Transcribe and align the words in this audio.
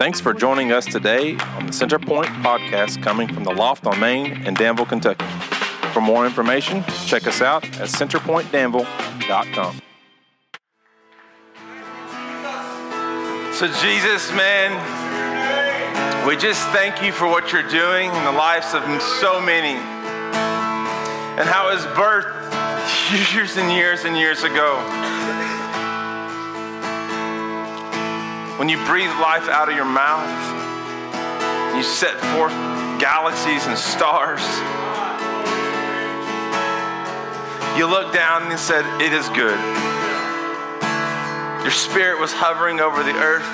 Thanks 0.00 0.18
for 0.18 0.32
joining 0.32 0.72
us 0.72 0.86
today 0.86 1.32
on 1.58 1.66
the 1.66 1.72
Centerpoint 1.72 2.24
podcast 2.42 3.02
coming 3.02 3.28
from 3.28 3.44
the 3.44 3.52
Loft 3.52 3.86
on 3.86 4.00
Main 4.00 4.46
in 4.46 4.54
Danville, 4.54 4.86
Kentucky. 4.86 5.26
For 5.92 6.00
more 6.00 6.24
information, 6.24 6.82
check 7.04 7.26
us 7.26 7.42
out 7.42 7.64
at 7.78 7.90
centerpointdanville.com. 7.90 9.82
So, 13.52 13.66
Jesus, 13.82 14.32
man, 14.32 14.72
we 16.26 16.34
just 16.34 16.66
thank 16.68 17.02
you 17.02 17.12
for 17.12 17.26
what 17.26 17.52
you're 17.52 17.68
doing 17.68 18.08
in 18.08 18.24
the 18.24 18.32
lives 18.32 18.72
of 18.72 18.82
so 19.20 19.38
many 19.38 19.76
and 21.38 21.46
how 21.46 21.76
his 21.76 21.84
birth 21.94 22.24
years 23.34 23.58
and 23.58 23.70
years 23.70 24.06
and 24.06 24.16
years 24.16 24.44
ago. 24.44 25.59
When 28.60 28.68
you 28.68 28.76
breathe 28.84 29.08
life 29.08 29.48
out 29.48 29.70
of 29.70 29.74
your 29.74 29.86
mouth, 29.86 30.28
you 31.74 31.82
set 31.82 32.12
forth 32.36 32.52
galaxies 33.00 33.64
and 33.64 33.78
stars. 33.78 34.44
You 37.78 37.86
looked 37.88 38.12
down 38.12 38.52
and 38.52 38.60
said, 38.60 38.84
It 39.00 39.14
is 39.14 39.26
good. 39.30 39.58
Your 41.62 41.70
spirit 41.70 42.20
was 42.20 42.34
hovering 42.34 42.80
over 42.80 43.02
the 43.02 43.16
earth. 43.16 43.48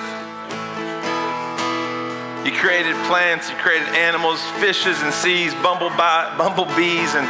You 2.44 2.50
created 2.58 2.96
plants, 3.06 3.48
you 3.48 3.54
created 3.58 3.86
animals, 3.90 4.42
fishes 4.58 5.00
and 5.02 5.14
seas, 5.14 5.54
bumblebees, 5.62 7.14
and 7.14 7.28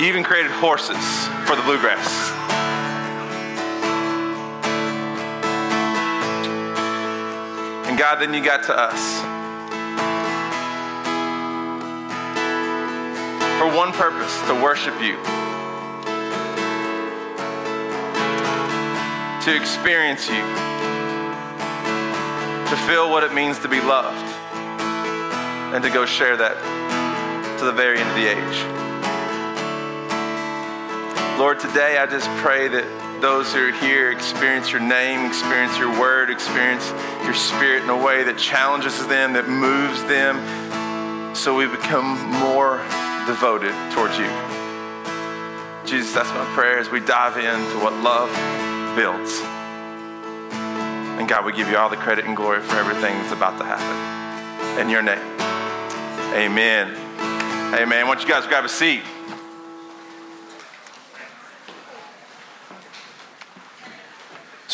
you 0.00 0.06
even 0.06 0.22
created 0.22 0.52
horses 0.52 1.26
for 1.48 1.56
the 1.56 1.62
bluegrass. 1.62 2.35
God, 8.08 8.20
then 8.20 8.32
you 8.32 8.40
got 8.40 8.62
to 8.62 8.72
us. 8.72 9.20
For 13.58 13.76
one 13.76 13.92
purpose 13.92 14.40
to 14.46 14.54
worship 14.62 14.94
you, 15.02 15.16
to 19.42 19.56
experience 19.60 20.28
you, 20.28 20.40
to 22.70 22.76
feel 22.86 23.10
what 23.10 23.24
it 23.24 23.34
means 23.34 23.58
to 23.58 23.68
be 23.68 23.80
loved, 23.80 24.24
and 25.74 25.82
to 25.82 25.90
go 25.90 26.06
share 26.06 26.36
that 26.36 26.54
to 27.58 27.64
the 27.64 27.72
very 27.72 27.98
end 27.98 28.08
of 28.08 28.14
the 28.14 28.28
age. 28.28 28.58
Lord, 31.40 31.58
today 31.58 31.98
I 31.98 32.06
just 32.06 32.28
pray 32.36 32.68
that 32.68 33.05
those 33.20 33.52
who 33.52 33.68
are 33.68 33.72
here 33.72 34.10
experience 34.12 34.70
your 34.70 34.80
name, 34.80 35.26
experience 35.26 35.78
your 35.78 35.90
word, 35.98 36.30
experience 36.30 36.90
your 37.24 37.34
spirit 37.34 37.82
in 37.82 37.90
a 37.90 37.96
way 37.96 38.24
that 38.24 38.38
challenges 38.38 39.06
them, 39.06 39.32
that 39.32 39.48
moves 39.48 40.02
them, 40.04 41.34
so 41.34 41.56
we 41.56 41.66
become 41.66 42.18
more 42.40 42.78
devoted 43.26 43.72
towards 43.92 44.16
you. 44.18 44.30
Jesus, 45.86 46.12
that's 46.12 46.30
my 46.30 46.44
prayer 46.54 46.78
as 46.78 46.90
we 46.90 47.00
dive 47.00 47.36
into 47.36 47.78
what 47.78 47.92
love 48.02 48.28
builds. 48.96 49.40
And 51.18 51.28
God, 51.28 51.44
we 51.44 51.52
give 51.52 51.68
you 51.68 51.76
all 51.76 51.88
the 51.88 51.96
credit 51.96 52.24
and 52.24 52.36
glory 52.36 52.60
for 52.60 52.76
everything 52.76 53.14
that's 53.18 53.32
about 53.32 53.58
to 53.58 53.64
happen. 53.64 54.80
In 54.80 54.90
your 54.90 55.02
name, 55.02 55.22
amen. 56.34 56.94
Amen. 57.74 57.98
I 57.98 58.04
want 58.04 58.22
you 58.22 58.28
guys 58.28 58.46
grab 58.46 58.64
a 58.64 58.68
seat. 58.68 59.02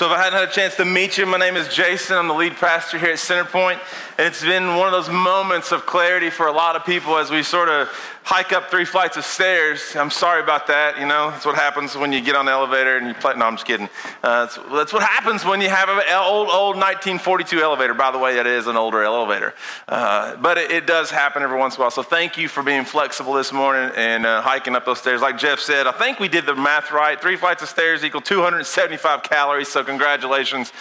So, 0.02 0.10
if 0.10 0.18
I 0.18 0.24
hadn't 0.24 0.40
had 0.40 0.48
a 0.48 0.52
chance 0.52 0.74
to 0.78 0.84
meet 0.84 1.16
you, 1.16 1.26
my 1.26 1.38
name 1.38 1.54
is 1.54 1.68
Jason. 1.68 2.16
I'm 2.16 2.26
the 2.26 2.34
lead 2.34 2.56
pastor 2.56 2.98
here 2.98 3.10
at 3.10 3.18
Centerpoint. 3.18 3.78
And 4.18 4.26
it's 4.26 4.42
been 4.42 4.74
one 4.74 4.88
of 4.88 4.92
those 4.92 5.08
moments 5.08 5.70
of 5.70 5.86
clarity 5.86 6.28
for 6.28 6.48
a 6.48 6.50
lot 6.50 6.74
of 6.74 6.84
people 6.84 7.16
as 7.18 7.30
we 7.30 7.44
sort 7.44 7.68
of 7.68 7.88
hike 8.24 8.52
up 8.52 8.70
three 8.70 8.84
flights 8.84 9.16
of 9.16 9.24
stairs. 9.24 9.96
I'm 9.96 10.10
sorry 10.10 10.42
about 10.42 10.66
that. 10.68 10.98
You 10.98 11.06
know, 11.06 11.30
that's 11.30 11.44
what 11.44 11.56
happens 11.56 11.96
when 11.96 12.12
you 12.12 12.20
get 12.20 12.36
on 12.36 12.46
the 12.46 12.52
elevator 12.52 12.96
and 12.96 13.08
you 13.08 13.14
play. 13.14 13.34
No, 13.34 13.46
I'm 13.46 13.56
just 13.56 13.66
kidding. 13.66 13.88
Uh, 14.22 14.46
that's, 14.46 14.58
that's, 14.72 14.92
what 14.92 15.02
happens 15.02 15.44
when 15.44 15.60
you 15.60 15.68
have 15.68 15.88
an 15.88 16.02
old, 16.12 16.48
old 16.48 16.76
1942 16.76 17.60
elevator. 17.60 17.94
By 17.94 18.10
the 18.10 18.18
way, 18.18 18.36
that 18.36 18.46
is 18.46 18.66
an 18.66 18.76
older 18.76 19.02
elevator. 19.02 19.54
Uh, 19.88 20.36
but 20.36 20.58
it, 20.58 20.70
it, 20.70 20.86
does 20.86 21.10
happen 21.10 21.42
every 21.42 21.58
once 21.58 21.76
in 21.76 21.80
a 21.80 21.82
while. 21.82 21.90
So 21.90 22.02
thank 22.02 22.36
you 22.36 22.48
for 22.48 22.62
being 22.62 22.84
flexible 22.84 23.32
this 23.34 23.52
morning 23.52 23.90
and 23.96 24.26
uh, 24.26 24.42
hiking 24.42 24.74
up 24.74 24.84
those 24.84 24.98
stairs. 24.98 25.20
Like 25.20 25.38
Jeff 25.38 25.58
said, 25.60 25.86
I 25.86 25.92
think 25.92 26.18
we 26.18 26.28
did 26.28 26.44
the 26.44 26.56
math 26.56 26.90
right. 26.90 27.20
Three 27.20 27.36
flights 27.36 27.62
of 27.62 27.68
stairs 27.68 28.04
equal 28.04 28.20
275 28.20 29.22
calories. 29.22 29.68
So 29.68 29.84
congratulations 29.84 30.72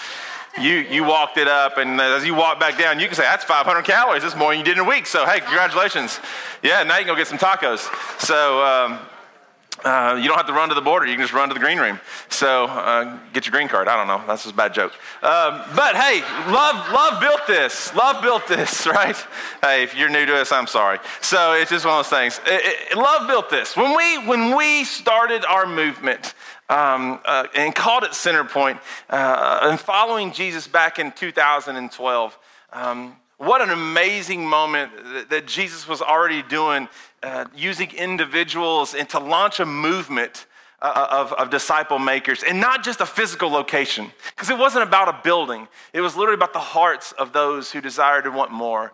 you, 0.59 0.73
you 0.73 1.03
walked 1.03 1.37
it 1.37 1.47
up, 1.47 1.77
and 1.77 1.99
as 2.01 2.25
you 2.25 2.35
walk 2.35 2.59
back 2.59 2.77
down, 2.77 2.99
you 2.99 3.07
can 3.07 3.15
say, 3.15 3.23
that's 3.23 3.43
500 3.43 3.83
calories. 3.83 4.23
That's 4.23 4.35
more 4.35 4.51
than 4.51 4.59
you 4.59 4.65
did 4.65 4.77
in 4.77 4.83
a 4.83 4.87
week. 4.87 5.05
So, 5.05 5.25
hey, 5.25 5.39
congratulations. 5.39 6.19
Yeah, 6.61 6.83
now 6.83 6.97
you 6.97 7.05
can 7.05 7.13
go 7.13 7.15
get 7.15 7.27
some 7.27 7.37
tacos. 7.37 7.87
So, 8.19 8.63
um, 8.63 8.99
uh, 9.83 10.15
you 10.21 10.27
don't 10.27 10.37
have 10.37 10.45
to 10.45 10.53
run 10.53 10.69
to 10.69 10.75
the 10.75 10.81
border. 10.81 11.07
You 11.07 11.13
can 11.13 11.23
just 11.23 11.33
run 11.33 11.47
to 11.49 11.53
the 11.53 11.59
green 11.59 11.79
room. 11.79 11.99
So 12.29 12.65
uh, 12.65 13.17
get 13.33 13.45
your 13.45 13.51
green 13.51 13.67
card. 13.67 13.87
I 13.87 13.95
don't 13.95 14.07
know. 14.07 14.21
That's 14.27 14.43
just 14.43 14.53
a 14.53 14.57
bad 14.57 14.73
joke. 14.73 14.91
Um, 15.23 15.61
but 15.75 15.95
hey, 15.95 16.21
love, 16.51 16.91
love 16.91 17.19
built 17.19 17.47
this. 17.47 17.93
Love 17.95 18.21
built 18.21 18.47
this, 18.47 18.85
right? 18.87 19.15
Hey, 19.61 19.83
if 19.83 19.95
you're 19.95 20.09
new 20.09 20.25
to 20.25 20.35
us, 20.35 20.51
I'm 20.51 20.67
sorry. 20.67 20.99
So 21.21 21.53
it's 21.53 21.71
just 21.71 21.85
one 21.85 21.97
of 21.97 22.05
those 22.05 22.15
things. 22.15 22.39
It, 22.45 22.91
it, 22.91 22.97
love 22.97 23.27
built 23.27 23.49
this. 23.49 23.75
When 23.75 23.95
we 23.97 24.27
when 24.27 24.55
we 24.55 24.83
started 24.83 25.45
our 25.45 25.65
movement, 25.65 26.35
um, 26.71 27.19
uh, 27.25 27.47
and 27.53 27.75
called 27.75 28.03
it 28.03 28.11
Centerpoint, 28.11 28.79
uh, 29.09 29.59
and 29.63 29.79
following 29.79 30.31
Jesus 30.31 30.67
back 30.67 30.99
in 30.99 31.11
2012. 31.11 32.39
Um, 32.71 33.17
what 33.37 33.61
an 33.61 33.71
amazing 33.71 34.45
moment 34.47 34.91
that, 34.95 35.29
that 35.31 35.47
Jesus 35.47 35.85
was 35.85 36.01
already 36.01 36.41
doing, 36.43 36.87
uh, 37.23 37.45
using 37.53 37.91
individuals 37.91 38.93
and 38.93 39.09
to 39.09 39.19
launch 39.19 39.59
a 39.59 39.65
movement 39.65 40.45
uh, 40.81 41.07
of, 41.11 41.33
of, 41.33 41.49
disciple 41.51 41.99
makers, 41.99 42.41
and 42.41 42.59
not 42.59 42.83
just 42.83 43.01
a 43.01 43.05
physical 43.05 43.49
location, 43.49 44.09
because 44.35 44.49
it 44.49 44.57
wasn't 44.57 44.81
about 44.81 45.07
a 45.07 45.19
building. 45.23 45.67
It 45.93 46.01
was 46.01 46.15
literally 46.15 46.35
about 46.35 46.53
the 46.53 46.59
hearts 46.59 47.11
of 47.11 47.33
those 47.33 47.71
who 47.71 47.81
desired 47.81 48.25
and 48.25 48.33
want 48.33 48.51
more. 48.51 48.93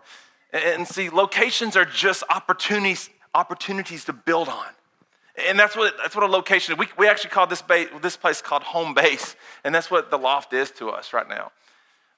And, 0.52 0.64
and 0.64 0.88
see, 0.88 1.08
locations 1.08 1.76
are 1.76 1.86
just 1.86 2.24
opportunities, 2.28 3.08
opportunities 3.34 4.04
to 4.06 4.12
build 4.12 4.48
on. 4.48 4.66
And 5.46 5.58
that's 5.58 5.76
what, 5.76 5.96
that's 5.98 6.16
what 6.16 6.24
a 6.24 6.28
location 6.28 6.72
is. 6.72 6.78
We, 6.78 6.86
we 6.96 7.08
actually 7.08 7.30
call 7.30 7.46
this, 7.46 7.62
base, 7.62 7.88
this 8.02 8.16
place 8.16 8.42
called 8.42 8.62
home 8.62 8.94
base, 8.94 9.36
and 9.62 9.74
that's 9.74 9.90
what 9.90 10.10
the 10.10 10.18
loft 10.18 10.52
is 10.52 10.70
to 10.72 10.90
us 10.90 11.12
right 11.12 11.28
now. 11.28 11.52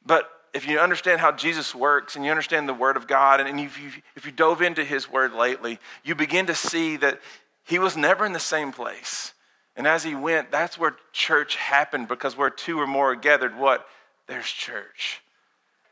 But 0.06 0.30
if 0.54 0.66
you 0.66 0.78
understand 0.78 1.20
how 1.20 1.32
Jesus 1.32 1.74
works 1.74 2.16
and 2.16 2.24
you 2.24 2.30
understand 2.30 2.68
the 2.68 2.74
Word 2.74 2.96
of 2.96 3.06
God, 3.06 3.40
and 3.40 3.60
if 3.60 3.80
you, 3.80 3.90
if 4.16 4.24
you 4.24 4.32
dove 4.32 4.62
into 4.62 4.84
His 4.84 5.10
Word 5.10 5.32
lately, 5.32 5.78
you 6.02 6.14
begin 6.14 6.46
to 6.46 6.54
see 6.54 6.96
that 6.96 7.20
He 7.64 7.78
was 7.78 7.96
never 7.96 8.24
in 8.24 8.32
the 8.32 8.40
same 8.40 8.72
place. 8.72 9.34
And 9.76 9.86
as 9.86 10.02
He 10.02 10.14
went, 10.14 10.50
that's 10.50 10.78
where 10.78 10.96
church 11.12 11.56
happened 11.56 12.08
because 12.08 12.36
where 12.36 12.50
two 12.50 12.78
or 12.78 12.86
more 12.86 13.12
are 13.12 13.16
gathered, 13.16 13.56
what? 13.56 13.86
There's 14.26 14.48
church. 14.48 15.20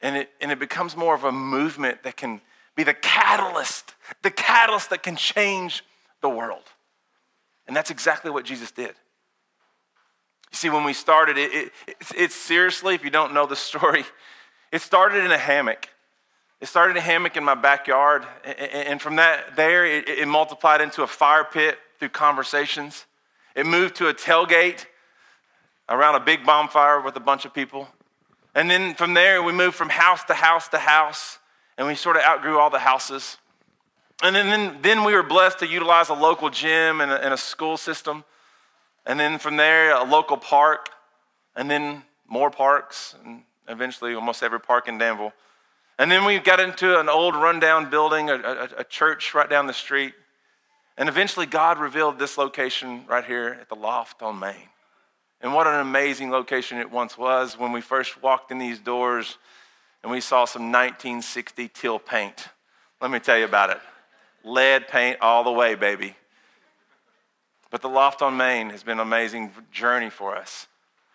And 0.00 0.16
it, 0.16 0.30
and 0.40 0.50
it 0.50 0.58
becomes 0.58 0.96
more 0.96 1.14
of 1.14 1.24
a 1.24 1.32
movement 1.32 2.04
that 2.04 2.16
can 2.16 2.40
be 2.74 2.84
the 2.84 2.94
catalyst, 2.94 3.94
the 4.22 4.30
catalyst 4.30 4.90
that 4.90 5.02
can 5.02 5.16
change 5.16 5.84
the 6.20 6.28
world. 6.28 6.62
And 7.68 7.76
that's 7.76 7.90
exactly 7.90 8.30
what 8.30 8.44
Jesus 8.44 8.72
did. 8.72 8.94
You 10.50 10.56
see, 10.56 10.70
when 10.70 10.84
we 10.84 10.94
started, 10.94 11.36
it, 11.36 11.52
it, 11.86 11.96
it's, 12.16 12.34
seriously, 12.34 12.94
if 12.94 13.04
you 13.04 13.10
don't 13.10 13.34
know 13.34 13.46
the 13.46 13.56
story, 13.56 14.04
it 14.72 14.80
started 14.80 15.24
in 15.24 15.30
a 15.30 15.38
hammock. 15.38 15.88
It 16.60 16.66
started 16.66 16.92
in 16.92 16.96
a 16.96 17.02
hammock 17.02 17.36
in 17.36 17.44
my 17.44 17.54
backyard. 17.54 18.26
And 18.44 19.00
from 19.00 19.16
that, 19.16 19.54
there, 19.54 19.86
it 19.86 20.26
multiplied 20.26 20.80
into 20.80 21.02
a 21.02 21.06
fire 21.06 21.44
pit 21.44 21.78
through 22.00 22.08
conversations. 22.08 23.06
It 23.54 23.64
moved 23.64 23.96
to 23.96 24.08
a 24.08 24.14
tailgate 24.14 24.86
around 25.88 26.16
a 26.16 26.20
big 26.20 26.44
bonfire 26.44 27.00
with 27.00 27.14
a 27.16 27.20
bunch 27.20 27.44
of 27.44 27.54
people. 27.54 27.86
And 28.54 28.68
then 28.68 28.94
from 28.94 29.14
there, 29.14 29.42
we 29.42 29.52
moved 29.52 29.76
from 29.76 29.88
house 29.88 30.24
to 30.24 30.34
house 30.34 30.68
to 30.68 30.78
house, 30.78 31.38
and 31.76 31.86
we 31.86 31.94
sort 31.94 32.16
of 32.16 32.22
outgrew 32.22 32.58
all 32.58 32.70
the 32.70 32.80
houses. 32.80 33.36
And 34.22 34.34
then, 34.34 34.48
then, 34.48 34.78
then 34.82 35.04
we 35.04 35.14
were 35.14 35.22
blessed 35.22 35.60
to 35.60 35.66
utilize 35.66 36.08
a 36.08 36.14
local 36.14 36.50
gym 36.50 37.00
and 37.00 37.10
a, 37.10 37.24
and 37.24 37.32
a 37.32 37.36
school 37.36 37.76
system. 37.76 38.24
And 39.06 39.18
then 39.18 39.38
from 39.38 39.56
there, 39.56 39.94
a 39.94 40.02
local 40.02 40.36
park, 40.36 40.88
and 41.54 41.70
then 41.70 42.02
more 42.26 42.50
parks, 42.50 43.14
and 43.24 43.42
eventually 43.68 44.14
almost 44.14 44.42
every 44.42 44.60
park 44.60 44.88
in 44.88 44.98
Danville. 44.98 45.32
And 45.98 46.10
then 46.10 46.24
we 46.24 46.38
got 46.38 46.58
into 46.58 46.98
an 46.98 47.08
old 47.08 47.34
rundown 47.36 47.90
building, 47.90 48.28
a, 48.28 48.34
a, 48.34 48.68
a, 48.78 48.84
church 48.84 49.34
right 49.34 49.48
down 49.48 49.66
the 49.66 49.72
street. 49.72 50.14
And 50.96 51.08
eventually, 51.08 51.46
God 51.46 51.78
revealed 51.78 52.18
this 52.18 52.36
location 52.36 53.04
right 53.08 53.24
here 53.24 53.56
at 53.60 53.68
the 53.68 53.76
loft 53.76 54.22
on 54.22 54.38
Main. 54.38 54.68
And 55.40 55.54
what 55.54 55.68
an 55.68 55.80
amazing 55.80 56.30
location 56.30 56.78
it 56.78 56.90
once 56.90 57.16
was 57.16 57.56
when 57.56 57.70
we 57.70 57.80
first 57.80 58.20
walked 58.20 58.50
in 58.50 58.58
these 58.58 58.80
doors 58.80 59.38
and 60.02 60.10
we 60.10 60.20
saw 60.20 60.44
some 60.44 60.72
1960 60.72 61.68
teal 61.68 61.98
paint. 62.00 62.48
Let 63.00 63.12
me 63.12 63.20
tell 63.20 63.38
you 63.38 63.44
about 63.44 63.70
it 63.70 63.78
lead 64.44 64.88
paint 64.88 65.18
all 65.20 65.44
the 65.44 65.52
way, 65.52 65.74
baby. 65.74 66.14
But 67.70 67.82
the 67.82 67.88
Loft 67.88 68.22
on 68.22 68.36
Main 68.36 68.70
has 68.70 68.82
been 68.82 68.98
an 68.98 69.06
amazing 69.06 69.52
journey 69.70 70.10
for 70.10 70.36
us. 70.36 70.66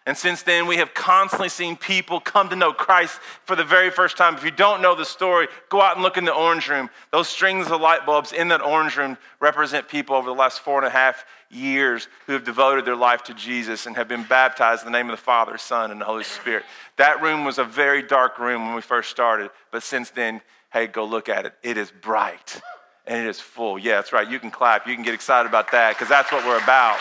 And 0.06 0.18
since 0.18 0.44
then, 0.44 0.68
we 0.68 0.78
have 0.78 0.94
constantly 0.94 1.48
seen 1.48 1.78
people 1.78 2.20
come 2.20 2.50
to 2.50 2.58
know 2.58 2.74
Christ 2.74 3.20
for 3.46 3.56
the 3.56 3.64
very 3.64 3.90
first 3.90 4.18
time. 4.18 4.36
If 4.36 4.44
you 4.44 4.52
don't 4.52 4.82
know 4.82 4.96
the 4.96 5.06
story, 5.06 5.48
go 5.70 5.82
out 5.82 5.96
and 5.96 6.04
look 6.04 6.18
in 6.18 6.26
the 6.26 6.34
orange 6.34 6.68
room. 6.68 6.90
Those 7.12 7.30
strings 7.30 7.72
of 7.72 7.80
light 7.80 8.06
bulbs 8.06 8.34
in 8.34 8.50
that 8.50 8.62
orange 8.62 8.98
room 8.98 9.18
represent 9.40 9.88
people 9.88 10.18
over 10.18 10.26
the 10.26 10.36
last 10.36 10.60
four 10.60 10.78
and 10.78 10.86
a 10.86 10.90
half 10.90 11.26
years 11.50 12.10
who 12.26 12.34
have 12.34 12.44
devoted 12.44 12.84
their 12.84 12.98
life 12.98 13.24
to 13.24 13.34
Jesus 13.34 13.86
and 13.86 13.96
have 13.96 14.10
been 14.10 14.24
baptized 14.24 14.86
in 14.86 14.92
the 14.92 14.98
name 14.98 15.10
of 15.10 15.18
the 15.18 15.24
Father, 15.24 15.58
Son, 15.58 15.90
and 15.90 16.02
the 16.02 16.06
Holy 16.06 16.26
Spirit. 16.26 16.66
That 16.98 17.22
room 17.22 17.46
was 17.46 17.58
a 17.58 17.64
very 17.64 18.04
dark 18.04 18.40
room 18.40 18.66
when 18.66 18.76
we 18.76 18.82
first 18.82 19.10
started, 19.10 19.52
but 19.72 19.84
since 19.84 20.10
then, 20.10 20.42
hey, 20.74 20.88
go 20.88 21.06
look 21.06 21.30
at 21.30 21.46
it. 21.46 21.54
It 21.64 21.78
is 21.78 21.92
bright 21.92 22.62
and 23.06 23.26
it 23.26 23.30
is 23.30 23.40
full. 23.40 23.78
Yeah, 23.78 23.96
that's 23.96 24.14
right. 24.14 24.30
You 24.30 24.40
can 24.40 24.52
clap. 24.52 24.88
You 24.88 24.96
can 24.96 25.04
get 25.04 25.14
excited 25.14 25.48
about 25.48 25.72
that 25.72 25.96
because 25.96 26.10
that's 26.10 26.32
what 26.32 26.46
we're 26.46 26.62
about. 26.62 26.98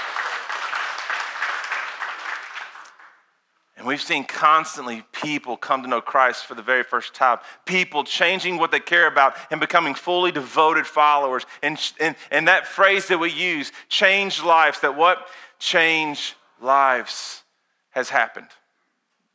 And 3.83 3.89
we've 3.89 4.01
seen 4.01 4.23
constantly 4.25 5.03
people 5.11 5.57
come 5.57 5.83
to 5.83 5.89
know 5.89 6.01
Christ 6.01 6.47
for 6.47 6.55
the 6.55 6.63
very 6.63 6.85
first 6.85 7.15
time. 7.15 7.39
People 7.65 8.05
changing 8.05 8.57
what 8.59 8.71
they 8.71 8.79
care 8.79 9.09
about 9.09 9.35
and 9.51 9.61
becoming 9.61 9.95
fully 9.95 10.31
devoted 10.31 10.87
followers. 10.87 11.45
And, 11.65 11.77
and, 11.99 12.15
and 12.31 12.47
that 12.47 12.69
phrase 12.69 13.09
that 13.09 13.19
we 13.19 13.33
use, 13.33 13.73
change 13.89 14.41
lives, 14.41 14.79
that 14.81 14.97
what? 14.97 15.27
Change 15.59 16.37
lives 16.61 17.43
has 17.91 18.09
happened. 18.09 18.47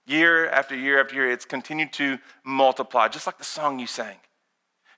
Year 0.05 0.47
after 0.47 0.75
year 0.75 1.01
after 1.01 1.15
year, 1.15 1.29
it's 1.29 1.43
continued 1.43 1.91
to 1.93 2.17
multiply, 2.45 3.09
just 3.09 3.25
like 3.25 3.37
the 3.37 3.43
song 3.43 3.79
you 3.79 3.87
sang. 3.87 4.15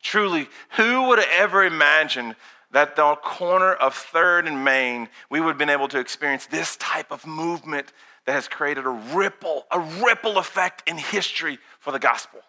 Truly, 0.01 0.47
who 0.71 1.07
would 1.07 1.19
have 1.19 1.27
ever 1.31 1.63
imagined 1.63 2.35
that 2.71 2.95
the 2.95 3.15
corner 3.15 3.73
of 3.73 3.95
3rd 3.95 4.47
and 4.47 4.63
Main, 4.63 5.09
we 5.29 5.39
would 5.39 5.49
have 5.49 5.57
been 5.57 5.69
able 5.69 5.87
to 5.89 5.99
experience 5.99 6.45
this 6.45 6.75
type 6.77 7.11
of 7.11 7.25
movement 7.25 7.91
that 8.25 8.33
has 8.33 8.47
created 8.47 8.85
a 8.85 8.89
ripple, 8.89 9.65
a 9.71 9.79
ripple 9.79 10.37
effect 10.37 10.87
in 10.87 10.97
history 10.97 11.57
for 11.79 11.91
the 11.91 11.99
gospel. 11.99 12.41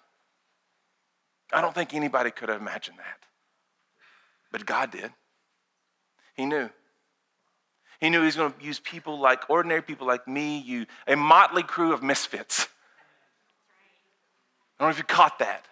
I 1.52 1.60
don't 1.60 1.74
think 1.74 1.94
anybody 1.94 2.30
could 2.30 2.48
have 2.48 2.60
imagined 2.60 2.98
that. 2.98 3.26
But 4.52 4.66
God 4.66 4.90
did. 4.90 5.10
He 6.34 6.44
knew. 6.44 6.70
He 8.00 8.10
knew 8.10 8.20
he 8.20 8.26
was 8.26 8.36
going 8.36 8.52
to 8.52 8.64
use 8.64 8.78
people 8.78 9.18
like 9.18 9.48
ordinary 9.48 9.82
people 9.82 10.06
like 10.06 10.26
me, 10.26 10.58
you, 10.58 10.86
a 11.06 11.16
motley 11.16 11.62
crew 11.62 11.92
of 11.92 12.02
misfits. 12.02 12.68
I 14.78 14.84
don't 14.84 14.88
know 14.88 14.92
if 14.92 14.98
you 14.98 15.04
caught 15.04 15.38
that. 15.40 15.66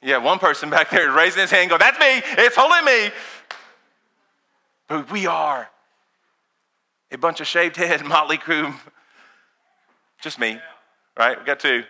Yeah, 0.00 0.18
one 0.18 0.38
person 0.38 0.70
back 0.70 0.90
there 0.90 1.10
raising 1.10 1.40
his 1.40 1.50
hand, 1.50 1.70
go, 1.70 1.78
"That's 1.78 1.98
me. 1.98 2.22
It's 2.42 2.56
holding 2.56 2.84
me." 2.84 3.10
But 4.86 5.10
we 5.10 5.26
are 5.26 5.68
a 7.10 7.18
bunch 7.18 7.40
of 7.40 7.46
shaved 7.46 7.76
head, 7.76 8.04
motley 8.06 8.38
crew. 8.38 8.74
Just 10.20 10.38
me, 10.38 10.60
right? 11.16 11.38
We 11.38 11.44
got 11.44 11.60
two. 11.60 11.84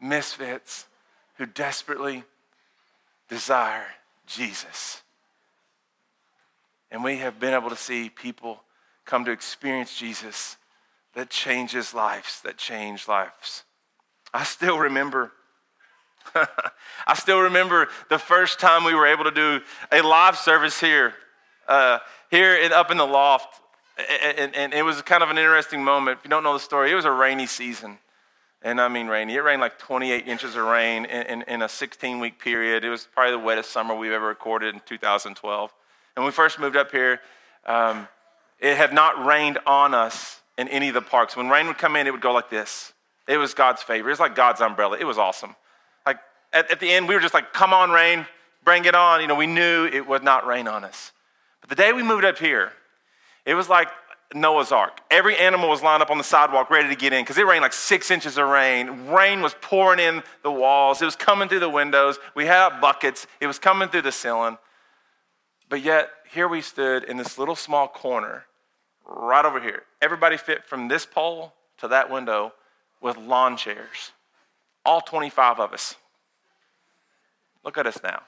Misfits 0.00 0.86
who 1.36 1.46
desperately 1.46 2.24
desire 3.28 3.86
Jesus. 4.26 5.02
And 6.90 7.04
we 7.04 7.18
have 7.18 7.38
been 7.38 7.54
able 7.54 7.70
to 7.70 7.76
see 7.76 8.08
people 8.08 8.62
come 9.04 9.24
to 9.24 9.30
experience 9.30 9.96
Jesus 9.96 10.56
that 11.14 11.30
changes 11.30 11.94
lives, 11.94 12.40
that 12.42 12.56
change 12.56 13.08
lives. 13.08 13.64
I 14.32 14.44
still 14.44 14.78
remember. 14.78 15.32
I 17.06 17.14
still 17.14 17.40
remember 17.40 17.88
the 18.10 18.18
first 18.18 18.60
time 18.60 18.84
we 18.84 18.94
were 18.94 19.06
able 19.06 19.24
to 19.24 19.30
do 19.30 19.60
a 19.90 20.02
live 20.02 20.36
service 20.36 20.80
here. 20.80 21.14
Uh, 21.66 21.98
here 22.30 22.56
in, 22.56 22.72
up 22.72 22.90
in 22.90 22.96
the 22.96 23.06
loft. 23.06 23.60
And, 24.22 24.54
and, 24.54 24.72
it 24.72 24.82
was 24.82 25.02
kind 25.02 25.22
of 25.22 25.30
an 25.30 25.38
interesting 25.38 25.82
moment. 25.82 26.18
If 26.18 26.24
you 26.24 26.30
don't 26.30 26.44
know 26.44 26.52
the 26.52 26.60
story, 26.60 26.92
it 26.92 26.94
was 26.94 27.04
a 27.04 27.10
rainy 27.10 27.46
season. 27.46 27.98
And 28.62 28.80
I 28.80 28.88
mean 28.88 29.08
rainy. 29.08 29.34
It 29.34 29.40
rained 29.40 29.60
like 29.60 29.78
28 29.78 30.26
inches 30.26 30.54
of 30.54 30.64
rain 30.64 31.04
in, 31.04 31.26
in, 31.26 31.42
in 31.42 31.62
a 31.62 31.68
16 31.68 32.20
week 32.20 32.38
period. 32.38 32.84
It 32.84 32.90
was 32.90 33.08
probably 33.12 33.32
the 33.32 33.38
wettest 33.38 33.70
summer 33.70 33.94
we've 33.94 34.12
ever 34.12 34.26
recorded 34.26 34.74
in 34.74 34.80
2012. 34.86 35.74
And 36.16 36.24
we 36.24 36.30
first 36.30 36.58
moved 36.58 36.76
up 36.76 36.90
here, 36.90 37.20
um, 37.66 38.08
it 38.60 38.76
had 38.76 38.92
not 38.92 39.24
rained 39.24 39.58
on 39.66 39.94
us 39.94 40.40
in 40.56 40.68
any 40.68 40.88
of 40.88 40.94
the 40.94 41.02
parks. 41.02 41.36
When 41.36 41.48
rain 41.48 41.66
would 41.66 41.78
come 41.78 41.94
in, 41.94 42.06
it 42.06 42.10
would 42.10 42.20
go 42.20 42.32
like 42.32 42.50
this. 42.50 42.92
It 43.28 43.36
was 43.36 43.54
God's 43.54 43.82
favor. 43.82 44.08
It 44.08 44.12
was 44.12 44.20
like 44.20 44.34
God's 44.34 44.60
umbrella. 44.60 44.96
It 44.98 45.04
was 45.04 45.18
awesome. 45.18 45.54
At, 46.52 46.70
at 46.70 46.80
the 46.80 46.90
end, 46.90 47.08
we 47.08 47.14
were 47.14 47.20
just 47.20 47.34
like, 47.34 47.52
come 47.52 47.72
on, 47.72 47.90
rain, 47.90 48.26
bring 48.64 48.84
it 48.84 48.94
on. 48.94 49.20
You 49.20 49.26
know, 49.26 49.34
we 49.34 49.46
knew 49.46 49.86
it 49.86 50.06
would 50.06 50.22
not 50.22 50.46
rain 50.46 50.68
on 50.68 50.84
us. 50.84 51.12
But 51.60 51.70
the 51.70 51.76
day 51.76 51.92
we 51.92 52.02
moved 52.02 52.24
up 52.24 52.38
here, 52.38 52.72
it 53.44 53.54
was 53.54 53.68
like 53.68 53.88
Noah's 54.34 54.72
Ark. 54.72 55.00
Every 55.10 55.36
animal 55.36 55.70
was 55.70 55.82
lined 55.82 56.02
up 56.02 56.10
on 56.10 56.18
the 56.18 56.24
sidewalk 56.24 56.70
ready 56.70 56.88
to 56.88 56.94
get 56.94 57.12
in 57.12 57.22
because 57.22 57.38
it 57.38 57.46
rained 57.46 57.62
like 57.62 57.72
six 57.72 58.10
inches 58.10 58.36
of 58.36 58.48
rain. 58.48 59.08
Rain 59.08 59.40
was 59.40 59.54
pouring 59.60 60.00
in 60.00 60.22
the 60.42 60.52
walls, 60.52 61.00
it 61.00 61.06
was 61.06 61.16
coming 61.16 61.48
through 61.48 61.60
the 61.60 61.68
windows. 61.68 62.18
We 62.34 62.44
had 62.46 62.80
buckets, 62.80 63.26
it 63.40 63.46
was 63.46 63.58
coming 63.58 63.88
through 63.88 64.02
the 64.02 64.12
ceiling. 64.12 64.58
But 65.68 65.82
yet, 65.82 66.10
here 66.30 66.48
we 66.48 66.60
stood 66.60 67.04
in 67.04 67.16
this 67.16 67.38
little 67.38 67.56
small 67.56 67.88
corner 67.88 68.44
right 69.06 69.44
over 69.44 69.60
here. 69.60 69.82
Everybody 70.02 70.36
fit 70.36 70.64
from 70.64 70.88
this 70.88 71.06
pole 71.06 71.54
to 71.78 71.88
that 71.88 72.10
window 72.10 72.52
with 73.00 73.16
lawn 73.16 73.56
chairs. 73.56 74.12
All 74.84 75.00
25 75.00 75.60
of 75.60 75.72
us. 75.72 75.96
Look 77.68 77.76
at 77.76 77.86
us 77.86 78.02
now. 78.02 78.22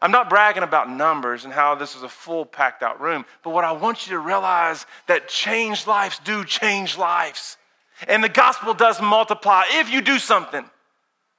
I'm 0.00 0.10
not 0.10 0.28
bragging 0.28 0.64
about 0.64 0.90
numbers 0.90 1.44
and 1.44 1.54
how 1.54 1.76
this 1.76 1.94
is 1.94 2.02
a 2.02 2.08
full 2.08 2.44
packed 2.44 2.82
out 2.82 3.00
room, 3.00 3.24
but 3.44 3.50
what 3.50 3.62
I 3.62 3.70
want 3.70 4.08
you 4.08 4.14
to 4.14 4.18
realize 4.18 4.86
that 5.06 5.28
changed 5.28 5.86
lives 5.86 6.18
do 6.24 6.44
change 6.44 6.98
lives. 6.98 7.58
And 8.08 8.24
the 8.24 8.28
gospel 8.28 8.74
does 8.74 9.00
multiply 9.00 9.62
if 9.74 9.88
you 9.88 10.00
do 10.00 10.18
something 10.18 10.68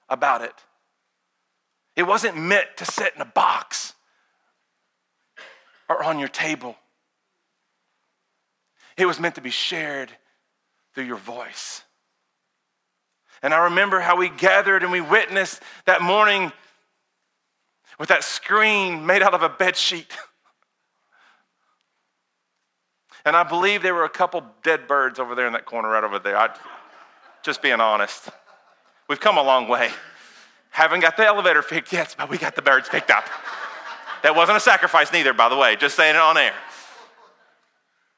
about 0.07 0.41
it. 0.41 0.53
It 1.97 2.03
wasn't 2.03 2.37
meant 2.37 2.67
to 2.77 2.85
sit 2.85 3.13
in 3.13 3.21
a 3.21 3.25
box 3.25 3.93
or 5.89 6.01
on 6.01 6.17
your 6.17 6.29
table. 6.29 6.77
It 8.95 9.05
was 9.05 9.19
meant 9.19 9.35
to 9.35 9.41
be 9.41 9.49
shared 9.49 10.13
through 10.95 11.07
your 11.07 11.17
voice. 11.17 11.83
And 13.43 13.53
I 13.53 13.65
remember 13.65 13.99
how 13.99 14.15
we 14.15 14.29
gathered 14.29 14.83
and 14.83 14.91
we 14.91 15.01
witnessed 15.01 15.61
that 15.85 16.01
morning 16.01 16.51
with 17.99 18.09
that 18.09 18.23
screen 18.23 19.05
made 19.05 19.21
out 19.21 19.33
of 19.33 19.43
a 19.43 19.49
bed 19.49 19.75
sheet. 19.75 20.11
And 23.25 23.37
I 23.37 23.43
believe 23.43 23.81
there 23.81 23.93
were 23.93 24.03
a 24.03 24.09
couple 24.09 24.43
dead 24.63 24.85
birds 24.85 25.17
over 25.17 25.33
there 25.33 25.47
in 25.47 25.53
that 25.53 25.63
corner 25.63 25.87
right 25.87 26.03
over 26.03 26.19
there. 26.19 26.35
I, 26.35 26.49
just 27.41 27.61
being 27.61 27.79
honest. 27.79 28.27
We've 29.07 29.19
come 29.19 29.37
a 29.37 29.41
long 29.41 29.69
way. 29.69 29.91
Haven't 30.71 30.99
got 30.99 31.15
the 31.15 31.25
elevator 31.25 31.61
fixed 31.61 31.93
yet, 31.93 32.13
but 32.17 32.29
we 32.29 32.37
got 32.37 32.57
the 32.57 32.61
birds 32.61 32.89
picked 32.89 33.11
up. 33.11 33.23
That 34.23 34.35
wasn't 34.35 34.57
a 34.57 34.59
sacrifice, 34.59 35.13
neither, 35.13 35.31
by 35.31 35.47
the 35.47 35.55
way, 35.55 35.77
just 35.77 35.95
saying 35.95 36.15
it 36.15 36.21
on 36.21 36.37
air. 36.37 36.53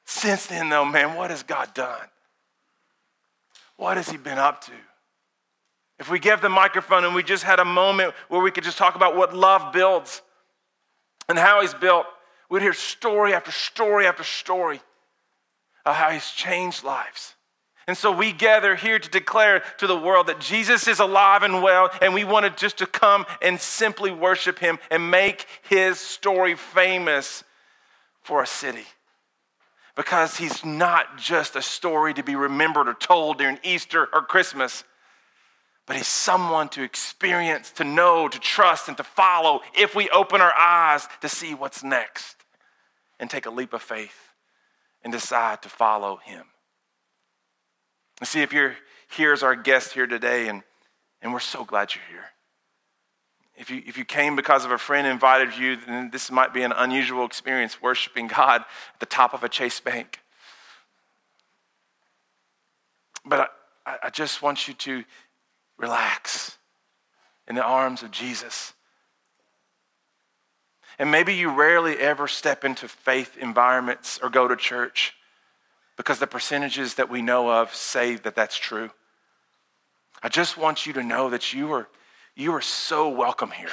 Since 0.06 0.48
then, 0.48 0.70
though, 0.70 0.86
man, 0.86 1.16
what 1.16 1.30
has 1.30 1.44
God 1.44 1.74
done? 1.76 2.08
What 3.78 3.98
has 3.98 4.10
He 4.10 4.18
been 4.18 4.40
up 4.40 4.62
to? 4.62 4.72
If 6.00 6.10
we 6.10 6.20
gave 6.20 6.42
the 6.42 6.50
microphone 6.50 7.06
and 7.06 7.16
we 7.16 7.24
just 7.24 7.44
had 7.44 7.60
a 7.60 7.66
moment 7.66 8.14
where 8.28 8.42
we 8.42 8.52
could 8.52 8.64
just 8.64 8.78
talk 8.78 8.96
about 8.96 9.16
what 9.16 9.36
love 9.36 9.72
builds 9.72 10.22
and 11.30 11.38
how 11.38 11.62
he's 11.62 11.74
built, 11.74 12.06
we'd 12.50 12.62
hear 12.62 12.74
story 12.74 13.34
after 13.34 13.52
story 13.52 14.06
after 14.06 14.24
story 14.24 14.82
of 15.86 15.96
how 15.96 16.10
he's 16.10 16.30
changed 16.32 16.84
lives. 16.84 17.36
And 17.88 17.96
so 17.96 18.12
we 18.12 18.32
gather 18.32 18.76
here 18.76 18.98
to 18.98 19.10
declare 19.10 19.62
to 19.78 19.88
the 19.88 19.98
world 19.98 20.28
that 20.28 20.40
Jesus 20.40 20.88
is 20.88 21.00
alive 21.00 21.44
and 21.44 21.62
well, 21.62 21.92
and 22.02 22.14
we 22.14 22.24
wanted 22.24 22.58
just 22.58 22.80
to 22.80 22.88
come 22.88 23.26
and 23.42 23.60
simply 23.60 24.12
worship 24.12 24.58
him 24.58 24.80
and 24.90 25.12
make 25.12 25.46
his 25.70 26.00
story 26.00 26.56
famous 26.56 27.44
for 28.24 28.42
a 28.42 28.48
city. 28.48 28.86
Because 29.96 30.38
he's 30.38 30.66
not 30.66 31.18
just 31.18 31.56
a 31.56 31.62
story 31.62 32.14
to 32.16 32.24
be 32.24 32.36
remembered 32.36 32.88
or 32.88 32.96
told 32.96 33.38
during 33.38 33.60
Easter 33.64 34.10
or 34.12 34.24
Christmas 34.24 34.84
but 35.86 35.96
he's 35.96 36.08
someone 36.08 36.70
to 36.70 36.84
experience, 36.84 37.72
to 37.72 37.84
know, 37.84 38.28
to 38.28 38.40
trust, 38.40 38.88
and 38.88 38.98
to 38.98 39.04
follow 39.04 39.62
if 39.78 39.96
we 39.96 40.10
open 40.10 40.42
our 40.42 40.54
eyes 40.54 41.08
to 41.22 41.30
see 41.30 41.54
what's 41.54 41.84
next 41.84 42.38
and 43.20 43.30
take 43.30 43.46
a 43.46 43.52
leap 43.52 43.74
of 43.74 43.82
faith 43.82 44.32
and 45.04 45.14
decide 45.14 45.62
to 45.62 45.70
follow 45.70 46.18
him. 46.18 46.46
And 48.20 48.28
see, 48.28 48.42
if 48.42 48.52
you're 48.52 48.76
here 49.10 49.34
as 49.34 49.44
our 49.44 49.56
guest 49.56 49.94
here 49.94 50.08
today, 50.08 50.48
and, 50.48 50.64
and 51.22 51.32
we're 51.32 51.40
so 51.40 51.64
glad 51.64 51.94
you're 51.94 52.04
here. 52.10 52.26
If 53.58 53.70
you, 53.70 53.82
if 53.86 53.98
you 53.98 54.04
came 54.04 54.36
because 54.36 54.66
of 54.66 54.72
a 54.72 54.78
friend 54.78 55.08
invited 55.08 55.56
you, 55.56 55.78
then 55.78 56.10
this 56.12 56.30
might 56.30 56.54
be 56.54 56.64
an 56.64 56.74
unusual 56.74 57.26
experience 57.26 57.82
worshiping 57.82 58.28
God 58.28 58.62
at 58.62 59.00
the 59.00 59.06
top 59.06 59.34
of 59.34 59.44
a 59.44 59.50
Chase 59.50 59.80
Bank. 59.80 60.20
But 63.26 63.52
I, 63.86 63.98
I 64.04 64.10
just 64.10 64.42
want 64.42 64.68
you 64.68 64.74
to 64.74 65.04
Relax 65.78 66.58
in 67.48 67.56
the 67.56 67.64
arms 67.64 68.02
of 68.04 68.12
Jesus. 68.12 68.74
And 70.98 71.12
maybe 71.12 71.34
you 71.34 71.50
rarely 71.50 71.98
ever 71.98 72.28
step 72.28 72.64
into 72.64 72.88
faith 72.88 73.38
environments 73.38 74.20
or 74.22 74.30
go 74.30 74.48
to 74.48 74.56
church. 74.56 75.14
because 75.98 76.20
the 76.20 76.28
percentages 76.28 76.96
that 76.96 77.10
we 77.10 77.22
know 77.22 77.50
of 77.50 77.74
say 77.74 78.16
that 78.16 78.36
that's 78.36 78.58
true. 78.58 78.92
I 80.22 80.30
just 80.30 80.58
want 80.58 80.86
you 80.86 80.94
to 80.94 81.04
know 81.04 81.30
that 81.30 81.54
you 81.54 81.72
are, 81.74 81.88
you 82.36 82.54
are 82.54 82.62
so 82.62 83.10
welcome 83.10 83.52
here. 83.52 83.70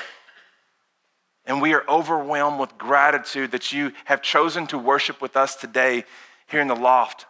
And 1.44 1.60
we 1.60 1.74
are 1.74 1.84
overwhelmed 1.88 2.60
with 2.60 2.78
gratitude 2.78 3.50
that 3.50 3.72
you 3.72 3.92
have 4.04 4.22
chosen 4.22 4.66
to 4.68 4.78
worship 4.78 5.20
with 5.20 5.36
us 5.36 5.56
today 5.56 6.04
here 6.46 6.60
in 6.60 6.68
the 6.68 6.76
loft, 6.76 7.26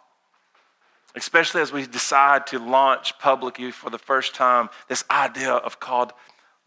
especially 1.15 1.61
as 1.61 1.71
we 1.71 1.85
decide 1.85 2.47
to 2.47 2.59
launch 2.59 3.17
publicly 3.19 3.71
for 3.71 3.89
the 3.89 3.99
first 3.99 4.33
time 4.33 4.69
this 4.87 5.03
idea 5.11 5.51
of 5.51 5.79
called 5.79 6.11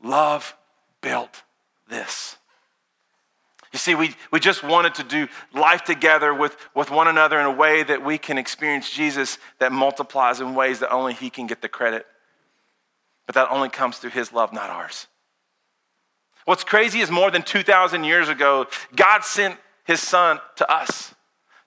love 0.03 0.57
built 1.01 1.43
this. 1.89 2.37
You 3.73 3.79
see, 3.79 3.95
we, 3.95 4.15
we 4.31 4.41
just 4.41 4.63
wanted 4.63 4.95
to 4.95 5.03
do 5.03 5.29
life 5.53 5.83
together 5.83 6.33
with, 6.33 6.57
with 6.75 6.91
one 6.91 7.09
another 7.09 7.39
in 7.39 7.47
a 7.47 7.51
way 7.51 7.83
that 7.83 8.05
we 8.05 8.17
can 8.17 8.39
experience 8.39 8.91
Jesus 8.91 9.39
that 9.59 9.73
multiplies 9.73 10.41
in 10.41 10.55
ways 10.55 10.79
that 10.79 10.91
only 10.91 11.13
He 11.13 11.29
can 11.29 11.47
get 11.47 11.61
the 11.61 11.69
credit. 11.69 12.07
But 13.27 13.35
that 13.35 13.51
only 13.51 13.69
comes 13.69 13.99
through 13.99 14.11
His 14.11 14.33
love, 14.33 14.53
not 14.53 14.71
ours. 14.71 15.09
What's 16.45 16.63
crazy 16.63 17.01
is 17.01 17.11
more 17.11 17.31
than 17.31 17.43
2,000 17.43 18.05
years 18.05 18.29
ago, 18.29 18.67
God 18.95 19.25
sent 19.25 19.59
His 19.85 20.01
Son 20.01 20.39
to 20.57 20.73
us 20.73 21.15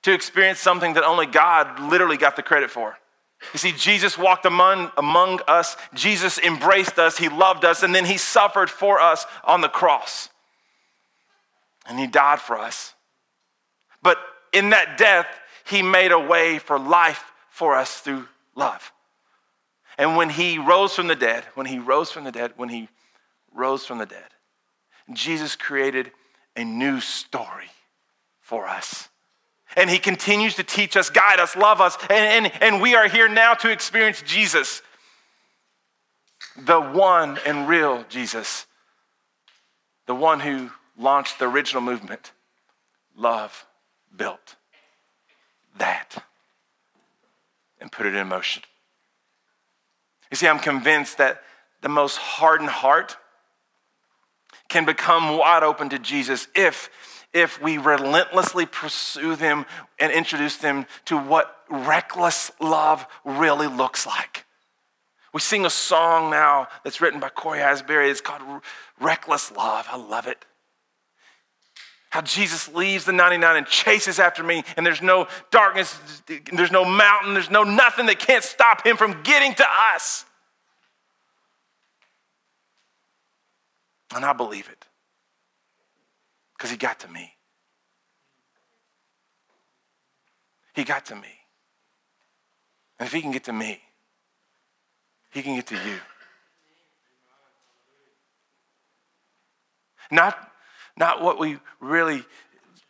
to 0.04 0.14
experience 0.14 0.60
something 0.60 0.94
that 0.94 1.04
only 1.04 1.26
God 1.26 1.80
literally 1.80 2.18
got 2.18 2.36
the 2.36 2.44
credit 2.44 2.70
for. 2.70 2.98
You 3.54 3.60
see, 3.60 3.72
Jesus 3.72 4.18
walked 4.18 4.46
among, 4.46 4.92
among 4.98 5.40
us, 5.48 5.78
Jesus 5.94 6.38
embraced 6.40 7.00
us, 7.00 7.18
He 7.18 7.30
loved 7.30 7.64
us, 7.64 7.84
and 7.84 7.96
then 7.96 8.06
He 8.06 8.18
suffered 8.18 8.70
for 8.70 9.00
us 9.00 9.26
on 9.44 9.62
the 9.62 9.70
cross. 9.70 10.30
And 11.88 11.98
He 11.98 12.08
died 12.08 12.40
for 12.40 12.58
us. 12.58 12.94
But 14.02 14.18
in 14.52 14.72
that 14.72 14.98
death, 14.98 15.28
He 15.66 15.82
made 15.82 16.12
a 16.12 16.20
way 16.20 16.60
for 16.60 16.78
life 16.78 17.24
for 17.50 17.76
us 17.76 18.00
through 18.00 18.28
love. 18.56 18.92
And 19.98 20.16
when 20.16 20.30
He 20.30 20.58
rose 20.58 20.94
from 20.94 21.08
the 21.08 21.16
dead, 21.16 21.46
when 21.56 21.66
He 21.66 21.80
rose 21.80 22.12
from 22.12 22.26
the 22.26 22.32
dead, 22.32 22.54
when 22.58 22.70
He 22.70 22.90
rose 23.54 23.86
from 23.86 24.00
the 24.00 24.06
dead, 24.06 24.28
Jesus 25.14 25.56
created 25.56 26.12
a 26.56 26.64
new 26.64 27.00
story 27.00 27.70
for 28.42 28.68
us. 28.68 29.10
And 29.76 29.90
he 29.90 30.00
continues 30.00 30.56
to 30.56 30.64
teach 30.64 30.98
us, 30.98 31.10
guide 31.10 31.40
us, 31.40 31.56
love 31.56 31.80
us, 31.80 31.98
and, 32.10 32.46
and, 32.46 32.64
and 32.64 32.82
we 32.82 32.96
are 32.96 33.08
here 33.08 33.28
now 33.28 33.54
to 33.56 33.70
experience 33.70 34.22
Jesus, 34.24 34.82
the 36.58 36.82
one 36.82 37.38
and 37.46 37.68
real 37.68 38.04
Jesus, 38.10 38.66
the 40.08 40.16
one 40.16 40.40
who 40.40 40.72
launched 40.98 41.40
the 41.40 41.48
original 41.48 41.82
movement. 41.82 42.32
Love 43.16 43.66
built 44.16 44.56
that 45.78 46.24
and 47.80 47.92
put 47.92 48.06
it 48.06 48.16
in 48.16 48.28
motion. 48.28 48.64
You 50.32 50.38
see, 50.38 50.48
I'm 50.48 50.60
convinced 50.60 51.18
that 51.18 51.42
the 51.82 51.90
most 51.90 52.18
hardened 52.18 52.70
heart 52.70 53.18
can 54.68 54.86
become 54.86 55.38
wide 55.38 55.64
open 55.64 55.90
to 55.90 56.00
Jesus 56.00 56.48
if, 56.54 56.90
if 57.34 57.62
we 57.62 57.78
relentlessly 57.78 58.66
pursue 58.66 59.36
them 59.36 59.66
and 60.00 60.12
introduce 60.12 60.58
them 60.58 60.86
to 61.06 61.18
what 61.18 61.56
reckless 61.70 62.52
love 62.60 63.06
really 63.24 63.68
looks 63.68 64.06
like. 64.06 64.46
We 65.34 65.40
sing 65.40 65.66
a 65.66 65.70
song 65.70 66.32
now 66.32 66.68
that's 66.84 67.02
written 67.02 67.20
by 67.20 67.30
Cory 67.30 67.60
Asbury. 67.60 68.10
It's 68.10 68.22
called 68.22 68.42
Reckless 69.00 69.52
Love. 69.52 69.86
I 69.90 69.98
love 69.98 70.28
it. 70.28 70.44
How 72.10 72.22
Jesus 72.22 72.68
leaves 72.74 73.06
the 73.06 73.12
99 73.14 73.58
and 73.58 73.68
chases 73.68 74.18
after 74.18 74.42
me, 74.42 74.64
and 74.76 74.84
there's 74.84 75.04
no 75.04 75.28
darkness, 75.52 75.96
there's 76.52 76.72
no 76.72 76.84
mountain, 76.84 77.36
there's 77.36 77.52
no 77.52 77.64
nothing 77.64 78.08
that 78.08 78.18
can't 78.18 78.44
stop 78.44 78.84
him 78.84 78.98
from 78.98 79.22
getting 79.22 79.54
to 79.54 79.66
us. 79.94 80.26
And 84.16 84.26
I 84.26 84.34
believe 84.34 84.68
it 84.72 84.89
because 86.60 86.72
he 86.72 86.78
got 86.78 87.00
to 87.00 87.08
me. 87.08 87.32
He 90.76 90.84
got 90.84 91.06
to 91.06 91.16
me. 91.16 91.40
And 93.00 93.08
if 93.08 93.14
he 93.14 93.22
can 93.22 93.32
get 93.32 93.46
to 93.46 93.54
me, 93.54 93.80
he 95.32 95.42
can 95.42 95.56
get 95.56 95.68
to 95.68 95.76
you. 95.76 96.00
Not, 100.12 100.52
not 100.98 101.22
what 101.22 101.40
we 101.40 101.60
really 101.80 102.26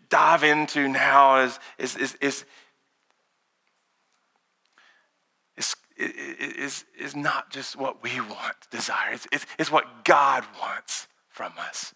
dive 0.09 0.43
into 0.43 0.87
now 0.87 1.41
is, 1.41 1.59
is, 1.77 1.95
is, 1.95 2.17
is, 2.21 2.45
is, 5.57 5.75
is, 5.95 6.85
is 6.99 7.15
not 7.15 7.51
just 7.51 7.75
what 7.75 8.01
we 8.01 8.19
want, 8.19 8.55
desire. 8.71 9.13
It's, 9.13 9.27
it's, 9.31 9.45
it's 9.59 9.71
what 9.71 10.05
God 10.05 10.43
wants 10.59 11.07
from 11.29 11.53
us. 11.59 11.93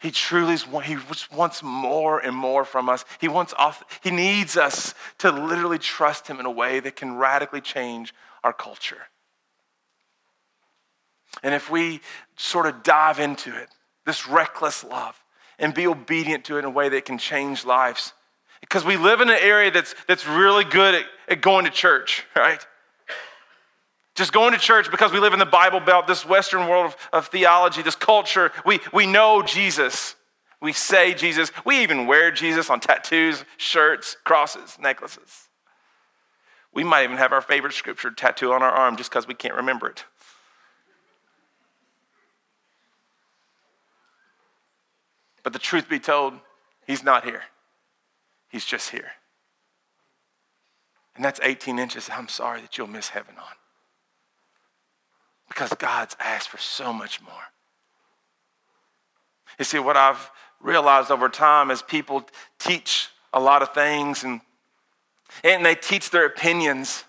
He 0.00 0.10
truly 0.10 0.56
he 0.84 0.96
wants 1.34 1.62
more 1.62 2.18
and 2.18 2.34
more 2.34 2.64
from 2.64 2.88
us. 2.88 3.04
He 3.20 3.28
wants 3.28 3.54
he 4.02 4.10
needs 4.10 4.56
us 4.56 4.94
to 5.18 5.30
literally 5.30 5.78
trust 5.78 6.28
him 6.28 6.38
in 6.40 6.46
a 6.46 6.50
way 6.50 6.80
that 6.80 6.96
can 6.96 7.16
radically 7.16 7.60
change 7.60 8.14
our 8.44 8.52
culture. 8.52 9.08
And 11.42 11.54
if 11.54 11.70
we 11.70 12.00
sort 12.36 12.66
of 12.66 12.82
dive 12.82 13.18
into 13.18 13.56
it, 13.56 13.68
this 14.06 14.28
reckless 14.28 14.84
love, 14.84 15.22
and 15.58 15.74
be 15.74 15.86
obedient 15.86 16.44
to 16.46 16.56
it 16.56 16.60
in 16.60 16.64
a 16.64 16.70
way 16.70 16.88
that 16.88 17.04
can 17.04 17.18
change 17.18 17.64
lives. 17.64 18.12
Because 18.60 18.84
we 18.84 18.96
live 18.96 19.20
in 19.20 19.28
an 19.28 19.38
area 19.40 19.70
that's, 19.70 19.94
that's 20.06 20.26
really 20.26 20.64
good 20.64 20.94
at, 20.94 21.04
at 21.28 21.40
going 21.40 21.64
to 21.64 21.70
church, 21.70 22.24
right? 22.36 22.64
Just 24.18 24.32
going 24.32 24.52
to 24.52 24.58
church 24.58 24.90
because 24.90 25.12
we 25.12 25.20
live 25.20 25.32
in 25.32 25.38
the 25.38 25.46
Bible 25.46 25.80
Belt, 25.80 26.06
this 26.06 26.26
Western 26.26 26.68
world 26.68 26.86
of, 26.86 26.96
of, 27.12 27.26
theology, 27.28 27.80
this 27.82 27.94
culture. 27.94 28.52
We, 28.66 28.80
we 28.92 29.06
know 29.06 29.42
Jesus. 29.42 30.16
We 30.60 30.72
say 30.72 31.14
Jesus. 31.14 31.50
We 31.64 31.82
even 31.82 32.06
wear 32.06 32.30
Jesus 32.30 32.68
on 32.68 32.80
tattoos, 32.80 33.44
shirts, 33.56 34.16
crosses, 34.24 34.76
necklaces. 34.78 35.48
We 36.74 36.84
might 36.84 37.04
even 37.04 37.16
have 37.16 37.32
our 37.32 37.40
favorite 37.40 37.72
scripture 37.72 38.10
tattooed 38.10 38.50
on 38.50 38.62
our 38.62 38.70
arm 38.70 38.96
just 38.96 39.10
because 39.10 39.26
we 39.26 39.34
can't 39.34 39.54
remember 39.54 39.88
it. 39.88 40.04
But 45.42 45.52
the 45.52 45.58
truth 45.58 45.88
be 45.88 45.98
told, 45.98 46.34
he's 46.86 47.02
not 47.02 47.24
here. 47.24 47.42
He's 48.48 48.64
just 48.64 48.90
here. 48.90 49.12
And 51.16 51.24
that's 51.24 51.40
18 51.42 51.78
inches. 51.78 52.10
I'm 52.12 52.28
sorry 52.28 52.60
that 52.60 52.76
you'll 52.76 52.86
miss 52.86 53.08
heaven 53.08 53.34
on. 53.38 53.44
Because 55.48 55.72
God's 55.74 56.16
asked 56.20 56.48
for 56.48 56.58
so 56.58 56.92
much 56.92 57.22
more. 57.22 57.32
You 59.58 59.64
see, 59.64 59.78
what 59.78 59.96
I've 59.96 60.30
realized 60.60 61.10
over 61.10 61.28
time 61.28 61.70
is 61.70 61.82
people 61.82 62.24
teach 62.58 63.08
a 63.32 63.40
lot 63.40 63.62
of 63.62 63.74
things 63.74 64.24
and, 64.24 64.40
and 65.42 65.64
they 65.64 65.74
teach 65.74 66.10
their 66.10 66.26
opinions. 66.26 67.04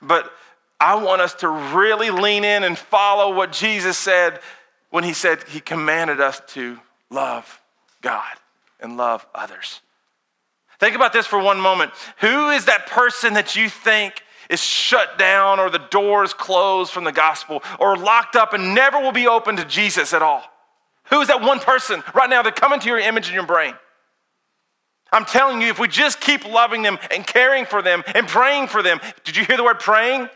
But 0.00 0.30
I 0.78 0.94
want 0.96 1.22
us 1.22 1.34
to 1.34 1.48
really 1.48 2.10
lean 2.10 2.44
in 2.44 2.64
and 2.64 2.76
follow 2.76 3.34
what 3.34 3.52
Jesus 3.52 3.96
said 3.96 4.40
when 4.90 5.04
he 5.04 5.12
said 5.12 5.42
he 5.48 5.60
commanded 5.60 6.20
us 6.20 6.40
to 6.48 6.78
love 7.10 7.60
God 8.02 8.34
and 8.80 8.96
love 8.96 9.26
others. 9.34 9.80
Think 10.78 10.94
about 10.94 11.12
this 11.12 11.26
for 11.26 11.38
one 11.38 11.60
moment. 11.60 11.92
Who 12.18 12.50
is 12.50 12.66
that 12.66 12.86
person 12.86 13.34
that 13.34 13.56
you 13.56 13.68
think 13.68 14.22
is 14.50 14.62
shut 14.62 15.18
down 15.18 15.58
or 15.58 15.70
the 15.70 15.78
doors 15.90 16.34
closed 16.34 16.92
from 16.92 17.04
the 17.04 17.12
gospel 17.12 17.62
or 17.78 17.96
locked 17.96 18.36
up 18.36 18.52
and 18.52 18.74
never 18.74 19.00
will 19.00 19.12
be 19.12 19.26
open 19.26 19.56
to 19.56 19.64
Jesus 19.64 20.12
at 20.12 20.22
all? 20.22 20.42
Who 21.10 21.20
is 21.20 21.28
that 21.28 21.40
one 21.40 21.60
person 21.60 22.02
right 22.14 22.28
now 22.28 22.42
that 22.42 22.56
come 22.56 22.72
into 22.72 22.88
your 22.88 22.98
image 22.98 23.28
in 23.28 23.34
your 23.34 23.46
brain? 23.46 23.74
I'm 25.12 25.24
telling 25.24 25.62
you, 25.62 25.68
if 25.68 25.78
we 25.78 25.88
just 25.88 26.20
keep 26.20 26.44
loving 26.44 26.82
them 26.82 26.98
and 27.14 27.26
caring 27.26 27.64
for 27.64 27.80
them 27.80 28.02
and 28.14 28.26
praying 28.26 28.66
for 28.68 28.82
them, 28.82 29.00
did 29.24 29.36
you 29.36 29.44
hear 29.44 29.56
the 29.56 29.64
word 29.64 29.78
praying? 29.78 30.28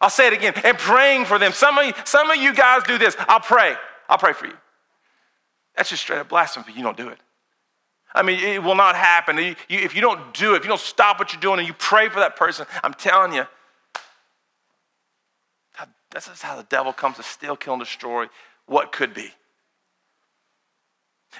I'll 0.00 0.10
say 0.10 0.26
it 0.26 0.32
again, 0.32 0.54
and 0.64 0.76
praying 0.76 1.26
for 1.26 1.38
them. 1.38 1.52
Some 1.52 1.78
of 1.78 1.86
you, 1.86 1.92
some 2.04 2.30
of 2.30 2.36
you 2.36 2.54
guys 2.54 2.82
do 2.82 2.98
this. 2.98 3.14
I'll 3.28 3.40
pray. 3.40 3.76
I'll 4.08 4.18
pray 4.18 4.32
for 4.32 4.46
you. 4.46 4.56
That's 5.76 5.90
just 5.90 6.02
straight 6.02 6.18
up 6.18 6.28
blasphemy. 6.28 6.72
You 6.74 6.82
don't 6.82 6.96
do 6.96 7.08
it. 7.08 7.18
I 8.14 8.22
mean, 8.22 8.40
it 8.40 8.62
will 8.62 8.74
not 8.74 8.94
happen. 8.94 9.38
You, 9.38 9.56
you, 9.68 9.78
if 9.78 9.94
you 9.94 10.00
don't 10.00 10.34
do 10.34 10.54
it, 10.54 10.58
if 10.58 10.64
you 10.64 10.68
don't 10.68 10.80
stop 10.80 11.18
what 11.18 11.32
you're 11.32 11.40
doing 11.40 11.58
and 11.58 11.66
you 11.66 11.74
pray 11.74 12.08
for 12.08 12.20
that 12.20 12.36
person, 12.36 12.66
I'm 12.82 12.94
telling 12.94 13.32
you, 13.32 13.46
that's 16.10 16.28
just 16.28 16.42
how 16.42 16.56
the 16.56 16.64
devil 16.64 16.92
comes 16.92 17.16
to 17.16 17.22
steal, 17.22 17.56
kill, 17.56 17.74
and 17.74 17.82
destroy 17.82 18.26
what 18.66 18.92
could 18.92 19.14
be. 19.14 19.30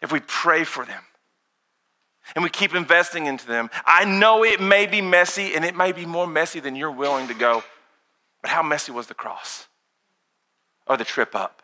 If 0.01 0.11
we 0.11 0.21
pray 0.21 0.65
for 0.65 0.85
them 0.87 1.03
and 2.35 2.43
we 2.43 2.49
keep 2.49 2.75
investing 2.75 3.27
into 3.27 3.47
them, 3.47 3.69
I 3.85 4.07
know 4.07 4.45
it 4.45 4.61
may 4.61 4.87
be 4.87 5.03
messy 5.03 5.55
and 5.55 5.65
it 5.65 5.77
may 5.77 5.93
be 5.93 6.07
more 6.07 6.27
messy 6.27 6.61
than 6.61 6.75
you're 6.75 6.91
willing 6.91 7.29
to 7.29 7.35
go, 7.35 7.63
but 8.41 8.51
how 8.51 8.63
messy 8.63 8.93
was 8.93 9.07
the 9.07 9.15
cross 9.15 9.67
or 10.87 10.97
the 10.97 11.05
trip 11.05 11.35
up? 11.35 11.62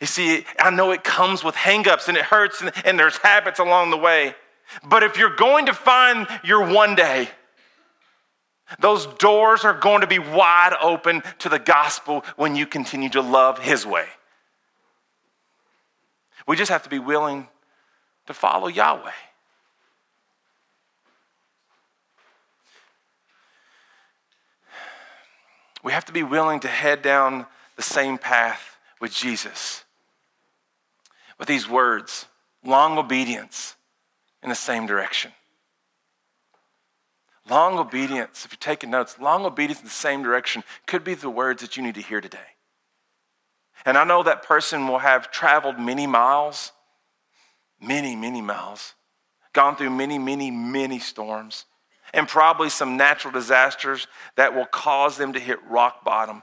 You 0.00 0.06
see, 0.06 0.44
I 0.58 0.70
know 0.70 0.92
it 0.92 1.02
comes 1.02 1.42
with 1.42 1.54
hangups 1.56 2.08
and 2.08 2.16
it 2.16 2.24
hurts 2.24 2.60
and, 2.60 2.72
and 2.84 2.98
there's 2.98 3.16
habits 3.16 3.58
along 3.58 3.90
the 3.90 3.96
way. 3.96 4.34
But 4.84 5.02
if 5.02 5.18
you're 5.18 5.34
going 5.34 5.66
to 5.66 5.74
find 5.74 6.26
your 6.44 6.72
one 6.72 6.94
day, 6.94 7.28
those 8.78 9.06
doors 9.06 9.64
are 9.64 9.72
going 9.72 10.02
to 10.02 10.06
be 10.06 10.18
wide 10.18 10.74
open 10.80 11.22
to 11.38 11.48
the 11.48 11.58
gospel 11.58 12.24
when 12.36 12.54
you 12.54 12.66
continue 12.66 13.08
to 13.10 13.22
love 13.22 13.58
His 13.58 13.86
way. 13.86 14.06
We 16.46 16.56
just 16.56 16.70
have 16.70 16.82
to 16.84 16.90
be 16.90 16.98
willing 16.98 17.48
to 18.26 18.34
follow 18.34 18.68
Yahweh. 18.68 19.10
We 25.82 25.92
have 25.92 26.04
to 26.06 26.12
be 26.12 26.22
willing 26.22 26.60
to 26.60 26.68
head 26.68 27.02
down 27.02 27.46
the 27.76 27.82
same 27.82 28.18
path 28.18 28.76
with 29.00 29.12
Jesus. 29.12 29.84
With 31.38 31.48
these 31.48 31.68
words 31.68 32.26
long 32.64 32.98
obedience 32.98 33.76
in 34.42 34.48
the 34.48 34.54
same 34.54 34.86
direction. 34.86 35.32
Long 37.48 37.78
obedience, 37.78 38.44
if 38.44 38.52
you're 38.52 38.58
taking 38.58 38.90
notes, 38.90 39.18
long 39.18 39.46
obedience 39.46 39.80
in 39.80 39.86
the 39.86 39.90
same 39.90 40.22
direction 40.22 40.64
could 40.86 41.02
be 41.02 41.14
the 41.14 41.30
words 41.30 41.62
that 41.62 41.76
you 41.76 41.82
need 41.82 41.94
to 41.94 42.02
hear 42.02 42.20
today. 42.20 42.38
And 43.86 43.96
I 43.96 44.04
know 44.04 44.22
that 44.22 44.42
person 44.42 44.86
will 44.86 44.98
have 44.98 45.30
traveled 45.30 45.78
many 45.78 46.06
miles, 46.06 46.72
many, 47.80 48.16
many 48.16 48.42
miles, 48.42 48.94
gone 49.52 49.76
through 49.76 49.90
many, 49.90 50.18
many, 50.18 50.50
many 50.50 50.98
storms, 50.98 51.64
and 52.12 52.28
probably 52.28 52.68
some 52.68 52.96
natural 52.96 53.32
disasters 53.32 54.06
that 54.36 54.54
will 54.54 54.66
cause 54.66 55.16
them 55.16 55.32
to 55.32 55.40
hit 55.40 55.58
rock 55.68 56.04
bottom. 56.04 56.42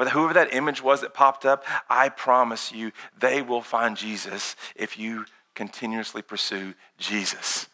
But 0.00 0.12
whoever 0.12 0.32
that 0.32 0.54
image 0.54 0.82
was 0.82 1.02
that 1.02 1.12
popped 1.12 1.44
up, 1.44 1.62
I 1.90 2.08
promise 2.08 2.72
you, 2.72 2.90
they 3.18 3.42
will 3.42 3.60
find 3.60 3.98
Jesus 3.98 4.56
if 4.74 4.98
you 4.98 5.26
continuously 5.54 6.22
pursue 6.22 6.72
Jesus. 6.96 7.68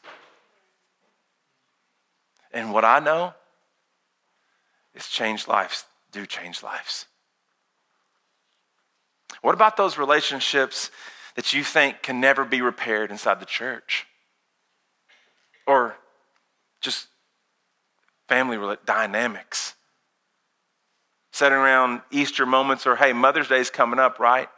And 2.52 2.73
what 2.73 2.85
I 2.85 2.99
know 2.99 3.35
is 4.92 5.06
change 5.06 5.47
lives 5.47 5.85
do 6.11 6.26
change 6.26 6.64
lives. 6.64 7.06
What 9.40 9.54
about 9.54 9.76
those 9.76 9.97
relationships 9.97 10.90
that 11.37 11.54
you 11.54 11.62
think 11.62 12.02
can 12.02 12.21
never 12.21 12.45
be 12.45 12.61
repaired 12.61 13.12
inside 13.12 13.38
the 13.38 13.47
church? 13.47 14.04
Or 15.64 15.95
just 16.80 17.06
family 18.28 18.59
dynamics? 18.85 19.75
Sitting 21.37 21.59
around 21.59 22.00
Easter 22.11 22.47
moments, 22.47 22.87
or 22.87 22.97
hey, 22.97 23.12
Mother's 23.12 23.49
Day 23.49 23.59
is 23.59 23.69
coming 23.69 23.99
up, 23.99 24.19
right? 24.19 24.49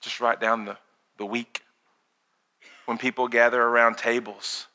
Just 0.00 0.20
write 0.20 0.40
down 0.40 0.64
the, 0.64 0.76
the 1.18 1.24
week 1.24 1.62
when 2.86 2.98
people 2.98 3.28
gather 3.28 3.62
around 3.62 3.96
tables. 3.96 4.66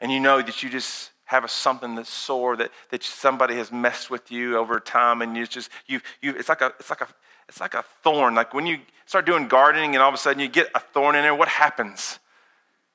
And 0.00 0.10
you 0.10 0.18
know 0.18 0.42
that 0.42 0.64
you 0.64 0.68
just 0.68 1.12
have 1.26 1.44
a, 1.44 1.48
something 1.48 1.94
that's 1.94 2.10
sore 2.10 2.56
that, 2.56 2.72
that 2.90 3.04
somebody 3.04 3.54
has 3.54 3.70
messed 3.70 4.10
with 4.10 4.32
you 4.32 4.56
over 4.56 4.80
time 4.80 5.22
and 5.22 5.36
you 5.36 5.46
just 5.46 5.70
you 5.86 6.00
you 6.20 6.34
it's 6.36 6.48
like 6.48 6.60
a 6.60 6.72
it's 6.80 6.90
like 6.90 7.02
a 7.02 7.08
it's 7.48 7.60
like 7.60 7.74
a 7.74 7.84
thorn. 8.02 8.34
Like 8.34 8.52
when 8.52 8.66
you 8.66 8.78
start 9.06 9.26
doing 9.26 9.46
gardening 9.46 9.94
and 9.94 10.02
all 10.02 10.08
of 10.08 10.14
a 10.16 10.18
sudden 10.18 10.40
you 10.40 10.48
get 10.48 10.66
a 10.74 10.80
thorn 10.80 11.14
in 11.14 11.22
there 11.22 11.36
what 11.36 11.46
happens 11.46 12.18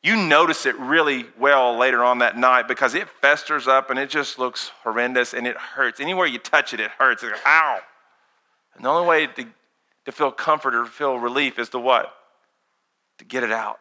you 0.03 0.17
notice 0.17 0.65
it 0.65 0.77
really 0.77 1.25
well 1.39 1.77
later 1.77 2.03
on 2.03 2.19
that 2.19 2.38
night 2.38 2.67
because 2.67 2.93
it 2.93 3.07
festers 3.22 3.67
up 3.67 3.89
and 3.89 3.98
it 3.98 4.10
just 4.10 4.38
looks 4.38 4.72
horrendous 4.83 5.33
and 5.33 5.48
it 5.48 5.57
hurts 5.57 6.00
anywhere 6.00 6.27
you 6.27 6.39
touch 6.39 6.74
it 6.74 6.79
it 6.79 6.91
hurts 6.91 7.24
it's 7.24 7.31
like, 7.31 7.41
ow 7.45 7.79
and 8.75 8.86
the 8.86 8.89
only 8.89 9.07
way 9.07 9.27
to, 9.27 9.45
to 10.05 10.12
feel 10.12 10.31
comfort 10.31 10.75
or 10.75 10.86
feel 10.86 11.17
relief 11.17 11.57
is 11.57 11.69
to 11.69 11.79
what 11.79 12.13
to 13.17 13.25
get 13.25 13.43
it 13.43 13.51
out 13.51 13.79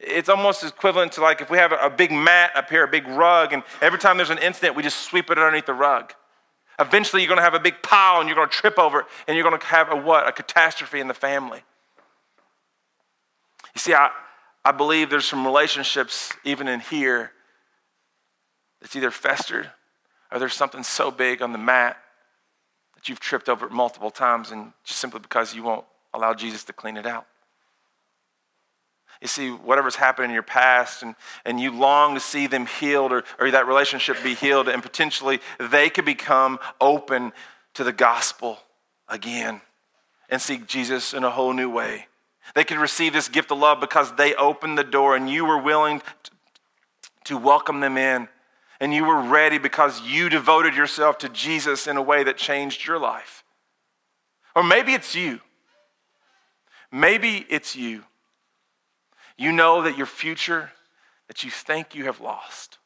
it's 0.00 0.28
almost 0.28 0.64
equivalent 0.64 1.12
to 1.12 1.20
like 1.20 1.40
if 1.40 1.50
we 1.50 1.58
have 1.58 1.72
a 1.72 1.90
big 1.90 2.10
mat 2.10 2.52
up 2.54 2.70
here, 2.70 2.84
a 2.84 2.88
big 2.88 3.06
rug, 3.06 3.52
and 3.52 3.62
every 3.82 3.98
time 3.98 4.16
there's 4.16 4.30
an 4.30 4.38
incident, 4.38 4.74
we 4.74 4.82
just 4.82 5.00
sweep 5.00 5.30
it 5.30 5.36
underneath 5.36 5.66
the 5.66 5.74
rug. 5.74 6.14
Eventually, 6.78 7.20
you're 7.20 7.28
going 7.28 7.38
to 7.38 7.42
have 7.42 7.54
a 7.54 7.60
big 7.60 7.82
pile 7.82 8.20
and 8.20 8.28
you're 8.28 8.36
going 8.36 8.48
to 8.48 8.54
trip 8.54 8.78
over 8.78 9.00
it, 9.00 9.06
and 9.28 9.36
you're 9.36 9.46
going 9.46 9.58
to 9.58 9.66
have 9.66 9.92
a 9.92 9.96
what? 9.96 10.26
A 10.26 10.32
catastrophe 10.32 11.00
in 11.00 11.08
the 11.08 11.14
family. 11.14 11.62
You 13.74 13.78
see, 13.78 13.92
I, 13.92 14.10
I 14.64 14.72
believe 14.72 15.10
there's 15.10 15.26
some 15.26 15.46
relationships, 15.46 16.32
even 16.44 16.68
in 16.68 16.80
here, 16.80 17.32
that's 18.80 18.96
either 18.96 19.10
festered 19.10 19.70
or 20.32 20.38
there's 20.38 20.54
something 20.54 20.82
so 20.82 21.10
big 21.10 21.42
on 21.42 21.52
the 21.52 21.58
mat 21.58 21.96
that 22.94 23.08
you've 23.08 23.20
tripped 23.20 23.48
over 23.48 23.66
it 23.66 23.72
multiple 23.72 24.10
times, 24.10 24.50
and 24.50 24.72
just 24.84 25.00
simply 25.00 25.20
because 25.20 25.54
you 25.54 25.62
won't 25.62 25.84
allow 26.12 26.34
Jesus 26.34 26.64
to 26.64 26.72
clean 26.72 26.96
it 26.96 27.06
out. 27.06 27.26
You 29.20 29.28
see, 29.28 29.50
whatever's 29.50 29.96
happened 29.96 30.26
in 30.26 30.30
your 30.32 30.42
past, 30.42 31.02
and, 31.02 31.14
and 31.44 31.60
you 31.60 31.72
long 31.72 32.14
to 32.14 32.20
see 32.20 32.46
them 32.46 32.66
healed 32.66 33.12
or, 33.12 33.24
or 33.38 33.50
that 33.50 33.66
relationship 33.66 34.22
be 34.22 34.34
healed, 34.34 34.68
and 34.68 34.82
potentially 34.82 35.40
they 35.58 35.90
could 35.90 36.04
become 36.04 36.58
open 36.80 37.32
to 37.74 37.84
the 37.84 37.92
gospel 37.92 38.58
again 39.08 39.60
and 40.28 40.40
seek 40.40 40.66
Jesus 40.66 41.12
in 41.12 41.24
a 41.24 41.30
whole 41.30 41.52
new 41.52 41.68
way. 41.68 42.06
They 42.54 42.64
could 42.64 42.78
receive 42.78 43.12
this 43.12 43.28
gift 43.28 43.50
of 43.50 43.58
love 43.58 43.80
because 43.80 44.14
they 44.16 44.34
opened 44.34 44.76
the 44.76 44.84
door 44.84 45.14
and 45.16 45.28
you 45.28 45.44
were 45.44 45.60
willing 45.60 46.02
to 47.24 47.36
welcome 47.36 47.80
them 47.80 47.96
in. 47.96 48.28
And 48.80 48.94
you 48.94 49.04
were 49.04 49.20
ready 49.20 49.58
because 49.58 50.00
you 50.00 50.28
devoted 50.28 50.74
yourself 50.74 51.18
to 51.18 51.28
Jesus 51.28 51.86
in 51.86 51.96
a 51.96 52.02
way 52.02 52.24
that 52.24 52.38
changed 52.38 52.86
your 52.86 52.98
life. 52.98 53.44
Or 54.56 54.62
maybe 54.62 54.94
it's 54.94 55.14
you. 55.14 55.40
Maybe 56.90 57.46
it's 57.48 57.76
you. 57.76 58.04
You 59.36 59.52
know 59.52 59.82
that 59.82 59.96
your 59.96 60.06
future 60.06 60.72
that 61.28 61.44
you 61.44 61.50
think 61.50 61.94
you 61.94 62.06
have 62.06 62.20
lost. 62.20 62.78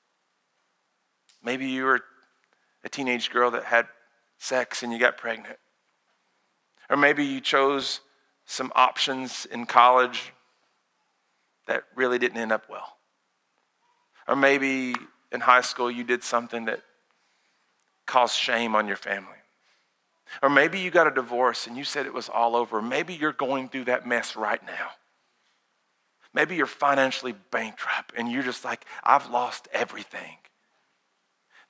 Maybe 1.43 1.67
you 1.67 1.85
were 1.85 2.01
a 2.85 2.89
teenage 2.89 3.31
girl 3.31 3.51
that 3.53 3.65
had 3.65 3.87
sex 4.39 4.83
and 4.83 4.93
you 4.93 4.99
got 4.99 5.17
pregnant. 5.17 5.59
Or 6.91 6.97
maybe 6.97 7.25
you 7.25 7.41
chose 7.41 8.01
some 8.47 8.73
options 8.75 9.47
in 9.47 9.67
college 9.67 10.33
that 11.67 11.85
really 11.95 12.19
didn't 12.19 12.39
end 12.39 12.53
up 12.53 12.65
well. 12.69 12.97
Or 14.29 14.37
maybe 14.37 14.95
in 15.33 15.41
high 15.41 15.63
school 15.63 15.91
you 15.91 16.05
did 16.05 16.23
something 16.23 16.67
that 16.67 16.81
caused 18.07 18.37
shame 18.37 18.75
on 18.75 18.87
your 18.87 18.97
family. 18.97 19.31
Or 20.43 20.51
maybe 20.51 20.81
you 20.81 20.91
got 20.91 21.07
a 21.07 21.11
divorce 21.11 21.67
and 21.67 21.77
you 21.77 21.85
said 21.85 22.07
it 22.07 22.15
was 22.15 22.29
all 22.29 22.57
over. 22.57 22.83
Maybe 22.83 23.15
you're 23.15 23.33
going 23.33 23.69
through 23.69 23.85
that 23.85 24.07
mess 24.07 24.37
right 24.37 24.65
now. 24.65 24.91
Maybe 26.33 26.57
you're 26.57 26.67
financially 26.67 27.35
bankrupt 27.51 28.13
and 28.17 28.31
you're 28.31 28.43
just 28.43 28.65
like, 28.65 28.85
I've 29.05 29.31
lost 29.31 29.69
everything. 29.73 30.37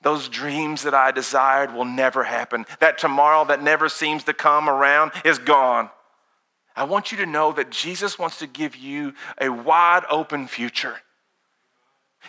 Those 0.01 0.27
dreams 0.27 0.83
that 0.83 0.93
I 0.93 1.11
desired 1.11 1.73
will 1.73 1.85
never 1.85 2.23
happen. 2.23 2.65
That 2.79 2.97
tomorrow 2.97 3.45
that 3.45 3.61
never 3.63 3.89
seems 3.89 4.23
to 4.25 4.33
come 4.33 4.69
around 4.69 5.11
is 5.23 5.39
gone. 5.39 5.89
I 6.75 6.83
want 6.83 7.11
you 7.11 7.17
to 7.19 7.25
know 7.25 7.51
that 7.53 7.69
Jesus 7.69 8.19
wants 8.19 8.39
to 8.39 8.47
give 8.47 8.75
you 8.75 9.13
a 9.39 9.49
wide 9.49 10.03
open 10.09 10.47
future. 10.47 10.95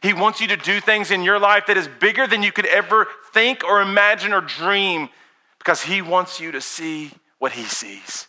He 0.03 0.13
wants 0.13 0.41
you 0.41 0.49
to 0.49 0.57
do 0.57 0.81
things 0.81 1.11
in 1.11 1.23
your 1.23 1.39
life 1.39 1.67
that 1.67 1.77
is 1.77 1.89
bigger 1.89 2.27
than 2.27 2.43
you 2.43 2.53
could 2.53 2.67
ever 2.67 3.07
think 3.33 3.65
or 3.65 3.81
imagine 3.81 4.33
or 4.33 4.41
dream 4.41 5.09
because 5.59 5.83
He 5.83 6.03
wants 6.03 6.39
you 6.39 6.53
to 6.53 6.61
see 6.61 7.11
what 7.39 7.53
He 7.53 7.65
sees 7.65 8.29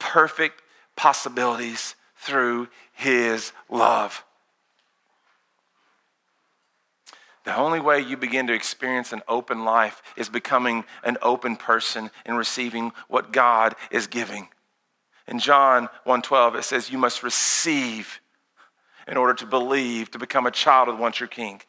perfect 0.00 0.62
possibilities 0.96 1.94
through 2.16 2.68
his 2.92 3.52
love. 3.68 4.24
The 7.44 7.56
only 7.56 7.80
way 7.80 8.00
you 8.00 8.16
begin 8.16 8.46
to 8.48 8.52
experience 8.52 9.12
an 9.12 9.22
open 9.28 9.64
life 9.64 10.02
is 10.16 10.28
becoming 10.28 10.84
an 11.02 11.16
open 11.22 11.56
person 11.56 12.10
and 12.26 12.36
receiving 12.36 12.92
what 13.08 13.32
God 13.32 13.74
is 13.90 14.06
giving. 14.06 14.48
In 15.30 15.38
John 15.38 15.88
1:12 16.04 16.56
it 16.56 16.64
says 16.64 16.90
you 16.90 16.98
must 16.98 17.22
receive 17.22 18.20
in 19.08 19.16
order 19.16 19.32
to 19.34 19.46
believe 19.46 20.10
to 20.10 20.18
become 20.18 20.46
a 20.46 20.50
child 20.50 20.88
of 20.88 20.96
the 20.96 21.02
one 21.02 21.12
true 21.12 21.28
king. 21.28 21.62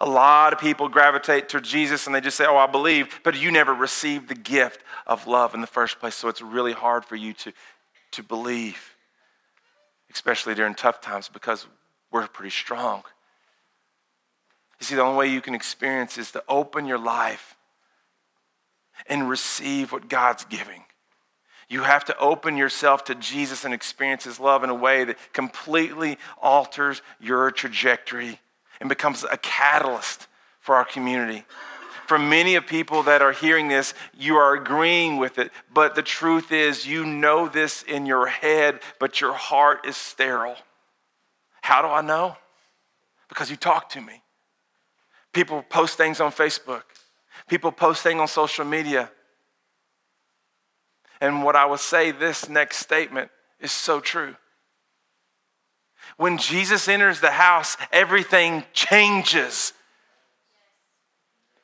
A 0.00 0.06
lot 0.06 0.52
of 0.52 0.58
people 0.58 0.88
gravitate 0.88 1.48
to 1.50 1.60
Jesus 1.60 2.06
and 2.06 2.14
they 2.14 2.20
just 2.20 2.36
say, 2.36 2.44
"Oh, 2.44 2.58
I 2.58 2.66
believe," 2.66 3.20
but 3.22 3.36
you 3.36 3.50
never 3.50 3.72
received 3.72 4.28
the 4.28 4.34
gift 4.34 4.82
of 5.06 5.26
love 5.26 5.54
in 5.54 5.62
the 5.62 5.66
first 5.66 6.00
place, 6.00 6.16
so 6.16 6.28
it's 6.28 6.42
really 6.42 6.72
hard 6.72 7.04
for 7.06 7.16
you 7.16 7.32
to 7.34 7.52
to 8.10 8.22
believe 8.22 8.94
especially 10.14 10.54
during 10.54 10.74
tough 10.74 11.00
times, 11.00 11.28
because 11.28 11.66
we're 12.10 12.26
pretty 12.28 12.50
strong. 12.50 13.02
You 14.80 14.86
see, 14.86 14.94
the 14.94 15.02
only 15.02 15.18
way 15.18 15.26
you 15.26 15.40
can 15.40 15.54
experience 15.54 16.16
is 16.16 16.30
to 16.32 16.44
open 16.48 16.86
your 16.86 16.98
life 16.98 17.56
and 19.06 19.28
receive 19.28 19.90
what 19.90 20.08
God's 20.08 20.44
giving. 20.44 20.83
You 21.68 21.82
have 21.82 22.04
to 22.06 22.18
open 22.18 22.56
yourself 22.56 23.04
to 23.04 23.14
Jesus 23.14 23.64
and 23.64 23.72
experience 23.72 24.24
His 24.24 24.38
love 24.38 24.64
in 24.64 24.70
a 24.70 24.74
way 24.74 25.04
that 25.04 25.18
completely 25.32 26.18
alters 26.40 27.02
your 27.20 27.50
trajectory 27.50 28.40
and 28.80 28.88
becomes 28.88 29.24
a 29.24 29.36
catalyst 29.36 30.26
for 30.60 30.74
our 30.74 30.84
community. 30.84 31.44
For 32.06 32.18
many 32.18 32.54
of 32.54 32.66
people 32.66 33.02
that 33.04 33.22
are 33.22 33.32
hearing 33.32 33.68
this, 33.68 33.94
you 34.16 34.36
are 34.36 34.54
agreeing 34.54 35.16
with 35.16 35.38
it. 35.38 35.50
But 35.72 35.94
the 35.94 36.02
truth 36.02 36.52
is, 36.52 36.86
you 36.86 37.06
know 37.06 37.48
this 37.48 37.82
in 37.82 38.04
your 38.04 38.26
head, 38.26 38.80
but 39.00 39.20
your 39.20 39.32
heart 39.32 39.86
is 39.86 39.96
sterile. 39.96 40.56
How 41.62 41.80
do 41.80 41.88
I 41.88 42.02
know? 42.02 42.36
Because 43.28 43.50
you 43.50 43.56
talk 43.56 43.88
to 43.90 44.00
me. 44.02 44.22
People 45.32 45.62
post 45.62 45.96
things 45.96 46.20
on 46.20 46.30
Facebook, 46.30 46.82
people 47.48 47.72
post 47.72 48.02
things 48.02 48.20
on 48.20 48.28
social 48.28 48.64
media. 48.64 49.10
And 51.24 51.42
what 51.42 51.56
I 51.56 51.64
will 51.64 51.78
say, 51.78 52.10
this 52.10 52.50
next 52.50 52.76
statement 52.76 53.30
is 53.58 53.72
so 53.72 53.98
true. 53.98 54.36
When 56.18 56.36
Jesus 56.36 56.86
enters 56.86 57.20
the 57.20 57.30
house, 57.30 57.78
everything 57.90 58.62
changes. 58.74 59.72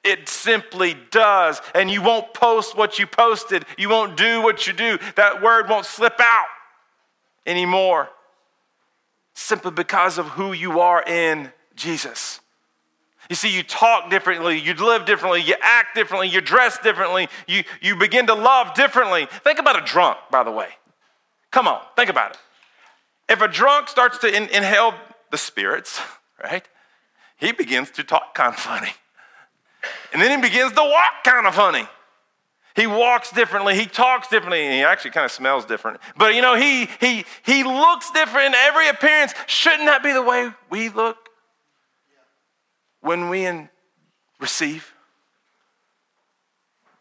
It 0.03 0.31
simply 0.31 0.96
does. 1.11 1.61
And 1.75 1.90
you 1.90 2.01
won't 2.01 2.33
post 2.33 2.75
what 2.75 2.99
you 2.99 3.07
posted, 3.07 3.66
you 3.77 3.90
won't 3.90 4.16
do 4.16 4.40
what 4.40 4.66
you 4.66 4.73
do. 4.73 4.99
That 5.16 5.42
word 5.42 5.68
won't 5.68 5.85
slip 5.85 6.18
out 6.18 6.46
anymore 7.44 8.09
simply 9.35 9.73
because 9.73 10.16
of 10.16 10.27
who 10.29 10.55
you 10.55 10.81
are 10.81 11.03
in 11.03 11.53
Jesus. 11.77 12.40
You 13.31 13.37
see, 13.37 13.49
you 13.49 13.62
talk 13.62 14.11
differently, 14.11 14.59
you 14.59 14.75
live 14.75 15.07
differently, 15.07 15.40
you 15.40 15.55
act 15.62 15.95
differently, 15.95 16.29
you 16.29 16.40
dress 16.40 16.79
differently, 16.79 17.29
you, 17.47 17.62
you 17.81 17.95
begin 17.95 18.27
to 18.27 18.35
love 18.35 18.75
differently. 18.75 19.29
Think 19.45 19.61
about 19.61 19.81
a 19.81 19.87
drunk, 19.87 20.19
by 20.33 20.43
the 20.43 20.51
way. 20.51 20.71
Come 21.53 21.69
on, 21.69 21.81
think 21.95 22.11
about 22.11 22.33
it. 22.33 22.38
If 23.29 23.40
a 23.40 23.47
drunk 23.47 23.88
starts 23.88 24.19
to 24.19 24.27
in, 24.27 24.49
inhale 24.49 24.95
the 25.31 25.38
spirits, 25.38 26.01
right, 26.43 26.66
he 27.37 27.53
begins 27.53 27.93
to 27.93 28.03
talk 28.03 28.35
kind 28.35 28.53
of 28.53 28.59
funny. 28.59 28.90
And 30.12 30.21
then 30.21 30.37
he 30.37 30.49
begins 30.49 30.73
to 30.73 30.83
walk 30.83 31.23
kind 31.25 31.47
of 31.47 31.55
funny. 31.55 31.87
He 32.75 32.88
walks 32.88 33.31
differently, 33.31 33.77
he 33.77 33.87
talks 33.87 34.27
differently, 34.27 34.64
and 34.64 34.75
he 34.75 34.83
actually 34.83 35.12
kind 35.12 35.25
of 35.25 35.31
smells 35.31 35.64
different. 35.64 36.01
But 36.16 36.35
you 36.35 36.43
know, 36.43 36.57
he 36.57 36.88
he 37.01 37.25
he 37.45 37.62
looks 37.62 38.11
different 38.11 38.49
in 38.49 38.55
every 38.55 38.88
appearance. 38.88 39.35
Shouldn't 39.47 39.87
that 39.87 40.03
be 40.03 40.12
the 40.12 40.23
way 40.23 40.51
we 40.69 40.88
look 40.88 41.30
when 43.11 43.29
we 43.29 43.44
in, 43.44 43.68
receive 44.38 44.94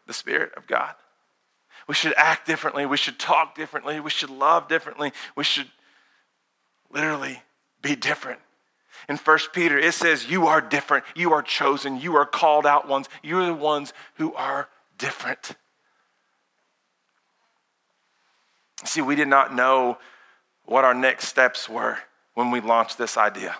the 0.08 0.12
Spirit 0.12 0.50
of 0.56 0.66
God? 0.66 0.96
We 1.86 1.94
should 1.94 2.14
act 2.16 2.48
differently, 2.48 2.84
we 2.84 2.96
should 2.96 3.16
talk 3.16 3.54
differently, 3.54 4.00
we 4.00 4.10
should 4.10 4.28
love 4.28 4.66
differently, 4.66 5.12
we 5.36 5.44
should 5.44 5.68
literally 6.90 7.40
be 7.80 7.94
different. 7.94 8.40
In 9.08 9.18
1 9.18 9.38
Peter, 9.52 9.78
it 9.78 9.94
says, 9.94 10.28
You 10.28 10.48
are 10.48 10.60
different, 10.60 11.04
you 11.14 11.32
are 11.32 11.42
chosen, 11.42 12.00
you 12.00 12.16
are 12.16 12.26
called 12.26 12.66
out 12.66 12.88
ones, 12.88 13.08
you're 13.22 13.46
the 13.46 13.54
ones 13.54 13.92
who 14.14 14.34
are 14.34 14.68
different. 14.98 15.52
See, 18.84 19.00
we 19.00 19.14
did 19.14 19.28
not 19.28 19.54
know 19.54 19.98
what 20.64 20.84
our 20.84 20.94
next 20.94 21.28
steps 21.28 21.68
were 21.68 21.98
when 22.34 22.50
we 22.50 22.60
launched 22.60 22.98
this 22.98 23.16
idea. 23.16 23.54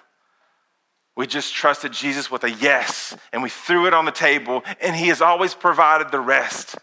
We 1.20 1.26
just 1.26 1.52
trusted 1.52 1.92
Jesus 1.92 2.30
with 2.30 2.44
a 2.44 2.50
yes, 2.50 3.14
and 3.30 3.42
we 3.42 3.50
threw 3.50 3.86
it 3.86 3.92
on 3.92 4.06
the 4.06 4.10
table, 4.10 4.64
and 4.80 4.96
He 4.96 5.08
has 5.08 5.20
always 5.20 5.52
provided 5.52 6.10
the 6.10 6.18
rest. 6.18 6.78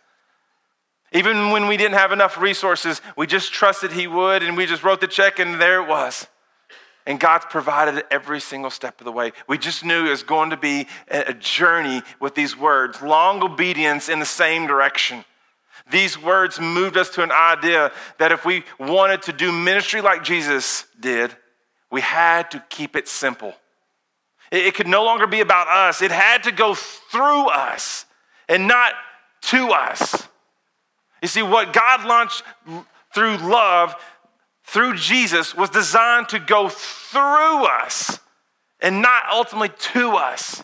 Even 1.12 1.50
when 1.50 1.66
we 1.66 1.76
didn't 1.76 1.98
have 1.98 2.12
enough 2.12 2.40
resources, 2.40 3.02
we 3.16 3.26
just 3.26 3.52
trusted 3.52 3.94
He 3.94 4.06
would, 4.06 4.44
and 4.44 4.56
we 4.56 4.68
just 4.68 4.84
wrote 4.84 5.02
the 5.02 5.08
check, 5.08 5.40
and 5.40 5.60
there 5.60 5.82
it 5.82 5.88
was. 5.88 6.28
And 7.08 7.20
God's 7.20 7.46
provided 7.50 8.04
every 8.12 8.40
single 8.40 8.70
step 8.70 9.02
of 9.02 9.06
the 9.06 9.12
way. 9.12 9.32
We 9.48 9.58
just 9.58 9.84
knew 9.84 10.06
it 10.06 10.12
was 10.12 10.22
going 10.22 10.52
to 10.52 10.58
be 10.58 10.86
a 11.08 11.34
journey 11.34 12.04
with 12.20 12.36
these 12.36 12.56
words, 12.56 13.02
long 13.02 13.42
obedience 13.42 14.08
in 14.08 14.20
the 14.20 14.26
same 14.28 14.68
direction. 14.68 15.26
These 15.90 16.22
words 16.22 16.60
moved 16.60 16.96
us 16.96 17.10
to 17.16 17.24
an 17.24 17.32
idea 17.32 17.92
that 18.20 18.32
if 18.32 18.46
we 18.46 18.66
wanted 18.78 19.24
to 19.24 19.34
do 19.34 19.52
ministry 19.52 20.02
like 20.02 20.24
Jesus 20.24 20.86
did, 21.00 21.36
we 21.90 22.02
had 22.02 22.52
to 22.52 22.64
keep 22.70 22.96
it 22.96 23.08
simple. 23.08 23.56
It 24.52 24.76
could 24.76 24.88
no 24.88 25.04
longer 25.04 25.28
be 25.28 25.42
about 25.42 25.68
us, 25.68 26.02
it 26.02 26.12
had 26.12 26.44
to 26.44 26.52
go 26.52 26.74
through 26.74 27.48
us 27.48 28.06
and 28.48 28.68
not 28.68 28.94
to 29.42 29.70
us. 29.70 30.28
You 31.22 31.28
see, 31.28 31.42
what 31.42 31.74
God 31.74 32.06
launched 32.06 32.44
through 33.14 33.38
love 33.38 33.96
through 34.64 34.96
Jesus 34.96 35.56
was 35.56 35.70
designed 35.70 36.30
to 36.30 36.40
go 36.40 36.70
through 36.70 37.66
us 37.66 38.20
and 38.82 39.02
not 39.02 39.24
ultimately 39.32 39.70
to 39.94 40.12
us. 40.12 40.64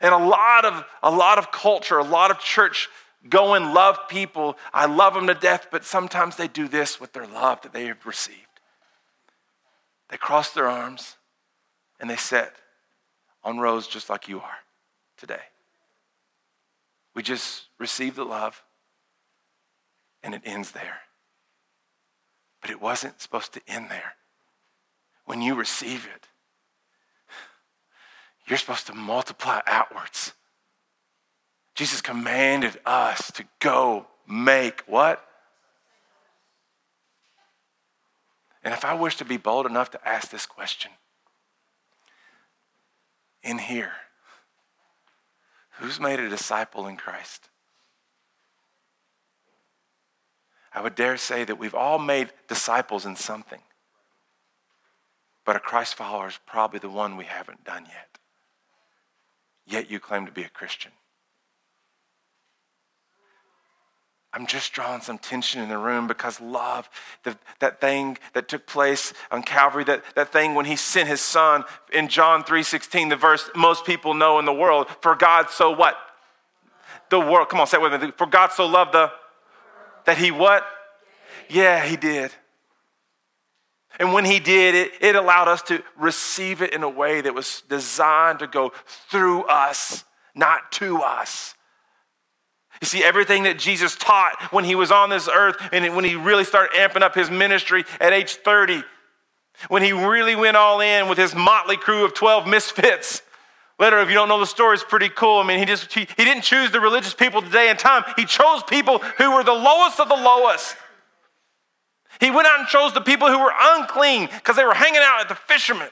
And 0.00 0.14
a 0.14 0.18
lot 0.18 0.64
of 0.64 0.84
a 1.02 1.10
lot 1.10 1.38
of 1.38 1.52
culture, 1.52 1.98
a 1.98 2.04
lot 2.04 2.30
of 2.30 2.40
church 2.40 2.88
go 3.28 3.54
and 3.54 3.74
love 3.74 3.98
people. 4.08 4.56
I 4.72 4.86
love 4.86 5.12
them 5.12 5.26
to 5.26 5.34
death, 5.34 5.68
but 5.70 5.84
sometimes 5.84 6.36
they 6.36 6.48
do 6.48 6.66
this 6.66 6.98
with 6.98 7.12
their 7.12 7.26
love 7.26 7.60
that 7.62 7.74
they 7.74 7.86
have 7.86 8.04
received. 8.06 8.38
They 10.08 10.16
cross 10.16 10.52
their 10.52 10.66
arms 10.66 11.16
and 12.00 12.08
they 12.08 12.16
sit 12.16 12.52
on 13.42 13.58
rows 13.58 13.86
just 13.86 14.10
like 14.10 14.28
you 14.28 14.40
are 14.40 14.58
today. 15.16 15.40
We 17.14 17.22
just 17.22 17.64
receive 17.78 18.16
the 18.16 18.24
love 18.24 18.62
and 20.22 20.34
it 20.34 20.42
ends 20.44 20.72
there. 20.72 20.98
But 22.60 22.70
it 22.70 22.80
wasn't 22.80 23.20
supposed 23.20 23.52
to 23.54 23.60
end 23.66 23.90
there. 23.90 24.14
When 25.24 25.40
you 25.42 25.54
receive 25.54 26.08
it, 26.14 26.26
you're 28.46 28.58
supposed 28.58 28.86
to 28.88 28.94
multiply 28.94 29.60
outwards. 29.66 30.32
Jesus 31.74 32.00
commanded 32.00 32.78
us 32.84 33.30
to 33.32 33.44
go 33.60 34.06
make 34.26 34.82
what? 34.86 35.24
And 38.62 38.74
if 38.74 38.84
I 38.84 38.94
wish 38.94 39.16
to 39.16 39.24
be 39.24 39.36
bold 39.36 39.66
enough 39.66 39.90
to 39.92 40.08
ask 40.08 40.30
this 40.30 40.46
question 40.46 40.90
in 43.42 43.58
here, 43.58 43.92
who's 45.78 45.98
made 45.98 46.20
a 46.20 46.28
disciple 46.28 46.86
in 46.86 46.96
Christ? 46.96 47.48
I 50.72 50.80
would 50.82 50.94
dare 50.94 51.16
say 51.16 51.44
that 51.44 51.58
we've 51.58 51.74
all 51.74 51.98
made 51.98 52.32
disciples 52.48 53.04
in 53.04 53.16
something. 53.16 53.60
But 55.44 55.56
a 55.56 55.60
Christ 55.60 55.94
follower 55.94 56.28
is 56.28 56.38
probably 56.46 56.78
the 56.78 56.88
one 56.88 57.16
we 57.16 57.24
haven't 57.24 57.64
done 57.64 57.86
yet. 57.86 58.18
Yet 59.66 59.90
you 59.90 59.98
claim 59.98 60.26
to 60.26 60.32
be 60.32 60.42
a 60.42 60.48
Christian. 60.48 60.92
I'm 64.32 64.46
just 64.46 64.72
drawing 64.72 65.00
some 65.00 65.18
tension 65.18 65.60
in 65.60 65.68
the 65.68 65.78
room 65.78 66.06
because 66.06 66.40
love, 66.40 66.88
the, 67.24 67.36
that 67.58 67.80
thing 67.80 68.16
that 68.32 68.46
took 68.48 68.64
place 68.64 69.12
on 69.30 69.42
Calvary, 69.42 69.82
that, 69.84 70.04
that 70.14 70.32
thing 70.32 70.54
when 70.54 70.66
he 70.66 70.76
sent 70.76 71.08
his 71.08 71.20
son 71.20 71.64
in 71.92 72.06
John 72.06 72.44
3.16, 72.44 73.08
the 73.08 73.16
verse 73.16 73.50
most 73.56 73.84
people 73.84 74.14
know 74.14 74.38
in 74.38 74.44
the 74.44 74.52
world, 74.52 74.86
for 75.00 75.16
God 75.16 75.50
so 75.50 75.72
what? 75.72 75.96
The 77.08 77.18
world, 77.18 77.48
come 77.48 77.58
on, 77.58 77.66
say 77.66 77.78
it 77.78 77.82
with 77.82 78.00
me. 78.00 78.12
For 78.16 78.26
God 78.26 78.52
so 78.52 78.66
loved 78.66 78.92
the 78.92 79.10
that 80.04 80.16
he 80.16 80.30
what? 80.30 80.64
Yeah, 81.48 81.84
he 81.84 81.96
did. 81.96 82.30
And 83.98 84.12
when 84.12 84.24
he 84.24 84.38
did, 84.38 84.74
it, 84.74 84.92
it 85.00 85.16
allowed 85.16 85.48
us 85.48 85.62
to 85.62 85.82
receive 85.98 86.62
it 86.62 86.72
in 86.72 86.82
a 86.82 86.88
way 86.88 87.20
that 87.20 87.34
was 87.34 87.62
designed 87.68 88.38
to 88.38 88.46
go 88.46 88.72
through 89.10 89.42
us, 89.42 90.04
not 90.34 90.72
to 90.72 90.98
us. 90.98 91.54
You 92.80 92.86
see, 92.86 93.04
everything 93.04 93.42
that 93.42 93.58
Jesus 93.58 93.94
taught 93.94 94.52
when 94.52 94.64
he 94.64 94.74
was 94.74 94.90
on 94.90 95.10
this 95.10 95.28
earth 95.28 95.56
and 95.72 95.94
when 95.94 96.04
he 96.04 96.16
really 96.16 96.44
started 96.44 96.74
amping 96.76 97.02
up 97.02 97.14
his 97.14 97.30
ministry 97.30 97.84
at 98.00 98.12
age 98.12 98.36
30, 98.36 98.82
when 99.68 99.82
he 99.82 99.92
really 99.92 100.34
went 100.34 100.56
all 100.56 100.80
in 100.80 101.08
with 101.08 101.18
his 101.18 101.34
motley 101.34 101.76
crew 101.76 102.04
of 102.04 102.14
12 102.14 102.46
misfits, 102.46 103.22
Later, 103.80 103.98
if 104.00 104.10
you 104.10 104.14
don't 104.14 104.28
know 104.28 104.38
the 104.38 104.44
story, 104.44 104.74
it's 104.74 104.84
pretty 104.84 105.08
cool. 105.08 105.38
I 105.38 105.46
mean, 105.46 105.58
he 105.58 105.64
just 105.64 105.90
he, 105.90 106.00
he 106.00 106.24
didn't 106.26 106.42
choose 106.42 106.70
the 106.70 106.80
religious 106.80 107.14
people 107.14 107.40
today 107.40 107.70
and 107.70 107.78
time. 107.78 108.04
He 108.14 108.26
chose 108.26 108.62
people 108.62 108.98
who 108.98 109.34
were 109.34 109.42
the 109.42 109.54
lowest 109.54 109.98
of 109.98 110.10
the 110.10 110.16
lowest. 110.16 110.76
He 112.20 112.30
went 112.30 112.46
out 112.46 112.58
and 112.58 112.68
chose 112.68 112.92
the 112.92 113.00
people 113.00 113.28
who 113.28 113.38
were 113.38 113.52
unclean 113.58 114.26
because 114.26 114.56
they 114.56 114.64
were 114.64 114.74
hanging 114.74 115.00
out 115.02 115.22
at 115.22 115.30
the 115.30 115.34
fishermen, 115.34 115.88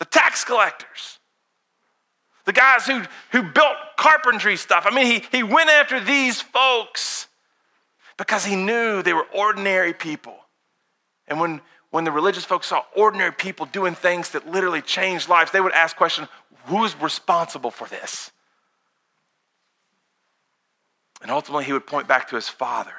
the 0.00 0.04
tax 0.06 0.44
collectors, 0.44 1.17
the 2.48 2.52
guys 2.54 2.86
who, 2.86 3.02
who 3.30 3.42
built 3.42 3.74
carpentry 3.98 4.56
stuff. 4.56 4.86
I 4.88 4.94
mean, 4.94 5.04
he, 5.04 5.22
he 5.30 5.42
went 5.42 5.68
after 5.68 6.00
these 6.00 6.40
folks 6.40 7.28
because 8.16 8.42
he 8.42 8.56
knew 8.56 9.02
they 9.02 9.12
were 9.12 9.26
ordinary 9.34 9.92
people. 9.92 10.34
And 11.26 11.38
when, 11.38 11.60
when 11.90 12.04
the 12.04 12.10
religious 12.10 12.46
folks 12.46 12.68
saw 12.68 12.84
ordinary 12.96 13.32
people 13.32 13.66
doing 13.66 13.94
things 13.94 14.30
that 14.30 14.50
literally 14.50 14.80
changed 14.80 15.28
lives, 15.28 15.50
they 15.50 15.60
would 15.60 15.74
ask 15.74 15.94
question, 15.94 16.26
who's 16.64 16.98
responsible 16.98 17.70
for 17.70 17.86
this? 17.86 18.30
And 21.20 21.30
ultimately 21.30 21.66
he 21.66 21.74
would 21.74 21.86
point 21.86 22.08
back 22.08 22.30
to 22.30 22.36
his 22.36 22.48
father. 22.48 22.94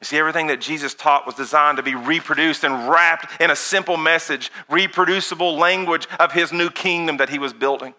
You 0.00 0.04
see, 0.04 0.18
everything 0.18 0.46
that 0.46 0.60
Jesus 0.60 0.94
taught 0.94 1.26
was 1.26 1.34
designed 1.34 1.78
to 1.78 1.82
be 1.82 1.96
reproduced 1.96 2.62
and 2.62 2.88
wrapped 2.88 3.40
in 3.40 3.50
a 3.50 3.56
simple 3.56 3.96
message, 3.96 4.52
reproducible 4.68 5.56
language 5.56 6.06
of 6.20 6.32
his 6.32 6.52
new 6.52 6.70
kingdom 6.70 7.16
that 7.16 7.30
he 7.30 7.38
was 7.38 7.52
building. 7.52 7.94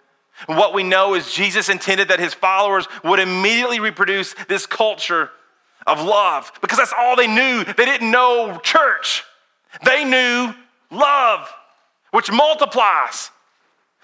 And 0.47 0.57
what 0.57 0.73
we 0.73 0.83
know 0.83 1.15
is 1.15 1.33
Jesus 1.33 1.67
intended 1.67 2.07
that 2.07 2.19
his 2.19 2.33
followers 2.33 2.87
would 3.03 3.19
immediately 3.19 3.81
reproduce 3.81 4.33
this 4.47 4.65
culture 4.65 5.29
of 5.85 6.01
love 6.01 6.51
because 6.61 6.77
that's 6.77 6.93
all 6.97 7.17
they 7.17 7.27
knew. 7.27 7.65
They 7.65 7.85
didn't 7.85 8.09
know 8.09 8.59
church. 8.63 9.23
They 9.83 10.05
knew 10.05 10.53
love, 10.91 11.53
which 12.11 12.31
multiplies, 12.31 13.31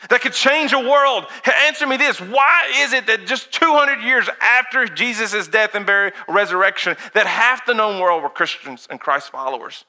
that 0.10 0.22
could 0.22 0.34
change 0.34 0.74
a 0.74 0.80
world. 0.80 1.26
Answer 1.66 1.88
me 1.88 1.98
this 1.98 2.20
why 2.20 2.72
is 2.78 2.94
it 2.94 3.08
that 3.08 3.26
just 3.26 3.52
200 3.52 4.02
years 4.02 4.30
after 4.42 4.86
Jesus' 4.86 5.48
death 5.48 5.76
and 5.76 5.86
burial, 5.86 6.14
resurrection, 6.28 6.96
that 7.14 7.26
half 7.26 7.66
the 7.66 7.74
known 7.74 8.00
world 8.00 8.24
were 8.24 8.30
Christians 8.30 8.88
and 8.90 9.00
Christ 9.00 9.32
followers? 9.32 9.86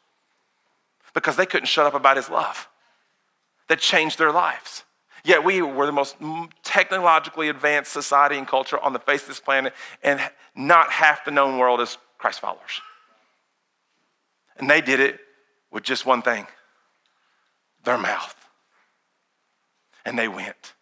Because 1.14 1.36
they 1.36 1.46
couldn't 1.46 1.66
shut 1.66 1.86
up 1.86 1.94
about 1.94 2.16
his 2.16 2.28
love 2.28 2.68
that 3.68 3.78
changed 3.78 4.18
their 4.18 4.32
lives. 4.32 4.84
Yet 5.24 5.42
we 5.42 5.60
were 5.60 5.86
the 5.86 5.92
most 5.92 6.16
technologically 6.62 7.48
advanced 7.48 7.92
society 7.92 8.38
and 8.38 8.46
culture 8.46 8.78
on 8.78 8.92
the 8.92 9.00
face 9.00 9.22
of 9.22 9.28
this 9.28 9.40
planet, 9.40 9.74
and 10.02 10.20
not 10.54 10.92
half 10.92 11.24
the 11.24 11.32
known 11.32 11.58
world 11.58 11.80
is 11.80 11.98
Christ 12.16 12.40
followers. 12.40 12.80
And 14.56 14.70
they 14.70 14.80
did 14.80 15.00
it 15.00 15.18
with 15.72 15.82
just 15.82 16.06
one 16.06 16.22
thing 16.22 16.46
their 17.84 17.98
mouth. 17.98 18.45
And 20.06 20.16
they 20.16 20.28
went, 20.28 20.74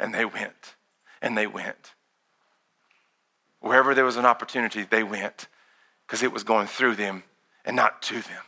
and 0.00 0.14
they 0.14 0.24
went, 0.24 0.76
and 1.20 1.36
they 1.36 1.46
went. 1.46 1.94
Wherever 3.60 3.94
there 3.94 4.06
was 4.06 4.16
an 4.16 4.24
opportunity, 4.24 4.82
they 4.82 5.02
went 5.02 5.46
because 6.06 6.22
it 6.22 6.32
was 6.32 6.42
going 6.42 6.66
through 6.66 6.94
them 6.94 7.22
and 7.66 7.76
not 7.76 8.00
to 8.02 8.14
them. 8.14 8.42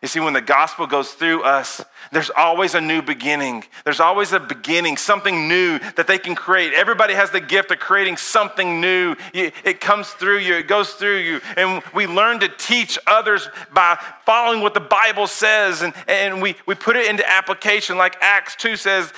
You 0.00 0.06
see, 0.06 0.20
when 0.20 0.32
the 0.32 0.40
gospel 0.40 0.86
goes 0.86 1.10
through 1.10 1.42
us, 1.42 1.84
there's 2.12 2.30
always 2.30 2.76
a 2.76 2.80
new 2.80 3.02
beginning. 3.02 3.64
There's 3.84 3.98
always 3.98 4.32
a 4.32 4.38
beginning, 4.38 4.96
something 4.96 5.48
new 5.48 5.80
that 5.96 6.06
they 6.06 6.18
can 6.18 6.36
create. 6.36 6.72
Everybody 6.72 7.14
has 7.14 7.32
the 7.32 7.40
gift 7.40 7.72
of 7.72 7.80
creating 7.80 8.16
something 8.16 8.80
new. 8.80 9.16
It 9.34 9.80
comes 9.80 10.10
through 10.10 10.38
you, 10.38 10.54
it 10.54 10.68
goes 10.68 10.92
through 10.92 11.18
you. 11.18 11.40
And 11.56 11.82
we 11.92 12.06
learn 12.06 12.38
to 12.40 12.48
teach 12.48 12.96
others 13.08 13.48
by 13.72 13.98
following 14.24 14.60
what 14.60 14.74
the 14.74 14.80
Bible 14.80 15.26
says, 15.26 15.82
and, 15.82 15.92
and 16.06 16.40
we, 16.40 16.54
we 16.64 16.76
put 16.76 16.94
it 16.94 17.10
into 17.10 17.28
application. 17.28 17.98
Like 17.98 18.16
Acts 18.20 18.54
2 18.54 18.76
says, 18.76 19.12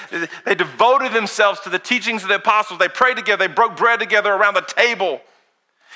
they 0.47 0.55
devoted 0.55 1.13
themselves 1.13 1.61
to 1.61 1.69
the 1.69 1.79
teachings 1.79 2.23
of 2.23 2.31
the 2.31 2.37
apostles. 2.37 2.79
They 2.79 2.89
prayed 2.89 3.19
together, 3.19 3.47
they 3.47 3.53
broke 3.53 3.77
bread 3.77 4.01
together 4.01 4.33
around 4.33 4.55
the 4.55 4.63
table. 4.63 5.21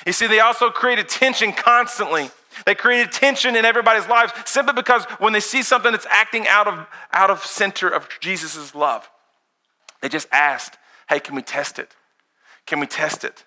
You 0.06 0.12
see, 0.12 0.26
they 0.26 0.40
also 0.40 0.68
created 0.68 1.08
tension 1.08 1.52
constantly. 1.52 2.30
They 2.66 2.74
created 2.74 3.12
tension 3.12 3.56
in 3.56 3.64
everybody's 3.64 4.08
lives 4.08 4.32
simply 4.46 4.74
because 4.74 5.04
when 5.18 5.32
they 5.32 5.40
see 5.40 5.62
something 5.62 5.92
that's 5.92 6.06
acting 6.10 6.46
out 6.48 6.66
of, 6.66 6.86
out 7.12 7.30
of 7.30 7.44
center 7.44 7.88
of 7.88 8.08
Jesus' 8.20 8.74
love, 8.74 9.08
they 10.00 10.08
just 10.08 10.28
asked, 10.32 10.76
hey, 11.08 11.20
can 11.20 11.34
we 11.34 11.42
test 11.42 11.78
it? 11.78 11.94
Can 12.66 12.80
we 12.80 12.86
test 12.86 13.24
it? 13.24 13.44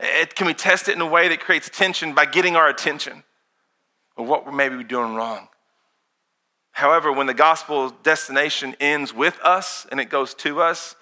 it? 0.00 0.34
Can 0.34 0.46
we 0.46 0.54
test 0.54 0.88
it 0.88 0.94
in 0.94 1.00
a 1.00 1.06
way 1.06 1.28
that 1.28 1.40
creates 1.40 1.70
tension 1.70 2.14
by 2.14 2.26
getting 2.26 2.56
our 2.56 2.68
attention? 2.68 3.24
Or 4.16 4.24
what 4.24 4.52
maybe 4.52 4.76
we're 4.76 4.82
doing 4.82 5.14
wrong? 5.14 5.48
However, 6.72 7.10
when 7.10 7.26
the 7.26 7.34
gospel 7.34 7.90
destination 8.02 8.76
ends 8.80 9.14
with 9.14 9.38
us 9.42 9.86
and 9.90 9.98
it 9.98 10.10
goes 10.10 10.34
to 10.34 10.60
us, 10.60 10.94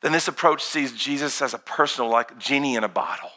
then 0.00 0.12
this 0.12 0.28
approach 0.28 0.62
sees 0.62 0.92
Jesus 0.92 1.42
as 1.42 1.52
a 1.52 1.58
personal, 1.58 2.10
like 2.10 2.38
genie 2.38 2.74
in 2.74 2.84
a 2.84 2.88
bottle 2.88 3.30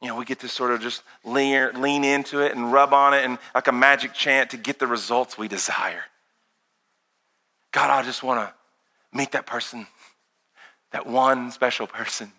you 0.00 0.08
know, 0.08 0.16
we 0.16 0.24
get 0.24 0.40
to 0.40 0.48
sort 0.48 0.70
of 0.70 0.80
just 0.80 1.02
lean, 1.24 1.80
lean 1.80 2.04
into 2.04 2.40
it 2.40 2.56
and 2.56 2.72
rub 2.72 2.94
on 2.94 3.12
it 3.12 3.24
and 3.24 3.38
like 3.54 3.68
a 3.68 3.72
magic 3.72 4.14
chant 4.14 4.50
to 4.50 4.56
get 4.56 4.78
the 4.78 4.86
results 4.86 5.36
we 5.36 5.46
desire. 5.46 6.04
God, 7.72 7.90
I 7.90 8.02
just 8.02 8.22
want 8.22 8.40
to 8.40 8.54
meet 9.16 9.32
that 9.32 9.46
person, 9.46 9.86
that 10.92 11.06
one 11.06 11.50
special 11.50 11.86
person. 11.86 12.32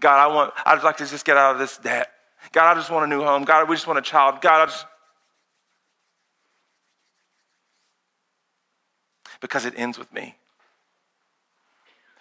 God, 0.00 0.18
I 0.18 0.32
want, 0.32 0.52
I'd 0.64 0.82
like 0.82 0.98
to 0.98 1.06
just 1.06 1.24
get 1.24 1.36
out 1.36 1.54
of 1.54 1.58
this 1.58 1.78
debt. 1.78 2.10
God, 2.52 2.70
I 2.70 2.74
just 2.74 2.90
want 2.90 3.04
a 3.04 3.08
new 3.08 3.22
home. 3.22 3.44
God, 3.44 3.68
we 3.68 3.74
just 3.74 3.86
want 3.86 3.98
a 3.98 4.02
child. 4.02 4.40
God, 4.40 4.62
I 4.62 4.66
just. 4.66 4.86
Because 9.40 9.64
it 9.64 9.74
ends 9.76 9.98
with 9.98 10.12
me. 10.12 10.36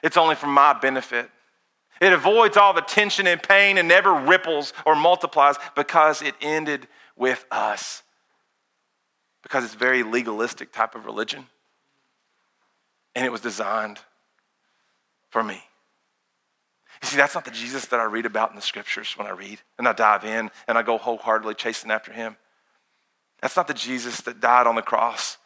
It's 0.02 0.16
only 0.16 0.36
for 0.36 0.48
my 0.48 0.74
benefit. 0.74 1.30
It 2.02 2.14
avoids 2.14 2.58
all 2.58 2.74
the 2.74 2.82
tension 2.82 3.28
and 3.28 3.42
pain 3.42 3.78
and 3.78 3.88
never 3.88 4.14
ripples 4.14 4.74
or 4.86 4.96
multiplies 4.96 5.56
because 5.76 6.22
it 6.22 6.36
ended 6.42 6.88
with 7.16 7.46
us. 7.52 8.04
Because 9.44 9.64
it's 9.64 9.74
very 9.74 10.04
legalistic 10.04 10.72
type 10.72 10.96
of 10.96 11.06
religion. 11.06 11.48
And 13.16 13.26
it 13.26 13.32
was 13.32 13.42
designed 13.42 14.00
for 15.30 15.44
me. 15.44 15.62
You 17.02 17.08
see, 17.08 17.18
that's 17.18 17.36
not 17.36 17.46
the 17.46 17.52
Jesus 17.52 17.86
that 17.88 18.00
I 18.00 18.04
read 18.04 18.26
about 18.26 18.50
in 18.50 18.56
the 18.56 18.62
scriptures 18.62 19.14
when 19.18 19.28
I 19.28 19.32
read 19.32 19.60
and 19.78 19.88
I 19.88 19.94
dive 19.94 20.26
in 20.26 20.52
and 20.68 20.78
I 20.78 20.82
go 20.82 20.98
wholeheartedly 20.98 21.56
chasing 21.56 21.92
after 21.92 22.12
him. 22.12 22.36
That's 23.42 23.56
not 23.56 23.68
the 23.68 23.74
Jesus 23.74 24.22
that 24.22 24.42
died 24.42 24.68
on 24.68 24.76
the 24.76 24.82
cross. 24.82 25.38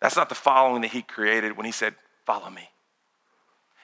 That's 0.00 0.16
not 0.16 0.28
the 0.28 0.34
following 0.34 0.82
that 0.82 0.92
he 0.92 1.02
created 1.02 1.56
when 1.56 1.66
he 1.66 1.72
said, 1.72 1.94
Follow 2.24 2.48
me. 2.48 2.68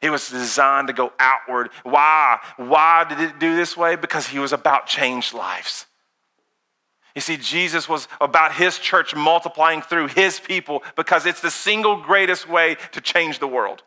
It 0.03 0.11
was 0.11 0.29
designed 0.29 0.89
to 0.89 0.93
go 0.93 1.13
outward. 1.19 1.71
Why? 1.83 2.39
Why 2.57 3.05
did 3.09 3.21
it 3.21 3.39
do 3.39 3.57
this 3.57 3.77
way? 3.77 3.97
Because 3.97 4.27
he 4.27 4.39
was 4.39 4.53
about 4.53 4.87
changed 4.87 5.33
lives. 5.33 5.87
You 7.15 7.23
see, 7.23 7.39
Jesus 7.39 7.89
was 7.89 8.09
about 8.21 8.53
his 8.53 8.79
church 8.79 9.15
multiplying 9.15 9.81
through 9.81 10.09
his 10.09 10.39
people 10.39 10.83
because 10.97 11.25
it's 11.25 11.41
the 11.41 11.51
single 11.51 11.97
greatest 12.03 12.47
way 12.47 12.77
to 12.93 13.01
change 13.01 13.39
the 13.39 13.49
world. 13.49 13.83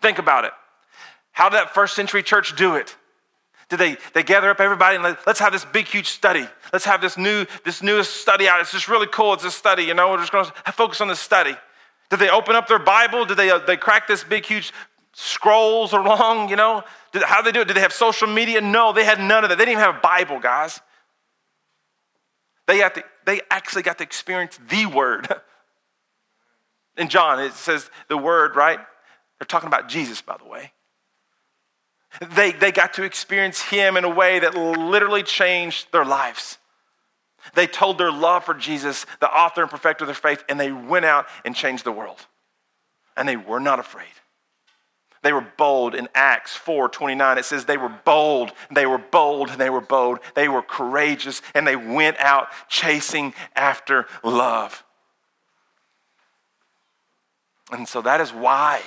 Think 0.00 0.18
about 0.18 0.46
it. 0.46 0.52
How 1.32 1.50
did 1.50 1.56
that 1.56 1.74
first 1.74 1.94
century 1.94 2.22
church 2.22 2.56
do 2.56 2.76
it? 2.76 2.96
Did 3.68 3.78
they, 3.78 3.96
they 4.12 4.22
gather 4.22 4.50
up 4.50 4.60
everybody 4.60 4.96
and 4.96 5.04
let, 5.04 5.26
us 5.28 5.38
have 5.38 5.52
this 5.52 5.64
big, 5.64 5.86
huge 5.86 6.08
study? 6.08 6.46
Let's 6.72 6.84
have 6.84 7.00
this 7.00 7.16
new, 7.16 7.46
this 7.64 7.82
newest 7.82 8.16
study 8.16 8.48
out. 8.48 8.60
It's 8.60 8.72
just 8.72 8.88
really 8.88 9.06
cool. 9.06 9.34
It's 9.34 9.44
a 9.44 9.50
study, 9.50 9.84
you 9.84 9.94
know, 9.94 10.10
we're 10.10 10.18
just 10.18 10.32
going 10.32 10.44
to 10.44 10.72
focus 10.72 11.00
on 11.00 11.08
this 11.08 11.20
study. 11.20 11.54
Did 12.12 12.18
they 12.18 12.28
open 12.28 12.54
up 12.54 12.68
their 12.68 12.78
Bible? 12.78 13.24
Did 13.24 13.38
they, 13.38 13.48
uh, 13.48 13.56
they 13.60 13.78
crack 13.78 14.06
this 14.06 14.22
big, 14.22 14.44
huge 14.44 14.70
scrolls 15.14 15.94
along, 15.94 16.50
you 16.50 16.56
know? 16.56 16.84
Did, 17.10 17.22
how 17.22 17.40
did 17.40 17.46
they 17.46 17.56
do 17.56 17.62
it? 17.62 17.68
Did 17.68 17.78
they 17.78 17.80
have 17.80 17.94
social 17.94 18.28
media? 18.28 18.60
No, 18.60 18.92
they 18.92 19.06
had 19.06 19.18
none 19.18 19.44
of 19.44 19.48
that. 19.48 19.56
They 19.56 19.64
didn't 19.64 19.78
even 19.78 19.84
have 19.84 19.96
a 19.96 20.00
Bible, 20.00 20.38
guys. 20.38 20.82
They, 22.66 22.76
had 22.76 22.96
to, 22.96 23.04
they 23.24 23.40
actually 23.50 23.80
got 23.80 23.96
to 23.96 24.04
experience 24.04 24.60
the 24.68 24.84
Word. 24.84 25.26
In 26.98 27.08
John, 27.08 27.40
it 27.40 27.54
says 27.54 27.88
the 28.08 28.18
Word, 28.18 28.56
right? 28.56 28.78
They're 29.38 29.46
talking 29.46 29.68
about 29.68 29.88
Jesus, 29.88 30.20
by 30.20 30.36
the 30.36 30.44
way. 30.44 30.72
They, 32.34 32.52
they 32.52 32.72
got 32.72 32.92
to 32.94 33.04
experience 33.04 33.62
Him 33.62 33.96
in 33.96 34.04
a 34.04 34.10
way 34.10 34.38
that 34.38 34.54
literally 34.54 35.22
changed 35.22 35.90
their 35.92 36.04
lives. 36.04 36.58
They 37.54 37.66
told 37.66 37.98
their 37.98 38.12
love 38.12 38.44
for 38.44 38.54
Jesus, 38.54 39.06
the 39.20 39.30
author 39.30 39.62
and 39.62 39.70
perfecter 39.70 40.04
of 40.04 40.08
their 40.08 40.14
faith, 40.14 40.44
and 40.48 40.58
they 40.58 40.72
went 40.72 41.04
out 41.04 41.26
and 41.44 41.54
changed 41.54 41.84
the 41.84 41.92
world. 41.92 42.26
And 43.16 43.28
they 43.28 43.36
were 43.36 43.60
not 43.60 43.78
afraid. 43.78 44.06
They 45.22 45.32
were 45.32 45.46
bold 45.56 45.94
in 45.94 46.08
Acts 46.14 46.56
4 46.56 46.88
29. 46.88 47.38
It 47.38 47.44
says 47.44 47.64
they 47.64 47.76
were 47.76 47.94
bold, 48.04 48.52
they 48.70 48.86
were 48.86 48.98
bold, 48.98 49.50
and 49.50 49.60
they 49.60 49.70
were 49.70 49.80
bold. 49.80 50.18
They 50.34 50.48
were 50.48 50.62
courageous, 50.62 51.42
and 51.54 51.66
they 51.66 51.76
went 51.76 52.18
out 52.18 52.48
chasing 52.68 53.32
after 53.54 54.06
love. 54.24 54.84
And 57.70 57.88
so 57.88 58.02
that 58.02 58.20
is 58.20 58.32
why, 58.32 58.82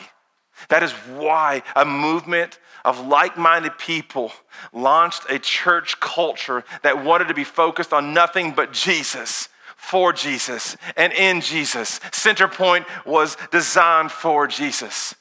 that 0.69 0.83
is 0.83 0.91
why 0.91 1.63
a 1.75 1.85
movement 1.85 2.59
of 2.85 3.05
like 3.05 3.35
minded 3.35 3.77
people 3.77 4.31
launched 4.71 5.23
a 5.29 5.39
church 5.39 5.99
culture 5.99 6.63
that 6.83 7.03
wanted 7.03 7.27
to 7.27 7.33
be 7.33 7.43
focused 7.43 7.91
on 7.91 8.13
nothing 8.13 8.51
but 8.51 8.71
Jesus, 8.71 9.49
for 9.75 10.13
Jesus, 10.13 10.77
and 10.95 11.11
in 11.11 11.41
Jesus. 11.41 11.99
Centerpoint 12.11 12.85
was 13.05 13.35
designed 13.51 14.11
for 14.11 14.47
Jesus. 14.47 15.15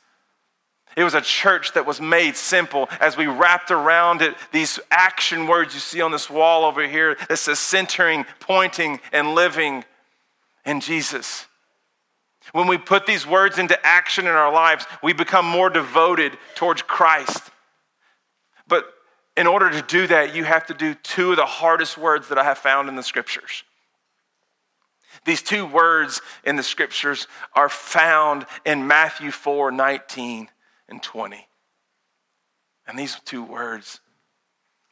It 0.97 1.03
was 1.03 1.15
a 1.15 1.21
church 1.21 1.73
that 1.73 1.87
was 1.87 2.01
made 2.01 2.37
simple 2.37 2.89
as 3.01 3.17
we 3.17 3.27
wrapped 3.27 3.71
around 3.73 4.23
it 4.23 4.37
these 4.53 4.79
action 4.91 5.49
words 5.49 5.75
you 5.75 5.81
see 5.81 6.01
on 6.01 6.13
this 6.13 6.31
wall 6.31 6.65
over 6.65 6.87
here 6.87 7.17
that 7.29 7.39
says 7.39 7.59
centering, 7.59 8.27
pointing, 8.39 9.01
and 9.13 9.35
living 9.35 9.85
in 10.65 10.81
Jesus. 10.81 11.47
When 12.53 12.69
we 12.69 12.79
put 12.79 13.07
these 13.07 13.27
words 13.27 13.59
into 13.59 13.79
action 13.85 14.27
in 14.27 14.33
our 14.33 14.53
lives, 14.53 14.87
we 15.03 15.15
become 15.15 15.47
more 15.47 15.71
devoted 15.71 16.37
towards 16.55 16.83
Christ. 16.83 17.51
In 19.37 19.47
order 19.47 19.71
to 19.71 19.83
do 19.83 20.07
that, 20.07 20.35
you 20.35 20.45
have 20.45 20.67
to 20.67 20.75
do 20.75 20.95
two 20.95 21.33
of 21.33 21.37
the 21.37 21.47
hardest 21.47 21.99
words 21.99 22.29
that 22.29 22.39
I 22.39 22.45
have 22.45 22.59
found 22.59 22.89
in 22.89 22.95
the 22.95 23.03
scriptures. 23.03 23.65
These 25.25 25.43
two 25.43 25.67
words 25.67 26.21
in 26.45 26.57
the 26.57 26.63
scriptures 26.63 27.27
are 27.55 27.69
found 27.69 28.47
in 28.65 28.87
Matthew 28.87 29.31
4 29.31 29.73
19 29.73 30.49
and 30.89 31.03
20. 31.03 31.49
And 32.87 32.99
these 32.99 33.19
two 33.25 33.43
words 33.43 34.01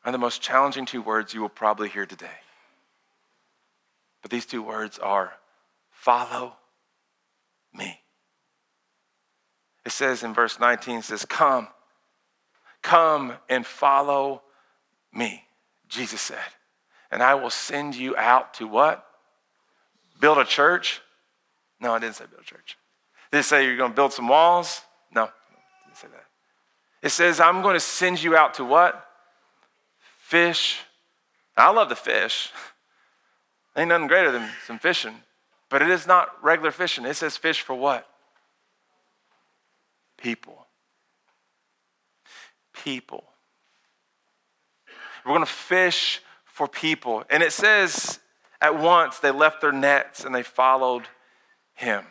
are 0.05 0.13
the 0.13 0.19
most 0.19 0.43
challenging 0.43 0.87
two 0.87 1.03
words 1.03 1.35
you 1.35 1.41
will 1.41 1.49
probably 1.49 1.89
hear 1.89 2.07
today. 2.07 2.41
But 4.23 4.31
these 4.31 4.47
two 4.47 4.63
words 4.63 4.99
are 4.99 5.35
follow 5.91 6.57
me. 7.75 8.01
It 9.85 9.93
says 9.93 10.23
in 10.23 10.33
verse 10.33 10.59
19, 10.59 10.99
it 10.99 11.05
says, 11.05 11.25
Come 11.25 11.69
Come 12.83 13.35
and 13.49 13.65
follow 13.65 14.43
me, 15.13 15.45
Jesus 15.89 16.21
said. 16.21 16.39
and 17.11 17.23
I 17.23 17.35
will 17.35 17.51
send 17.51 17.95
you 17.95 18.17
out 18.17 18.55
to 18.55 18.67
what? 18.67 19.07
Build 20.19 20.39
a 20.39 20.45
church? 20.45 21.03
No, 21.79 21.93
I 21.93 21.99
didn't 21.99 22.17
say 22.17 22.25
build 22.25 22.41
a 22.41 22.45
church. 22.45 22.79
Did 23.31 23.41
it 23.41 23.43
say 23.45 23.65
you're 23.67 23.77
going 23.77 23.91
to 23.91 23.95
build 23.95 24.13
some 24.13 24.29
walls? 24.29 24.81
No, 25.15 25.29
didn't 25.87 25.99
say 25.99 26.09
that. 26.09 26.25
It 27.03 27.11
says, 27.11 27.41
I'm 27.41 27.63
going 27.63 27.75
to 27.75 27.81
send 27.81 28.23
you 28.23 28.37
out 28.37 28.55
to 28.55 28.65
what? 28.65 29.07
Fish. 30.21 30.81
I 31.57 31.71
love 31.71 31.89
the 31.89 31.97
fish. 31.97 32.51
Ain't 33.77 33.89
nothing 33.89 34.07
greater 34.07 34.31
than 34.31 34.49
some 34.67 34.79
fishing. 34.79 35.15
But 35.69 35.83
it 35.83 35.91
is 35.91 36.07
not 36.07 36.43
regular 36.43 36.71
fishing. 36.71 37.05
It 37.05 37.15
says 37.15 37.37
fish 37.37 37.61
for 37.61 37.75
what? 37.75 38.07
People. 40.17 40.62
People. 42.83 43.25
We're 45.25 45.33
going 45.33 45.47
to 45.47 45.53
fish 45.53 46.21
for 46.45 46.67
people. 46.67 47.23
And 47.31 47.43
it 47.43 47.53
says 47.53 48.19
at 48.61 48.79
once 48.79 49.19
they 49.19 49.31
left 49.31 49.61
their 49.61 49.73
nets 49.73 50.25
and 50.25 50.35
they 50.35 50.43
followed 50.43 51.05
him. 51.75 52.05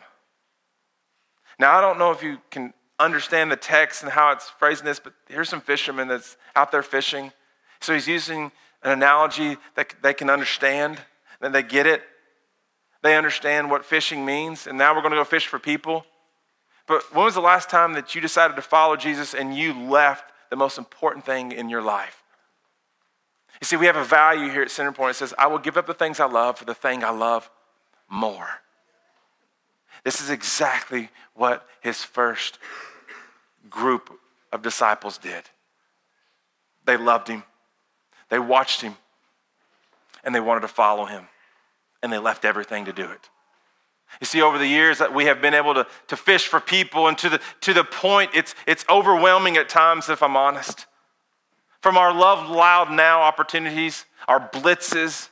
Now, 1.58 1.76
I 1.76 1.80
don't 1.80 1.98
know 1.98 2.10
if 2.10 2.22
you 2.22 2.38
can 2.50 2.72
understand 2.98 3.52
the 3.52 3.56
text 3.56 4.02
and 4.02 4.10
how 4.10 4.32
it's 4.32 4.48
phrasing 4.48 4.84
this, 4.84 4.98
but 4.98 5.12
here's 5.28 5.48
some 5.48 5.60
fishermen 5.60 6.08
that's 6.08 6.36
out 6.56 6.72
there 6.72 6.82
fishing. 6.82 7.32
So 7.80 7.92
he's 7.92 8.08
using 8.08 8.50
an 8.82 8.92
analogy 8.92 9.58
that 9.74 9.94
they 10.02 10.14
can 10.14 10.30
understand, 10.30 10.98
and 11.40 11.54
they 11.54 11.62
get 11.62 11.86
it. 11.86 12.02
They 13.02 13.16
understand 13.16 13.70
what 13.70 13.84
fishing 13.84 14.24
means, 14.24 14.66
and 14.66 14.78
now 14.78 14.94
we're 14.94 15.02
going 15.02 15.12
to 15.12 15.18
go 15.18 15.24
fish 15.24 15.46
for 15.46 15.58
people. 15.58 16.06
But 16.86 17.14
when 17.14 17.24
was 17.24 17.34
the 17.34 17.40
last 17.40 17.68
time 17.70 17.92
that 17.92 18.14
you 18.14 18.20
decided 18.20 18.56
to 18.56 18.62
follow 18.62 18.96
Jesus 18.96 19.34
and 19.34 19.56
you 19.56 19.72
left 19.72 20.31
the 20.52 20.56
most 20.56 20.76
important 20.76 21.24
thing 21.24 21.50
in 21.50 21.68
your 21.68 21.80
life? 21.80 22.22
You 23.60 23.64
see, 23.64 23.76
we 23.76 23.86
have 23.86 23.96
a 23.96 24.04
value 24.04 24.50
here 24.50 24.62
at 24.62 24.68
Centerpoint. 24.68 25.10
It 25.10 25.14
says, 25.14 25.32
I 25.38 25.46
will 25.46 25.58
give 25.58 25.76
up 25.76 25.86
the 25.86 25.94
things 25.94 26.20
I 26.20 26.26
love 26.26 26.58
for 26.58 26.64
the 26.64 26.74
thing 26.74 27.02
I 27.02 27.10
love 27.10 27.50
more. 28.08 28.48
This 30.04 30.20
is 30.20 30.30
exactly 30.30 31.08
what 31.34 31.66
his 31.80 32.04
first 32.04 32.58
group 33.70 34.12
of 34.52 34.60
disciples 34.62 35.16
did. 35.16 35.44
They 36.84 36.96
loved 36.96 37.28
him, 37.28 37.44
they 38.28 38.38
watched 38.38 38.82
him, 38.82 38.96
and 40.22 40.34
they 40.34 40.40
wanted 40.40 40.60
to 40.60 40.68
follow 40.68 41.06
him 41.06 41.28
and 42.02 42.12
they 42.12 42.18
left 42.18 42.44
everything 42.44 42.84
to 42.86 42.92
do 42.92 43.08
it. 43.10 43.30
You 44.20 44.26
see, 44.26 44.42
over 44.42 44.58
the 44.58 44.66
years 44.66 44.98
that 44.98 45.14
we 45.14 45.24
have 45.24 45.40
been 45.40 45.54
able 45.54 45.74
to, 45.74 45.86
to 46.08 46.16
fish 46.16 46.46
for 46.46 46.60
people, 46.60 47.08
and 47.08 47.18
to 47.18 47.28
the, 47.28 47.40
to 47.62 47.74
the 47.74 47.84
point 47.84 48.30
it's, 48.34 48.54
it's 48.66 48.84
overwhelming 48.88 49.56
at 49.56 49.68
times, 49.68 50.08
if 50.08 50.22
I'm 50.22 50.36
honest. 50.36 50.86
From 51.80 51.96
our 51.96 52.14
Love 52.14 52.48
Loud 52.48 52.92
Now 52.92 53.22
opportunities, 53.22 54.04
our 54.28 54.48
blitzes, 54.50 55.28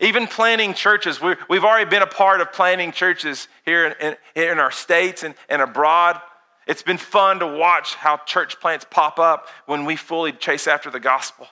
even 0.00 0.26
planting 0.26 0.74
churches. 0.74 1.20
we 1.20 1.36
have 1.50 1.64
already 1.64 1.88
been 1.88 2.02
a 2.02 2.06
part 2.06 2.40
of 2.40 2.52
planting 2.52 2.92
churches 2.92 3.48
here 3.64 3.86
in, 3.86 4.16
in, 4.34 4.50
in 4.50 4.58
our 4.58 4.70
states 4.70 5.22
and, 5.22 5.34
and 5.48 5.62
abroad. 5.62 6.20
It's 6.66 6.82
been 6.82 6.98
fun 6.98 7.40
to 7.40 7.46
watch 7.46 7.94
how 7.94 8.18
church 8.18 8.60
plants 8.60 8.86
pop 8.88 9.18
up 9.18 9.48
when 9.66 9.84
we 9.84 9.96
fully 9.96 10.32
chase 10.32 10.66
after 10.66 10.90
the 10.90 11.00
gospel. 11.00 11.46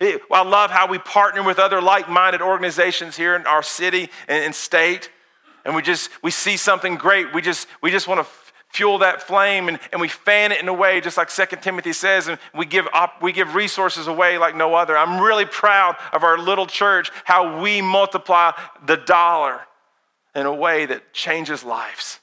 I 0.00 0.42
love 0.42 0.70
how 0.70 0.86
we 0.86 0.98
partner 0.98 1.42
with 1.42 1.58
other 1.58 1.80
like-minded 1.80 2.40
organizations 2.40 3.16
here 3.16 3.34
in 3.34 3.46
our 3.46 3.62
city 3.62 4.10
and, 4.28 4.54
state, 4.54 5.10
and 5.64 5.74
we 5.74 5.82
just 5.82 6.10
we 6.22 6.30
see 6.30 6.56
something 6.56 6.96
great. 6.96 7.32
We 7.34 7.42
just 7.42 7.68
we 7.82 7.90
just 7.90 8.08
want 8.08 8.24
to 8.24 8.32
fuel 8.70 8.98
that 8.98 9.22
flame 9.22 9.68
and, 9.68 9.78
and 9.92 10.00
we 10.00 10.08
fan 10.08 10.52
it 10.52 10.60
in 10.60 10.68
a 10.68 10.72
way 10.72 11.00
just 11.00 11.16
like 11.16 11.30
Second 11.30 11.62
timothy 11.62 11.94
says 11.94 12.28
and 12.28 12.38
we 12.54 12.66
give 12.66 12.86
up 12.92 13.22
we 13.22 13.32
give 13.32 13.54
resources 13.54 14.06
away 14.08 14.36
like 14.36 14.54
no 14.54 14.74
other 14.74 14.94
i'm 14.94 15.22
really 15.22 15.46
proud 15.46 15.96
of 16.12 16.22
our 16.22 16.36
little 16.36 16.66
church 16.66 17.10
how 17.24 17.62
we 17.62 17.80
multiply 17.80 18.52
the 18.84 18.96
dollar 18.96 19.62
in 20.34 20.44
a 20.44 20.52
way 20.52 20.84
that 20.84 21.14
changes 21.14 21.64
lives 21.64 22.20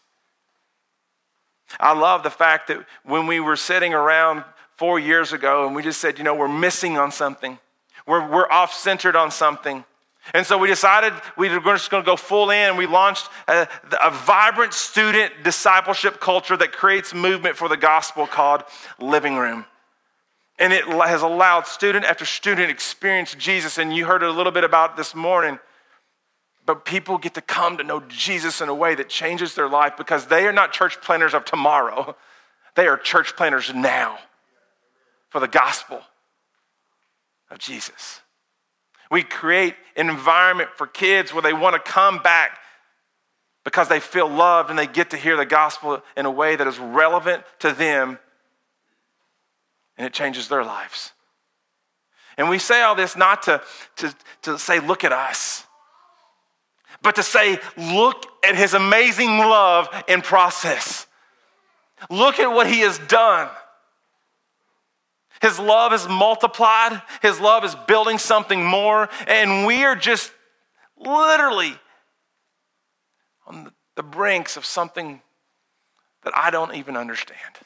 i 1.80 1.98
love 1.98 2.22
the 2.22 2.30
fact 2.30 2.68
that 2.68 2.86
when 3.04 3.26
we 3.26 3.40
were 3.40 3.56
sitting 3.56 3.96
around 3.96 4.44
four 4.78 5.00
years 5.00 5.34
ago 5.34 5.66
and 5.66 5.76
we 5.76 5.82
just 5.82 6.00
said 6.00 6.20
you 6.20 6.24
know 6.24 6.36
we're 6.36 6.48
missing 6.48 6.96
on 6.96 7.12
something 7.12 7.58
we're, 8.06 8.28
we're 8.30 8.50
off 8.52 8.74
centered 8.74 9.16
on 9.16 9.32
something. 9.32 9.84
And 10.34 10.46
so 10.46 10.58
we 10.58 10.68
decided 10.68 11.14
we 11.38 11.50
were 11.50 11.74
just 11.74 11.92
going 11.92 12.04
to 12.04 12.06
go 12.06 12.16
full 12.16 12.50
in. 12.50 12.78
We 12.78 12.88
launched 12.88 13.30
a, 13.48 13.68
a, 14.04 14.12
vibrant 14.12 14.74
student 14.74 15.32
discipleship 15.44 16.20
culture 16.20 16.58
that 16.58 16.72
creates 16.72 17.14
movement 17.14 17.56
for 17.58 17.70
the 17.70 17.78
gospel 17.78 18.26
called 18.26 18.64
Living 19.00 19.36
Room. 19.36 19.66
And 20.58 20.74
it 20.74 20.86
has 20.86 21.22
allowed 21.22 21.68
student 21.68 22.06
after 22.06 22.26
student 22.26 22.72
experience 22.72 23.36
Jesus. 23.36 23.78
And 23.78 23.96
you 23.96 24.06
heard 24.06 24.24
a 24.24 24.32
little 24.32 24.52
bit 24.52 24.64
about 24.64 24.98
this 24.98 25.14
morning. 25.14 25.60
But 26.66 26.86
people 26.86 27.20
get 27.20 27.36
to 27.36 27.42
come 27.42 27.78
to 27.78 27.84
know 27.84 28.02
Jesus 28.08 28.62
in 28.62 28.70
a 28.70 28.74
way 28.74 28.96
that 28.96 29.10
changes 29.10 29.54
their 29.54 29.70
life 29.70 29.94
because 29.96 30.26
they 30.26 30.48
are 30.48 30.54
not 30.54 30.74
church 30.74 31.00
planters 31.02 31.34
of 31.34 31.46
tomorrow. 31.46 32.16
They 32.76 32.88
are 32.88 32.98
church 32.98 33.38
planters 33.38 33.74
now 33.74 34.20
for 35.30 35.40
the 35.40 35.48
gospel 35.48 36.02
of 37.50 37.58
Jesus. 37.58 38.20
We 39.16 39.24
create 39.24 39.76
an 39.96 40.10
environment 40.10 40.72
for 40.76 40.88
kids 40.88 41.34
where 41.34 41.42
they 41.42 41.54
want 41.54 41.74
to 41.74 41.80
come 41.80 42.22
back 42.22 42.60
because 43.64 43.88
they 43.88 44.02
feel 44.02 44.28
loved 44.28 44.70
and 44.70 44.78
they 44.78 44.88
get 44.88 45.12
to 45.12 45.16
hear 45.16 45.38
the 45.38 45.46
gospel 45.46 46.04
in 46.18 46.26
a 46.26 46.30
way 46.30 46.58
that 46.58 46.68
is 46.68 46.78
relevant 46.78 47.42
to 47.60 47.72
them 47.72 48.20
and 49.98 50.06
it 50.06 50.12
changes 50.12 50.50
their 50.50 50.66
lives. 50.66 51.14
And 52.38 52.50
we 52.50 52.60
say 52.60 52.82
all 52.82 52.94
this 52.94 53.16
not 53.16 53.44
to, 53.44 53.62
to, 53.96 54.14
to 54.42 54.60
say, 54.60 54.82
look 54.82 55.06
at 55.06 55.14
us, 55.14 55.66
but 57.02 57.16
to 57.16 57.24
say, 57.24 57.58
look 57.78 58.26
at 58.44 58.58
his 58.58 58.74
amazing 58.74 59.38
love 59.38 59.88
in 60.10 60.22
process. 60.24 61.08
Look 62.10 62.38
at 62.40 62.48
what 62.48 62.68
he 62.68 62.82
has 62.82 62.98
done. 63.08 63.48
His 65.46 65.60
love 65.60 65.94
is 65.94 66.08
multiplied, 66.08 67.04
His 67.22 67.40
love 67.40 67.64
is 67.64 67.76
building 67.88 68.18
something 68.18 68.66
more, 68.66 69.10
and 69.28 69.68
we 69.68 69.84
are 69.84 69.96
just 69.96 70.32
literally 70.98 71.76
on 73.46 73.72
the 73.94 74.02
brinks 74.02 74.58
of 74.58 74.66
something 74.66 75.22
that 76.24 76.36
I 76.36 76.50
don't 76.50 76.74
even 76.74 76.98
understand. 76.98 77.60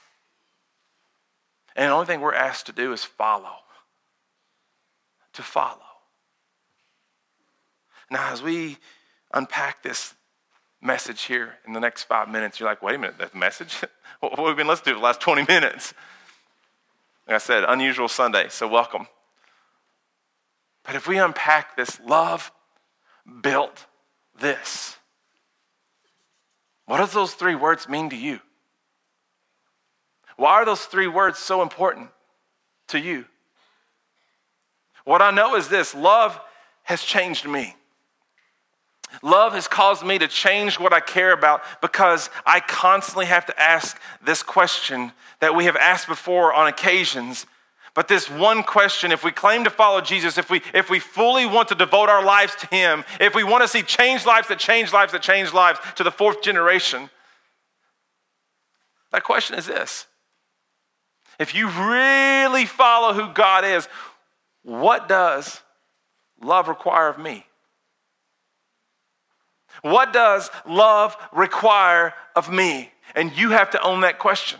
And 1.73 1.89
the 1.89 1.93
only 1.93 2.05
thing 2.05 2.19
we're 2.19 2.33
asked 2.33 2.65
to 2.65 2.73
do 2.73 2.91
is 2.91 3.05
follow. 3.05 3.55
To 5.35 5.41
follow. 5.41 5.79
Now, 8.11 8.33
as 8.33 8.43
we 8.43 8.77
unpack 9.33 9.83
this 9.83 10.15
message 10.81 11.21
here 11.21 11.55
in 11.65 11.71
the 11.71 11.79
next 11.79 12.03
five 12.03 12.27
minutes, 12.27 12.59
you're 12.59 12.67
like, 12.67 12.83
wait 12.83 12.95
a 12.95 12.97
minute, 12.97 13.19
that 13.19 13.33
message? 13.33 13.77
what 14.19 14.35
have 14.35 14.45
we 14.45 14.53
been 14.53 14.67
listening 14.67 14.83
to 14.83 14.91
for 14.95 14.99
the 14.99 15.05
last 15.05 15.21
20 15.21 15.45
minutes? 15.47 15.93
Like 17.29 17.35
I 17.35 17.37
said, 17.37 17.63
unusual 17.63 18.07
Sunday, 18.07 18.47
so 18.49 18.67
welcome. 18.67 19.05
But 20.83 20.95
if 20.95 21.07
we 21.07 21.19
unpack 21.19 21.77
this, 21.77 21.99
love 21.99 22.51
built 23.43 23.85
this. 24.39 24.97
What 26.87 26.97
does 26.97 27.13
those 27.13 27.35
three 27.35 27.53
words 27.53 27.87
mean 27.87 28.09
to 28.09 28.15
you? 28.15 28.39
Why 30.37 30.53
are 30.53 30.65
those 30.65 30.85
three 30.85 31.05
words 31.05 31.37
so 31.37 31.61
important 31.61 32.09
to 32.87 32.97
you? 32.97 33.25
What 35.05 35.21
I 35.21 35.29
know 35.29 35.55
is 35.55 35.67
this 35.69 35.93
love 35.93 36.41
has 36.81 37.03
changed 37.03 37.47
me. 37.47 37.75
Love 39.22 39.54
has 39.54 39.67
caused 39.67 40.06
me 40.06 40.17
to 40.17 40.28
change 40.28 40.80
what 40.80 40.93
I 40.93 41.00
care 41.00 41.34
about 41.34 41.62
because 41.82 42.30
I 42.45 42.60
constantly 42.60 43.26
have 43.26 43.45
to 43.48 43.60
ask 43.60 44.00
this 44.24 44.43
question 44.43 45.12
that 45.39 45.56
we 45.56 45.65
have 45.65 45.76
asked 45.76 46.08
before 46.08 46.54
on 46.54 46.67
occasions. 46.67 47.45
But 47.95 48.07
this 48.07 48.30
one 48.30 48.64
question, 48.64 49.12
if 49.12 49.24
we 49.24 49.32
claim 49.32 49.64
to 49.64 49.70
follow 49.70 49.99
Jesus, 49.99 50.38
if 50.38 50.49
we, 50.49 50.62
if 50.74 50.89
we 50.89 50.99
fully 50.99 51.45
want 51.45 51.70
to 51.70 51.76
devote 51.76 52.07
our 52.07 52.24
lives 52.24 52.55
to 52.57 52.68
Him, 52.68 53.03
if 53.20 53.34
we 53.34 53.43
want 53.43 53.64
to 53.64 53.68
see 53.68 53.82
change 53.82 54.26
lives 54.26 54.47
that 54.49 54.60
change 54.60 54.93
lives 54.93 55.12
that 55.12 55.22
change 55.22 55.53
lives 55.53 55.80
to 55.95 56.03
the 56.03 56.12
fourth 56.12 56.41
generation, 56.41 57.10
that 59.12 59.24
question 59.24 59.57
is 59.57 59.66
this. 59.66 60.05
If 61.39 61.55
you 61.55 61.68
really 61.68 62.66
follow 62.66 63.14
who 63.14 63.34
God 63.34 63.66
is, 63.66 63.88
what 64.62 65.10
does 65.10 65.62
love 66.41 66.68
require 66.68 67.07
of 67.07 67.18
me? 67.18 67.45
What 69.82 70.13
does 70.13 70.49
love 70.67 71.17
require 71.32 72.13
of 72.36 72.51
me? 72.51 72.91
And 73.15 73.36
you 73.36 73.51
have 73.51 73.71
to 73.71 73.82
own 73.82 74.01
that 74.01 74.19
question. 74.19 74.59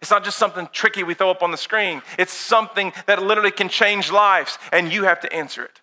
It's 0.00 0.10
not 0.10 0.24
just 0.24 0.36
something 0.36 0.68
tricky 0.72 1.04
we 1.04 1.14
throw 1.14 1.30
up 1.30 1.42
on 1.42 1.52
the 1.52 1.56
screen, 1.56 2.02
it's 2.18 2.32
something 2.32 2.92
that 3.06 3.22
literally 3.22 3.52
can 3.52 3.68
change 3.68 4.10
lives, 4.10 4.58
and 4.72 4.92
you 4.92 5.04
have 5.04 5.20
to 5.20 5.32
answer 5.32 5.64
it. 5.64 5.80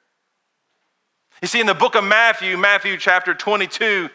You 1.42 1.48
see, 1.48 1.62
in 1.62 1.68
the 1.68 1.74
book 1.74 1.96
of 1.96 2.04
Matthew, 2.04 2.58
Matthew 2.58 2.98
chapter 2.98 3.34
22, 3.34 4.10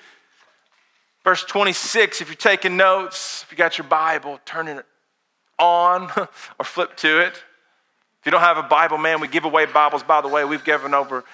verse 1.24 1.42
26, 1.44 2.20
if 2.20 2.28
you're 2.28 2.36
taking 2.36 2.76
notes, 2.76 3.44
if 3.44 3.50
you 3.50 3.56
got 3.56 3.78
your 3.78 3.86
Bible, 3.86 4.40
turn 4.44 4.68
it 4.68 4.84
on 5.58 6.10
or 6.58 6.64
flip 6.64 6.96
to 6.98 7.20
it. 7.20 7.32
If 8.20 8.26
you 8.26 8.32
don't 8.32 8.42
have 8.42 8.58
a 8.58 8.62
Bible, 8.62 8.98
man, 8.98 9.20
we 9.20 9.28
give 9.28 9.46
away 9.46 9.64
Bibles. 9.64 10.02
By 10.02 10.20
the 10.20 10.28
way, 10.28 10.44
we've 10.44 10.64
given 10.64 10.92
over 10.92 11.24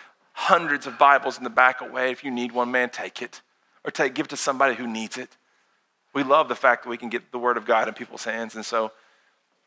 hundreds 0.41 0.87
of 0.87 0.99
Bibles 0.99 1.37
in 1.37 1.45
the 1.45 1.51
back 1.51 1.83
away. 1.83 2.11
If 2.11 2.25
you 2.25 2.31
need 2.31 2.53
one, 2.53 2.71
man, 2.71 2.89
take 2.89 3.21
it. 3.21 3.43
Or 3.85 3.91
take, 3.91 4.15
give 4.15 4.27
it 4.27 4.31
to 4.31 4.39
somebody 4.39 4.75
who 4.75 4.87
needs 4.87 5.19
it. 5.19 5.37
We 6.15 6.23
love 6.23 6.49
the 6.49 6.55
fact 6.55 6.85
that 6.85 6.89
we 6.89 6.97
can 6.97 7.11
get 7.11 7.31
the 7.31 7.39
Word 7.39 7.59
of 7.59 7.67
God 7.67 7.89
in 7.89 7.95
people's 7.95 8.25
hands. 8.25 8.55
And 8.55 8.65
so, 8.65 8.91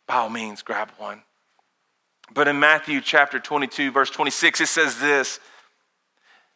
by 0.07 0.15
all 0.15 0.29
means, 0.29 0.63
grab 0.63 0.89
one. 0.97 1.21
But 2.33 2.47
in 2.47 2.59
Matthew 2.59 3.01
chapter 3.01 3.39
22, 3.39 3.91
verse 3.91 4.09
26, 4.09 4.61
it 4.61 4.67
says 4.67 4.99
this 4.99 5.39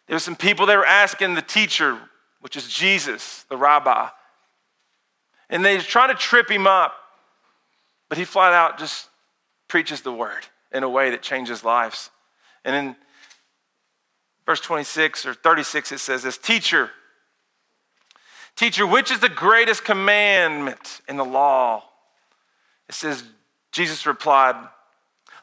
There 0.08 0.16
were 0.16 0.20
some 0.20 0.36
people 0.36 0.66
that 0.66 0.76
were 0.76 0.86
asking 0.86 1.36
the 1.36 1.42
teacher, 1.44 2.00
which 2.42 2.56
is 2.56 2.68
Jesus, 2.68 3.46
the 3.50 3.58
rabbi, 3.58 4.10
and 5.50 5.64
they 5.64 5.78
trying 5.78 6.10
to 6.10 6.16
trip 6.16 6.50
him 6.50 6.66
up, 6.66 6.96
but 8.10 8.18
he 8.18 8.26
flat 8.26 8.54
out 8.54 8.80
just 8.80 9.10
preaches 9.68 10.02
the 10.02 10.12
word 10.12 10.48
in 10.72 10.84
a 10.84 10.90
way 10.90 11.12
that 11.12 11.22
changes 11.22 11.64
lives. 11.64 12.10
And 12.66 12.76
in 12.76 12.96
verse 14.48 14.62
26 14.62 15.28
or 15.28 15.36
36, 15.36 15.92
it 15.92 16.00
says 16.00 16.24
this 16.24 16.40
Teacher, 16.40 16.90
Teacher, 18.56 18.88
which 18.88 19.12
is 19.12 19.20
the 19.20 19.30
greatest 19.30 19.86
commandment 19.86 21.02
in 21.08 21.18
the 21.18 21.26
law? 21.26 21.84
It 22.90 22.96
says, 22.96 23.24
Jesus 23.72 24.08
replied, 24.08 24.56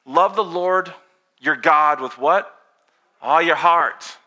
Love 0.05 0.35
the 0.35 0.43
Lord 0.43 0.93
your 1.39 1.55
God 1.55 2.01
with 2.01 2.19
what? 2.19 2.53
All 3.23 3.41
your 3.41 3.55
heart. 3.55 4.19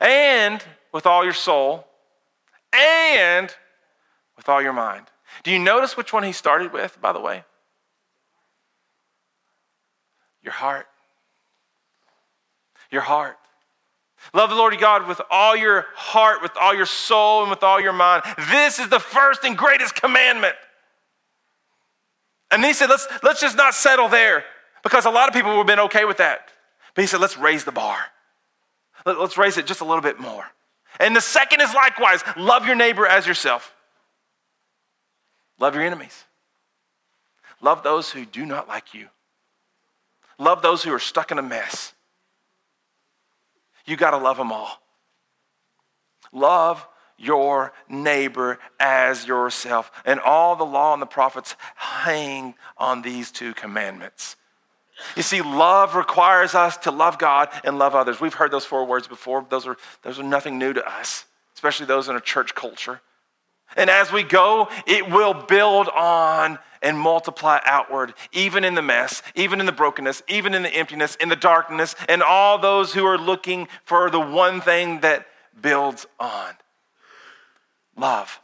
And 0.00 0.62
with 0.92 1.04
all 1.04 1.24
your 1.24 1.32
soul. 1.32 1.86
And 2.72 3.52
with 4.36 4.48
all 4.48 4.62
your 4.62 4.72
mind. 4.72 5.06
Do 5.42 5.50
you 5.50 5.58
notice 5.58 5.96
which 5.96 6.12
one 6.12 6.22
he 6.22 6.32
started 6.32 6.72
with, 6.72 7.00
by 7.00 7.12
the 7.12 7.20
way? 7.20 7.44
Your 10.42 10.52
heart. 10.52 10.86
Your 12.96 13.02
heart. 13.02 13.36
Love 14.32 14.48
the 14.48 14.56
Lord 14.56 14.72
your 14.72 14.80
God 14.80 15.06
with 15.06 15.20
all 15.30 15.54
your 15.54 15.84
heart, 15.94 16.40
with 16.40 16.52
all 16.58 16.74
your 16.74 16.86
soul, 16.86 17.42
and 17.42 17.50
with 17.50 17.62
all 17.62 17.78
your 17.78 17.92
mind. 17.92 18.22
This 18.50 18.78
is 18.78 18.88
the 18.88 18.98
first 18.98 19.44
and 19.44 19.54
greatest 19.54 19.94
commandment. 19.94 20.54
And 22.50 22.64
he 22.64 22.72
said, 22.72 22.88
let's, 22.88 23.06
let's 23.22 23.42
just 23.42 23.54
not 23.54 23.74
settle 23.74 24.08
there 24.08 24.44
because 24.82 25.04
a 25.04 25.10
lot 25.10 25.28
of 25.28 25.34
people 25.34 25.54
have 25.58 25.66
been 25.66 25.80
okay 25.80 26.06
with 26.06 26.16
that. 26.16 26.48
But 26.94 27.02
he 27.02 27.06
said, 27.06 27.20
let's 27.20 27.36
raise 27.36 27.64
the 27.64 27.70
bar. 27.70 27.98
Let, 29.04 29.20
let's 29.20 29.36
raise 29.36 29.58
it 29.58 29.66
just 29.66 29.82
a 29.82 29.84
little 29.84 30.00
bit 30.00 30.18
more. 30.18 30.46
And 30.98 31.14
the 31.14 31.20
second 31.20 31.60
is 31.60 31.74
likewise 31.74 32.22
love 32.34 32.64
your 32.64 32.76
neighbor 32.76 33.06
as 33.06 33.26
yourself. 33.26 33.74
Love 35.60 35.74
your 35.74 35.84
enemies. 35.84 36.24
Love 37.60 37.82
those 37.82 38.10
who 38.10 38.24
do 38.24 38.46
not 38.46 38.68
like 38.68 38.94
you. 38.94 39.08
Love 40.38 40.62
those 40.62 40.82
who 40.82 40.94
are 40.94 40.98
stuck 40.98 41.30
in 41.30 41.38
a 41.38 41.42
mess. 41.42 41.92
You 43.86 43.96
got 43.96 44.10
to 44.10 44.18
love 44.18 44.36
them 44.36 44.52
all. 44.52 44.82
Love 46.32 46.86
your 47.18 47.72
neighbor 47.88 48.58
as 48.78 49.26
yourself. 49.26 49.90
And 50.04 50.20
all 50.20 50.56
the 50.56 50.66
law 50.66 50.92
and 50.92 51.00
the 51.00 51.06
prophets 51.06 51.56
hang 51.76 52.54
on 52.76 53.02
these 53.02 53.30
two 53.30 53.54
commandments. 53.54 54.36
You 55.14 55.22
see, 55.22 55.42
love 55.42 55.94
requires 55.94 56.54
us 56.54 56.76
to 56.78 56.90
love 56.90 57.18
God 57.18 57.48
and 57.64 57.78
love 57.78 57.94
others. 57.94 58.20
We've 58.20 58.34
heard 58.34 58.50
those 58.50 58.64
four 58.64 58.84
words 58.86 59.06
before. 59.06 59.46
Those 59.48 59.66
are, 59.66 59.76
those 60.02 60.18
are 60.18 60.24
nothing 60.24 60.58
new 60.58 60.72
to 60.72 60.86
us, 60.86 61.26
especially 61.54 61.86
those 61.86 62.08
in 62.08 62.16
a 62.16 62.20
church 62.20 62.54
culture. 62.54 63.00
And 63.74 63.90
as 63.90 64.12
we 64.12 64.22
go, 64.22 64.68
it 64.86 65.10
will 65.10 65.34
build 65.34 65.88
on 65.88 66.58
and 66.82 66.98
multiply 66.98 67.58
outward, 67.64 68.14
even 68.32 68.62
in 68.62 68.74
the 68.74 68.82
mess, 68.82 69.22
even 69.34 69.60
in 69.60 69.66
the 69.66 69.72
brokenness, 69.72 70.22
even 70.28 70.54
in 70.54 70.62
the 70.62 70.72
emptiness, 70.72 71.16
in 71.16 71.28
the 71.28 71.36
darkness, 71.36 71.94
and 72.08 72.22
all 72.22 72.58
those 72.58 72.94
who 72.94 73.04
are 73.04 73.18
looking 73.18 73.66
for 73.84 74.08
the 74.08 74.20
one 74.20 74.60
thing 74.60 75.00
that 75.00 75.26
builds 75.60 76.06
on 76.20 76.54
love. 77.96 78.40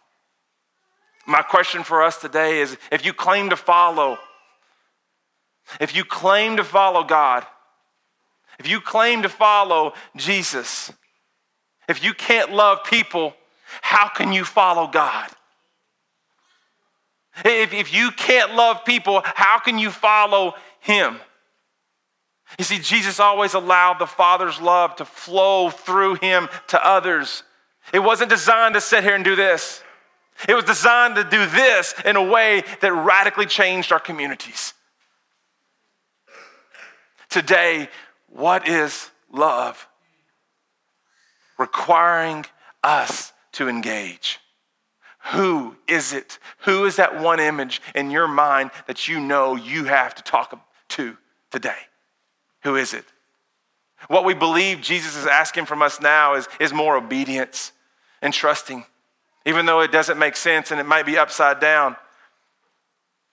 My 1.27 1.43
question 1.43 1.85
for 1.85 2.03
us 2.03 2.17
today 2.17 2.61
is 2.61 2.77
if 2.91 3.05
you 3.05 3.13
claim 3.13 3.51
to 3.51 3.57
follow, 3.57 4.19
if 5.81 5.95
you 5.95 6.05
claim 6.05 6.57
to 6.57 6.65
follow 6.65 7.05
God, 7.05 7.47
if 8.59 8.69
you 8.69 8.81
claim 8.81 9.23
to 9.23 9.29
follow 9.29 9.93
Jesus, 10.17 10.93
if 11.89 12.03
you 12.03 12.13
can't 12.13 12.53
love 12.53 12.85
people, 12.85 13.35
how 13.81 14.09
can 14.09 14.33
you 14.33 14.45
follow 14.45 14.87
God? 14.87 15.31
If, 17.45 17.73
if 17.73 17.95
you 17.95 18.11
can't 18.11 18.55
love 18.55 18.85
people, 18.85 19.23
how 19.25 19.59
can 19.59 19.79
you 19.79 19.91
follow 19.91 20.55
Him? 20.81 21.19
You 22.59 22.65
see, 22.65 22.79
Jesus 22.79 23.19
always 23.19 23.55
allowed 23.55 23.99
the 23.99 24.07
Father's 24.07 24.61
love 24.61 24.97
to 24.97 25.05
flow 25.05 25.71
through 25.71 26.17
Him 26.17 26.49
to 26.69 26.87
others. 26.87 27.43
It 27.93 28.01
wasn't 28.01 28.31
designed 28.31 28.75
to 28.75 28.81
sit 28.81 29.03
here 29.03 29.15
and 29.15 29.25
do 29.25 29.35
this. 29.35 29.83
It 30.49 30.55
was 30.55 30.65
designed 30.65 31.17
to 31.17 31.25
do 31.25 31.47
this 31.47 31.95
in 32.05 32.17
a 32.17 32.23
way 32.23 32.65
that 32.81 32.93
radically 32.93 33.47
changed 33.47 33.93
our 33.93 34.01
communities. 34.01 34.75
Today, 37.29 37.89
what 38.29 38.69
is 38.69 39.11
love? 39.31 39.89
Requiring 41.59 42.45
us 42.83 43.32
to 43.53 43.69
engage. 43.69 44.41
Who 45.33 45.77
is 45.87 46.13
it? 46.13 46.39
Who 46.61 46.85
is 46.85 46.97
that 46.97 47.21
one 47.21 47.39
image 47.39 47.81
in 47.95 48.11
your 48.11 48.27
mind 48.27 48.71
that 48.87 49.07
you 49.07 49.21
know 49.21 49.55
you 49.55 49.85
have 49.85 50.15
to 50.17 50.23
talk 50.23 50.59
to 50.89 51.17
today? 51.51 51.77
Who 52.65 52.77
is 52.77 52.93
it? 52.93 53.05
What 54.09 54.25
we 54.25 54.35
believe 54.35 54.81
Jesus 54.81 55.17
is 55.17 55.27
asking 55.27 55.67
from 55.67 55.81
us 55.81 56.01
now 56.01 56.35
is, 56.35 56.49
is 56.59 56.73
more 56.73 56.97
obedience 56.97 57.73
and 58.21 58.35
trusting, 58.35 58.85
even 59.47 59.67
though 59.67 59.81
it 59.81 59.93
doesn't 59.93 60.19
make 60.19 60.37
sense 60.37 60.73
and 60.73 60.81
it 60.81 60.87
might 60.87 61.07
be 61.07 61.17
upside 61.17 61.61
down 61.61 61.97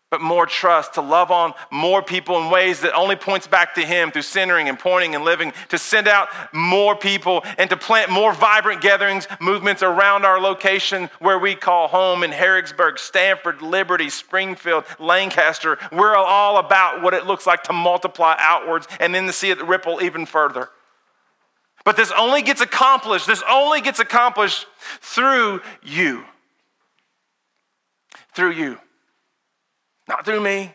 but 0.10 0.22
more 0.22 0.47
trust, 0.47 0.95
to 0.95 1.01
love 1.01 1.30
on 1.30 1.53
more 1.70 2.01
people 2.01 2.41
in 2.41 2.49
ways 2.49 2.82
that 2.82 2.95
only 2.95 3.16
points 3.16 3.45
back 3.45 3.76
to 3.76 3.82
Him 3.82 4.12
through 4.12 4.24
centering 4.24 4.68
and 4.68 4.80
pointing 4.80 5.14
and 5.14 5.24
living, 5.24 5.53
to 5.70 5.78
send 5.78 6.07
out 6.07 6.30
more 6.51 6.95
people 6.95 7.43
and 7.60 7.70
to 7.70 7.78
plant 7.78 8.10
more 8.10 8.34
vibrant 8.34 8.82
gatherings, 8.82 9.28
movements 9.39 9.84
around 9.84 10.26
our 10.26 10.39
location 10.39 11.10
where 11.20 11.38
we 11.38 11.53
call 11.53 11.88
home 11.88 12.24
in 12.24 12.32
Harrodsburg, 12.32 12.97
Stanford, 12.97 13.62
Liberty, 13.62 14.10
Springfield, 14.10 14.84
Lancaster. 14.97 15.78
We're 15.91 16.16
all 16.16 16.57
about 16.57 17.03
what 17.03 17.14
it 17.14 17.28
looks 17.28 17.45
like 17.45 17.64
to 17.64 17.74
multiply 17.74 18.36
outwards 18.39 18.88
and 18.99 19.14
then 19.14 19.28
to 19.28 19.34
see 19.34 19.51
it 19.51 19.62
ripple 19.62 20.01
even 20.01 20.26
further. 20.26 20.70
But 21.86 21.97
this 21.97 22.12
only 22.18 22.41
gets 22.41 22.62
accomplished, 22.62 23.28
this 23.28 23.43
only 23.47 23.82
gets 23.82 23.99
accomplished 23.99 24.66
through 25.01 25.62
you. 25.84 26.26
Through 28.34 28.51
you. 28.51 28.80
Not 30.10 30.26
through 30.26 30.41
me, 30.41 30.74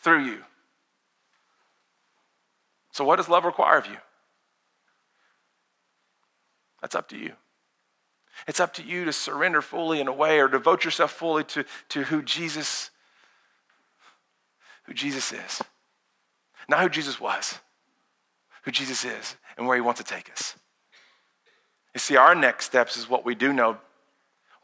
through 0.00 0.24
you. 0.24 0.38
So, 2.90 3.04
what 3.04 3.16
does 3.16 3.28
love 3.28 3.44
require 3.44 3.78
of 3.78 3.86
you? 3.86 3.98
That's 6.80 6.94
up 6.94 7.08
to 7.10 7.16
you. 7.16 7.32
It's 8.48 8.58
up 8.58 8.72
to 8.74 8.82
you 8.82 9.04
to 9.04 9.12
surrender 9.12 9.60
fully 9.60 10.00
in 10.00 10.08
a 10.08 10.12
way 10.12 10.40
or 10.40 10.48
devote 10.48 10.84
yourself 10.84 11.12
fully 11.12 11.44
to, 11.44 11.64
to 11.90 12.04
who 12.04 12.22
Jesus 12.22 12.90
who 14.84 14.94
Jesus 14.94 15.32
is. 15.32 15.62
Not 16.68 16.80
who 16.80 16.88
Jesus 16.88 17.20
was, 17.20 17.60
who 18.64 18.72
Jesus 18.72 19.04
is 19.04 19.36
and 19.56 19.66
where 19.66 19.76
he 19.76 19.80
wants 19.80 20.00
to 20.00 20.06
take 20.06 20.30
us. 20.32 20.56
You 21.94 22.00
see, 22.00 22.16
our 22.16 22.34
next 22.34 22.64
steps 22.64 22.96
is 22.96 23.08
what 23.08 23.24
we 23.24 23.36
do 23.36 23.52
know 23.52 23.76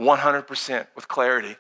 100% 0.01 0.87
with 0.97 1.07
clarity 1.07 1.57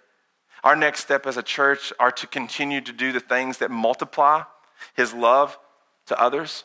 our 0.64 0.76
next 0.76 1.00
step 1.00 1.26
as 1.26 1.36
a 1.36 1.42
church 1.42 1.92
are 1.98 2.11
to 2.12 2.26
continue 2.26 2.80
to 2.80 2.92
do 2.92 3.12
the 3.12 3.20
things 3.20 3.59
that 3.59 3.70
multiply 3.70 4.42
his 4.94 5.12
love 5.12 5.59
to 6.06 6.20
others 6.20 6.64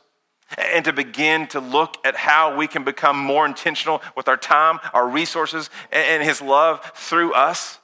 and 0.57 0.85
to 0.85 0.93
begin 0.93 1.47
to 1.47 1.59
look 1.59 1.97
at 2.05 2.15
how 2.15 2.55
we 2.55 2.67
can 2.67 2.83
become 2.83 3.17
more 3.17 3.45
intentional 3.45 4.01
with 4.15 4.27
our 4.27 4.37
time, 4.37 4.79
our 4.93 5.07
resources, 5.07 5.69
and 5.91 6.23
his 6.23 6.41
love 6.41 6.91
through 6.95 7.33
us. 7.33 7.79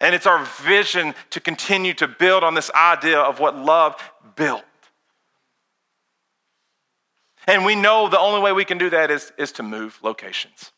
And 0.00 0.14
it's 0.14 0.26
our 0.26 0.44
vision 0.62 1.14
to 1.30 1.40
continue 1.40 1.94
to 1.94 2.06
build 2.06 2.44
on 2.44 2.54
this 2.54 2.70
idea 2.72 3.18
of 3.18 3.40
what 3.40 3.56
love 3.56 3.96
built. 4.36 4.64
And 7.46 7.64
we 7.64 7.76
know 7.76 8.08
the 8.08 8.18
only 8.18 8.40
way 8.40 8.52
we 8.52 8.64
can 8.64 8.76
do 8.76 8.90
that 8.90 9.10
is, 9.10 9.32
is 9.38 9.52
to 9.52 9.62
move 9.62 9.98
locations 10.02 10.72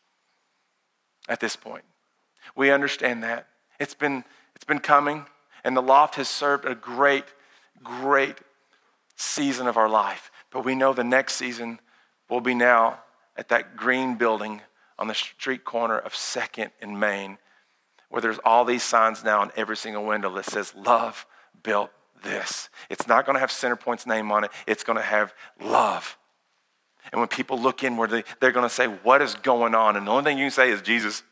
at 1.27 1.39
this 1.39 1.55
point. 1.55 1.83
We 2.55 2.71
understand 2.71 3.23
that. 3.23 3.47
It's 3.79 3.93
been, 3.93 4.23
it's 4.55 4.65
been 4.65 4.79
coming, 4.79 5.25
and 5.63 5.75
the 5.75 5.81
loft 5.81 6.15
has 6.15 6.27
served 6.27 6.65
a 6.65 6.75
great, 6.75 7.25
great 7.83 8.37
season 9.15 9.67
of 9.67 9.77
our 9.77 9.89
life. 9.89 10.31
But 10.51 10.65
we 10.65 10.75
know 10.75 10.93
the 10.93 11.03
next 11.03 11.35
season 11.35 11.79
will 12.29 12.41
be 12.41 12.53
now 12.53 12.99
at 13.37 13.49
that 13.49 13.75
green 13.75 14.15
building 14.15 14.61
on 14.97 15.07
the 15.07 15.13
street 15.13 15.63
corner 15.63 15.97
of 15.97 16.13
2nd 16.13 16.71
and 16.81 16.99
Main, 16.99 17.37
where 18.09 18.21
there's 18.21 18.39
all 18.43 18.65
these 18.65 18.83
signs 18.83 19.23
now 19.23 19.39
on 19.41 19.51
every 19.55 19.77
single 19.77 20.05
window 20.05 20.33
that 20.35 20.45
says, 20.45 20.73
Love 20.75 21.25
built 21.63 21.91
this. 22.23 22.69
It's 22.89 23.07
not 23.07 23.25
going 23.25 23.35
to 23.35 23.39
have 23.39 23.49
Centerpoint's 23.49 24.05
name 24.05 24.31
on 24.31 24.43
it, 24.43 24.51
it's 24.67 24.83
going 24.83 24.97
to 24.97 25.03
have 25.03 25.33
love. 25.61 26.17
And 27.11 27.19
when 27.19 27.27
people 27.27 27.59
look 27.59 27.83
inward, 27.83 28.11
they, 28.11 28.23
they're 28.39 28.51
going 28.51 28.67
to 28.67 28.73
say, 28.73 28.87
What 28.87 29.21
is 29.21 29.35
going 29.35 29.73
on? 29.73 29.95
And 29.95 30.07
the 30.07 30.11
only 30.11 30.23
thing 30.23 30.37
you 30.37 30.45
can 30.45 30.51
say 30.51 30.69
is 30.69 30.81
Jesus. 30.81 31.23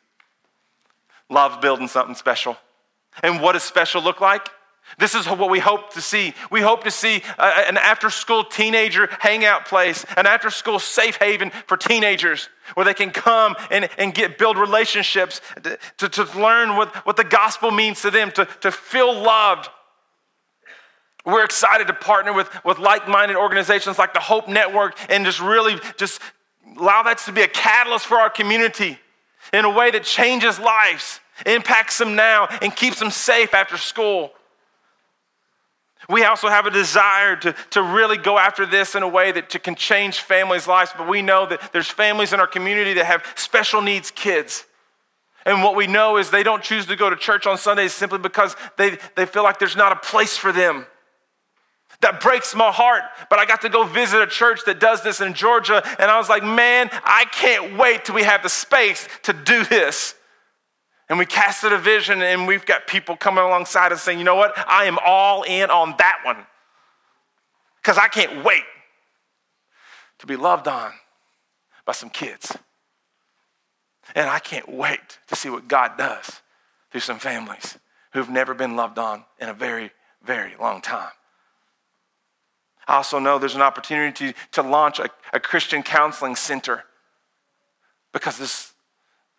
Love's 1.29 1.57
building 1.57 1.87
something 1.87 2.15
special. 2.15 2.57
And 3.23 3.41
what 3.41 3.53
does 3.53 3.63
special 3.63 4.01
look 4.01 4.21
like? 4.21 4.49
This 4.99 5.15
is 5.15 5.27
what 5.27 5.49
we 5.49 5.59
hope 5.59 5.93
to 5.93 6.01
see. 6.01 6.33
We 6.49 6.61
hope 6.61 6.85
to 6.85 6.91
see 6.91 7.21
uh, 7.37 7.41
uh, 7.41 7.65
an 7.67 7.77
after 7.77 8.09
school 8.09 8.45
teenager 8.45 9.09
hangout 9.19 9.65
place, 9.65 10.05
an 10.15 10.25
after 10.25 10.49
school 10.49 10.79
safe 10.79 11.17
haven 11.17 11.51
for 11.67 11.75
teenagers 11.75 12.47
where 12.73 12.85
they 12.85 12.93
can 12.93 13.11
come 13.11 13.55
and, 13.69 13.89
and 13.97 14.13
get, 14.13 14.37
build 14.37 14.57
relationships, 14.57 15.41
to, 15.63 15.77
to, 15.97 16.09
to 16.09 16.39
learn 16.39 16.77
what, 16.77 16.95
what 17.05 17.17
the 17.17 17.23
gospel 17.25 17.69
means 17.69 18.01
to 18.03 18.11
them, 18.11 18.31
to, 18.31 18.45
to 18.61 18.71
feel 18.71 19.13
loved, 19.13 19.69
we're 21.25 21.43
excited 21.43 21.87
to 21.87 21.93
partner 21.93 22.31
with, 22.31 22.49
with 22.63 22.79
like-minded 22.79 23.35
organizations 23.35 23.97
like 23.99 24.13
the 24.13 24.19
Hope 24.21 24.47
Network 24.47 24.97
and 25.11 25.25
just 25.25 25.41
really 25.41 25.75
just 25.97 26.21
allow 26.77 27.03
that 27.03 27.17
to 27.19 27.33
be 27.33 27.41
a 27.41 27.47
catalyst 27.49 28.05
for 28.05 28.17
our 28.17 28.29
community 28.29 28.97
in 29.53 29.65
a 29.65 29.69
way 29.69 29.91
that 29.91 30.03
changes 30.03 30.59
lives, 30.59 31.19
impacts 31.45 31.97
them 31.97 32.15
now, 32.15 32.47
and 32.61 32.75
keeps 32.75 32.99
them 32.99 33.11
safe 33.11 33.53
after 33.53 33.77
school. 33.77 34.31
We 36.09 36.23
also 36.23 36.47
have 36.47 36.65
a 36.65 36.71
desire 36.71 37.35
to, 37.37 37.53
to 37.71 37.81
really 37.81 38.17
go 38.17 38.37
after 38.37 38.65
this 38.65 38.95
in 38.95 39.03
a 39.03 39.07
way 39.07 39.31
that 39.31 39.49
to, 39.51 39.59
can 39.59 39.75
change 39.75 40.21
families' 40.21 40.67
lives, 40.67 40.91
but 40.97 41.07
we 41.07 41.21
know 41.21 41.45
that 41.47 41.73
there's 41.73 41.89
families 41.89 42.31
in 42.31 42.39
our 42.39 42.47
community 42.47 42.93
that 42.93 43.05
have 43.05 43.25
special 43.35 43.81
needs 43.81 44.09
kids. 44.11 44.65
And 45.45 45.63
what 45.63 45.75
we 45.75 45.87
know 45.87 46.17
is 46.17 46.29
they 46.29 46.43
don't 46.43 46.63
choose 46.63 46.85
to 46.87 46.95
go 46.95 47.09
to 47.09 47.15
church 47.15 47.45
on 47.45 47.57
Sundays 47.57 47.93
simply 47.93 48.19
because 48.19 48.55
they, 48.77 48.97
they 49.15 49.25
feel 49.25 49.43
like 49.43 49.59
there's 49.59 49.75
not 49.75 49.91
a 49.91 49.95
place 49.95 50.37
for 50.37 50.51
them. 50.51 50.85
That 52.01 52.21
breaks 52.21 52.53
my 52.53 52.71
heart. 52.71 53.03
But 53.29 53.39
I 53.39 53.45
got 53.45 53.61
to 53.61 53.69
go 53.69 53.83
visit 53.83 54.21
a 54.21 54.27
church 54.27 54.61
that 54.65 54.79
does 54.79 55.01
this 55.01 55.19
in 55.19 55.33
Georgia, 55.33 55.81
and 55.99 56.11
I 56.11 56.17
was 56.17 56.29
like, 56.29 56.43
man, 56.43 56.89
I 57.03 57.25
can't 57.31 57.77
wait 57.77 58.05
till 58.05 58.15
we 58.15 58.23
have 58.23 58.43
the 58.43 58.49
space 58.49 59.07
to 59.23 59.33
do 59.33 59.63
this. 59.63 60.15
And 61.09 61.17
we 61.17 61.25
casted 61.25 61.71
a 61.71 61.77
vision, 61.77 62.21
and 62.21 62.45
we've 62.47 62.65
got 62.65 62.85
people 62.85 63.15
coming 63.15 63.43
alongside 63.43 63.91
us 63.91 64.03
saying, 64.03 64.19
you 64.19 64.25
know 64.25 64.35
what? 64.35 64.53
I 64.69 64.85
am 64.85 64.99
all 65.03 65.43
in 65.43 65.69
on 65.69 65.95
that 65.97 66.19
one. 66.23 66.45
Because 67.81 67.97
I 67.97 68.09
can't 68.09 68.43
wait 68.43 68.63
to 70.19 70.27
be 70.27 70.35
loved 70.35 70.67
on 70.67 70.91
by 71.85 71.93
some 71.93 72.09
kids. 72.09 72.55
And 74.13 74.29
I 74.29 74.39
can't 74.39 74.69
wait 74.69 75.19
to 75.27 75.35
see 75.35 75.49
what 75.49 75.67
God 75.67 75.97
does 75.97 76.41
through 76.91 77.01
some 77.01 77.19
families 77.19 77.77
who've 78.13 78.29
never 78.29 78.53
been 78.53 78.75
loved 78.75 78.99
on 78.99 79.25
in 79.39 79.49
a 79.49 79.53
very, 79.53 79.91
very 80.23 80.55
long 80.59 80.81
time. 80.81 81.11
I 82.87 82.95
also 82.95 83.19
know 83.19 83.37
there's 83.37 83.55
an 83.55 83.61
opportunity 83.61 84.31
to, 84.31 84.39
to 84.53 84.61
launch 84.61 84.99
a, 84.99 85.09
a 85.33 85.39
Christian 85.39 85.83
counseling 85.83 86.35
center 86.35 86.85
because 88.13 88.37
this, 88.37 88.73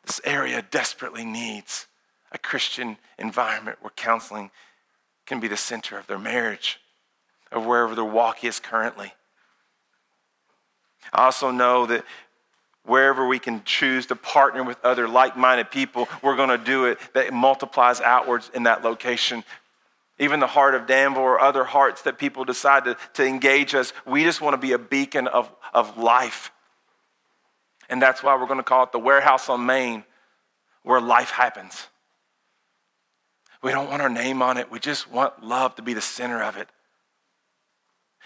this 0.05 0.21
area 0.25 0.63
desperately 0.71 1.25
needs 1.25 1.87
a 2.31 2.39
Christian 2.39 2.99
environment 3.19 3.79
where 3.81 3.91
counseling 3.97 4.51
can 5.27 5.41
be 5.41 5.49
the 5.49 5.57
center 5.57 5.99
of 5.99 6.07
their 6.07 6.19
marriage, 6.19 6.79
of 7.51 7.65
wherever 7.65 7.95
their 7.95 8.05
walk 8.05 8.45
is 8.45 8.61
currently. 8.61 9.13
I 11.13 11.25
also 11.25 11.51
know 11.51 11.87
that 11.87 12.05
wherever 12.85 13.27
we 13.27 13.39
can 13.39 13.63
choose 13.65 14.07
to 14.07 14.17
partner 14.17 14.63
with 14.63 14.79
other 14.85 15.09
like 15.09 15.37
minded 15.37 15.71
people, 15.71 16.09
we're 16.23 16.37
going 16.37 16.49
to 16.51 16.59
do 16.59 16.87
it 16.87 16.99
that 17.15 17.33
multiplies 17.33 18.01
outwards 18.01 18.51
in 18.55 18.65
that 18.65 18.83
location 18.83 19.45
even 20.19 20.41
the 20.41 20.47
heart 20.47 20.75
of 20.75 20.87
Danville 20.87 21.23
or 21.23 21.41
other 21.41 21.65
hearts 21.65 22.03
that 22.03 22.19
people 22.19 22.45
decide 22.45 22.85
to, 22.85 22.97
to 23.15 23.25
engage 23.25 23.75
us. 23.75 23.93
We 24.07 24.25
just 24.25 24.41
want 24.41 24.55
to 24.55 24.59
be 24.59 24.73
a 24.73 24.79
beacon 24.79 25.29
of, 25.29 25.51
of 25.73 25.97
life. 25.99 26.51
And 27.89 28.03
that's 28.03 28.23
why 28.23 28.37
we're 28.37 28.47
going 28.47 28.59
to 28.59 28.65
call 28.65 28.85
it 28.85 28.93
the 28.93 28.99
warehouse 28.99 29.49
on 29.49 29.65
Main, 29.65 30.05
where 30.83 31.01
life 31.01 31.31
happens. 31.31 31.87
We 33.63 33.73
don't 33.73 33.89
want 33.89 34.03
our 34.03 34.11
name 34.11 34.43
on 34.43 34.57
it. 34.57 34.71
We 34.71 34.79
just 34.79 35.11
want 35.11 35.43
love 35.43 35.75
to 35.77 35.83
be 35.83 35.95
the 35.95 36.01
center 36.01 36.43
of 36.43 36.57
it. 36.57 36.69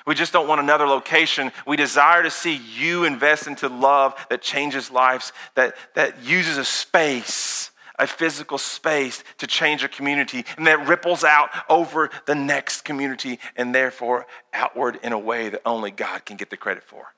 We 0.07 0.14
just 0.14 0.32
don't 0.32 0.49
want 0.49 0.61
another 0.61 0.86
location. 0.86 1.53
We 1.66 1.76
desire 1.76 2.24
to 2.24 2.30
see 2.30 2.61
you 2.76 3.05
invest 3.05 3.47
into 3.47 3.68
love 3.68 4.14
that 4.30 4.43
changes 4.43 4.90
lives, 4.90 5.32
that, 5.55 5.76
that 5.95 6.24
uses 6.24 6.59
a 6.59 6.64
space 6.64 7.70
a 7.99 8.07
physical 8.07 8.59
space 8.59 9.22
to 9.38 9.47
change 9.47 9.84
a 9.84 9.88
community, 9.88 10.45
and 10.57 10.66
that 10.66 10.86
ripples 10.86 11.24
out 11.24 11.51
over 11.68 12.11
the 12.26 12.34
next 12.34 12.82
community 12.82 13.38
and 13.57 13.74
therefore 13.74 14.26
outward 14.53 14.99
in 15.03 15.12
a 15.12 15.18
way 15.18 15.49
that 15.49 15.62
only 15.64 15.90
God 15.90 16.24
can 16.24 16.36
get 16.36 16.51
the 16.51 16.57
credit 16.57 16.82
for. 16.82 17.14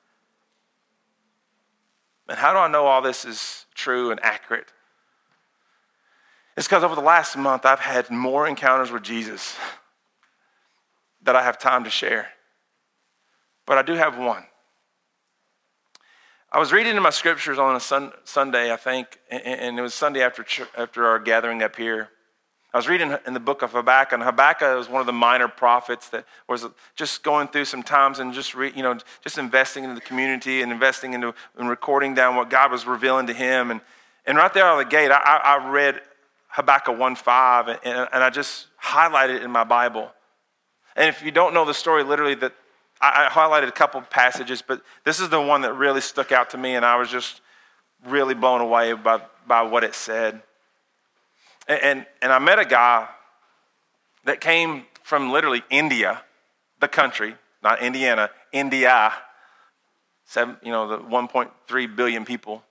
And 2.27 2.37
how 2.37 2.53
do 2.53 2.59
I 2.59 2.67
know 2.67 2.85
all 2.85 3.01
this 3.01 3.23
is 3.25 3.65
true 3.75 4.11
and 4.11 4.19
accurate? 4.23 4.71
It's 6.57 6.67
because 6.67 6.83
over 6.83 6.95
the 6.95 7.01
last 7.01 7.35
month, 7.37 7.65
I've 7.65 7.79
had 7.79 8.09
more 8.09 8.47
encounters 8.47 8.91
with 8.91 9.03
Jesus 9.03 9.55
that 11.23 11.35
I 11.35 11.43
have 11.43 11.57
time 11.57 11.83
to 11.83 11.89
share. 11.89 12.29
But 13.65 13.77
I 13.77 13.81
do 13.81 13.93
have 13.93 14.17
one. 14.17 14.45
I 16.55 16.57
was 16.57 16.71
reading 16.71 16.95
in 16.95 17.03
my 17.03 17.09
scriptures 17.09 17.59
on 17.59 17.75
a 17.75 17.81
sun, 17.81 18.13
Sunday, 18.23 18.71
I 18.71 18.77
think, 18.77 19.19
and, 19.29 19.43
and, 19.43 19.77
it 19.77 19.81
was 19.81 19.93
Sunday 19.93 20.23
after, 20.23 20.45
after 20.77 21.05
our 21.05 21.19
gathering 21.19 21.61
up 21.61 21.75
here. 21.75 22.07
I 22.73 22.77
was 22.77 22.87
reading 22.87 23.13
in 23.27 23.33
the 23.33 23.41
book 23.41 23.61
of 23.61 23.73
Habakkuk, 23.73 24.13
and 24.13 24.23
Habakkuk 24.23 24.77
was 24.77 24.87
one 24.87 25.01
of 25.01 25.05
the 25.05 25.11
minor 25.11 25.49
prophets 25.49 26.07
that 26.11 26.23
was 26.47 26.65
just 26.95 27.23
going 27.23 27.49
through 27.49 27.65
some 27.65 27.83
times 27.83 28.19
and 28.19 28.33
just, 28.33 28.55
re, 28.55 28.71
you 28.73 28.83
know, 28.83 28.97
just 29.21 29.37
investing 29.37 29.83
into 29.83 29.95
the 29.95 30.01
community 30.01 30.61
and 30.61 30.71
investing 30.71 31.13
into 31.13 31.33
and 31.57 31.67
recording 31.67 32.13
down 32.13 32.37
what 32.37 32.49
God 32.49 32.71
was 32.71 32.87
revealing 32.87 33.27
to 33.27 33.33
him. 33.33 33.69
And, 33.69 33.81
and 34.25 34.37
right 34.37 34.53
there 34.53 34.63
out 34.63 34.79
of 34.79 34.85
the 34.85 34.89
gate, 34.89 35.11
I, 35.11 35.17
I 35.17 35.69
read 35.69 35.99
Habakkuk 36.47 36.95
1.5, 36.95 37.79
and, 37.83 38.09
and 38.13 38.23
I 38.23 38.29
just 38.29 38.67
highlighted 38.81 39.35
it 39.35 39.43
in 39.43 39.51
my 39.51 39.65
Bible. 39.65 40.09
And 40.95 41.09
if 41.09 41.21
you 41.21 41.31
don't 41.31 41.53
know 41.53 41.65
the 41.65 41.73
story, 41.73 42.05
literally, 42.05 42.35
that 42.35 42.53
I, 43.01 43.27
I 43.27 43.29
highlighted 43.29 43.67
a 43.67 43.73
couple 43.73 44.01
passages, 44.01 44.61
but 44.61 44.81
this 45.03 45.19
is 45.19 45.29
the 45.29 45.41
one 45.41 45.61
that 45.61 45.73
really 45.73 46.01
stuck 46.01 46.31
out 46.31 46.51
to 46.51 46.57
me, 46.57 46.75
and 46.75 46.85
I 46.85 46.95
was 46.95 47.09
just 47.09 47.41
really 48.05 48.33
blown 48.33 48.61
away 48.61 48.93
by, 48.93 49.21
by 49.47 49.61
what 49.63 49.83
it 49.83 49.95
said. 49.95 50.41
And, 51.67 51.81
and, 51.81 52.05
and 52.21 52.31
I 52.33 52.39
met 52.39 52.59
a 52.59 52.65
guy 52.65 53.07
that 54.25 54.41
came 54.41 54.85
from 55.03 55.31
literally 55.31 55.63
India, 55.69 56.21
the 56.79 56.87
country, 56.87 57.35
not 57.63 57.81
Indiana, 57.81 58.29
India, 58.51 59.13
seven, 60.25 60.57
you 60.63 60.71
know, 60.71 60.87
the 60.87 60.97
1.3 60.97 61.95
billion 61.95 62.25
people. 62.25 62.63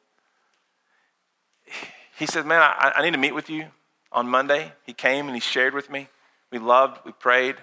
He 2.19 2.27
said, 2.27 2.47
Man, 2.47 2.61
I, 2.61 2.93
I 2.97 3.03
need 3.03 3.13
to 3.13 3.19
meet 3.19 3.35
with 3.35 3.51
you 3.51 3.67
on 4.13 4.29
Monday. 4.29 4.73
He 4.85 4.93
came 4.93 5.27
and 5.27 5.35
he 5.35 5.41
shared 5.41 5.75
with 5.75 5.91
me. 5.91 6.09
We 6.51 6.59
loved, 6.59 7.05
we 7.05 7.13
prayed. 7.13 7.57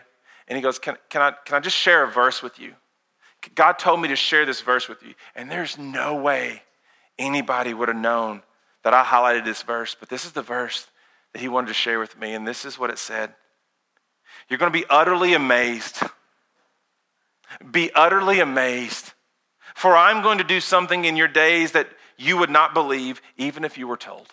And 0.48 0.58
he 0.58 0.62
goes, 0.62 0.80
can, 0.80 0.98
can, 1.10 1.22
I, 1.22 1.34
can 1.46 1.56
I 1.56 1.60
just 1.60 1.78
share 1.78 2.04
a 2.04 2.12
verse 2.12 2.42
with 2.42 2.60
you? 2.60 2.74
God 3.56 3.74
told 3.74 4.02
me 4.02 4.08
to 4.10 4.16
share 4.16 4.46
this 4.46 4.62
verse 4.62 4.88
with 4.88 5.02
you. 5.04 5.14
And 5.36 5.50
there's 5.50 5.78
no 5.78 6.16
way 6.16 6.62
anybody 7.18 7.74
would 7.74 7.88
have 7.88 7.98
known 7.98 8.44
that 8.84 8.94
I 8.94 9.04
highlighted 9.04 9.46
this 9.46 9.64
verse, 9.64 9.96
but 10.00 10.10
this 10.10 10.26
is 10.26 10.32
the 10.32 10.42
verse 10.42 10.88
that 11.34 11.42
he 11.42 11.48
wanted 11.48 11.68
to 11.68 11.74
share 11.74 12.00
with 12.00 12.20
me. 12.20 12.34
And 12.34 12.48
this 12.48 12.66
is 12.66 12.78
what 12.78 12.90
it 12.90 12.98
said 12.98 13.34
You're 14.50 14.60
going 14.60 14.72
to 14.72 14.78
be 14.78 14.86
utterly 14.90 15.34
amazed. 15.34 16.02
Be 17.72 17.92
utterly 17.94 18.40
amazed. 18.40 19.12
For 19.76 19.96
I'm 19.96 20.22
going 20.22 20.38
to 20.38 20.44
do 20.44 20.60
something 20.60 21.06
in 21.06 21.16
your 21.16 21.28
days 21.28 21.74
that 21.74 21.90
you 22.18 22.38
would 22.38 22.50
not 22.50 22.74
believe, 22.74 23.22
even 23.38 23.66
if 23.66 23.78
you 23.78 23.88
were 23.88 23.98
told. 23.98 24.28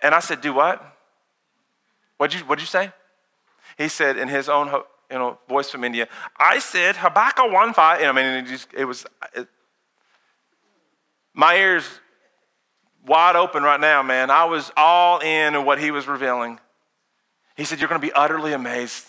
And 0.00 0.14
I 0.14 0.20
said, 0.20 0.40
Do 0.40 0.52
what? 0.52 0.84
What'd 2.18 2.38
you, 2.38 2.44
what'd 2.46 2.60
you 2.62 2.66
say? 2.66 2.92
He 3.78 3.88
said 3.88 4.16
in 4.16 4.28
his 4.28 4.48
own 4.48 4.68
you 5.10 5.18
know, 5.18 5.38
voice 5.48 5.70
from 5.70 5.84
India, 5.84 6.08
I 6.36 6.58
said 6.58 6.96
Habakkuk 6.96 7.52
1 7.52 7.74
5. 7.74 8.00
And 8.00 8.08
I 8.08 8.12
mean, 8.12 8.44
it, 8.44 8.48
just, 8.48 8.68
it 8.72 8.84
was, 8.84 9.04
it, 9.34 9.46
my 11.34 11.56
ears 11.56 11.84
wide 13.06 13.36
open 13.36 13.62
right 13.62 13.80
now, 13.80 14.02
man. 14.02 14.30
I 14.30 14.44
was 14.44 14.70
all 14.76 15.18
in 15.20 15.64
what 15.64 15.78
he 15.78 15.90
was 15.90 16.06
revealing. 16.06 16.58
He 17.56 17.64
said, 17.64 17.80
You're 17.80 17.88
going 17.88 18.00
to 18.00 18.06
be 18.06 18.12
utterly 18.12 18.52
amazed. 18.52 19.06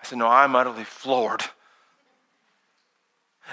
I 0.00 0.06
said, 0.06 0.18
No, 0.18 0.28
I'm 0.28 0.54
utterly 0.54 0.84
floored. 0.84 1.42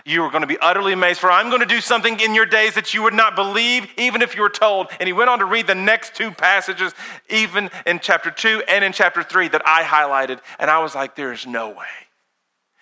You 0.05 0.23
are 0.23 0.29
going 0.29 0.41
to 0.41 0.47
be 0.47 0.57
utterly 0.59 0.93
amazed, 0.93 1.19
for 1.19 1.31
I'm 1.31 1.49
going 1.49 1.61
to 1.61 1.67
do 1.67 1.81
something 1.81 2.19
in 2.19 2.33
your 2.33 2.45
days 2.45 2.75
that 2.75 2.93
you 2.93 3.03
would 3.03 3.13
not 3.13 3.35
believe, 3.35 3.87
even 3.97 4.21
if 4.21 4.35
you 4.35 4.41
were 4.41 4.49
told. 4.49 4.87
And 4.99 5.07
he 5.07 5.13
went 5.13 5.29
on 5.29 5.39
to 5.39 5.45
read 5.45 5.67
the 5.67 5.75
next 5.75 6.15
two 6.15 6.31
passages, 6.31 6.93
even 7.29 7.69
in 7.85 7.99
chapter 7.99 8.31
2 8.31 8.63
and 8.67 8.83
in 8.83 8.93
chapter 8.93 9.23
3, 9.23 9.49
that 9.49 9.61
I 9.65 9.83
highlighted. 9.83 10.39
And 10.59 10.69
I 10.69 10.79
was 10.79 10.95
like, 10.95 11.15
there 11.15 11.33
is 11.33 11.45
no 11.45 11.69
way. 11.69 11.85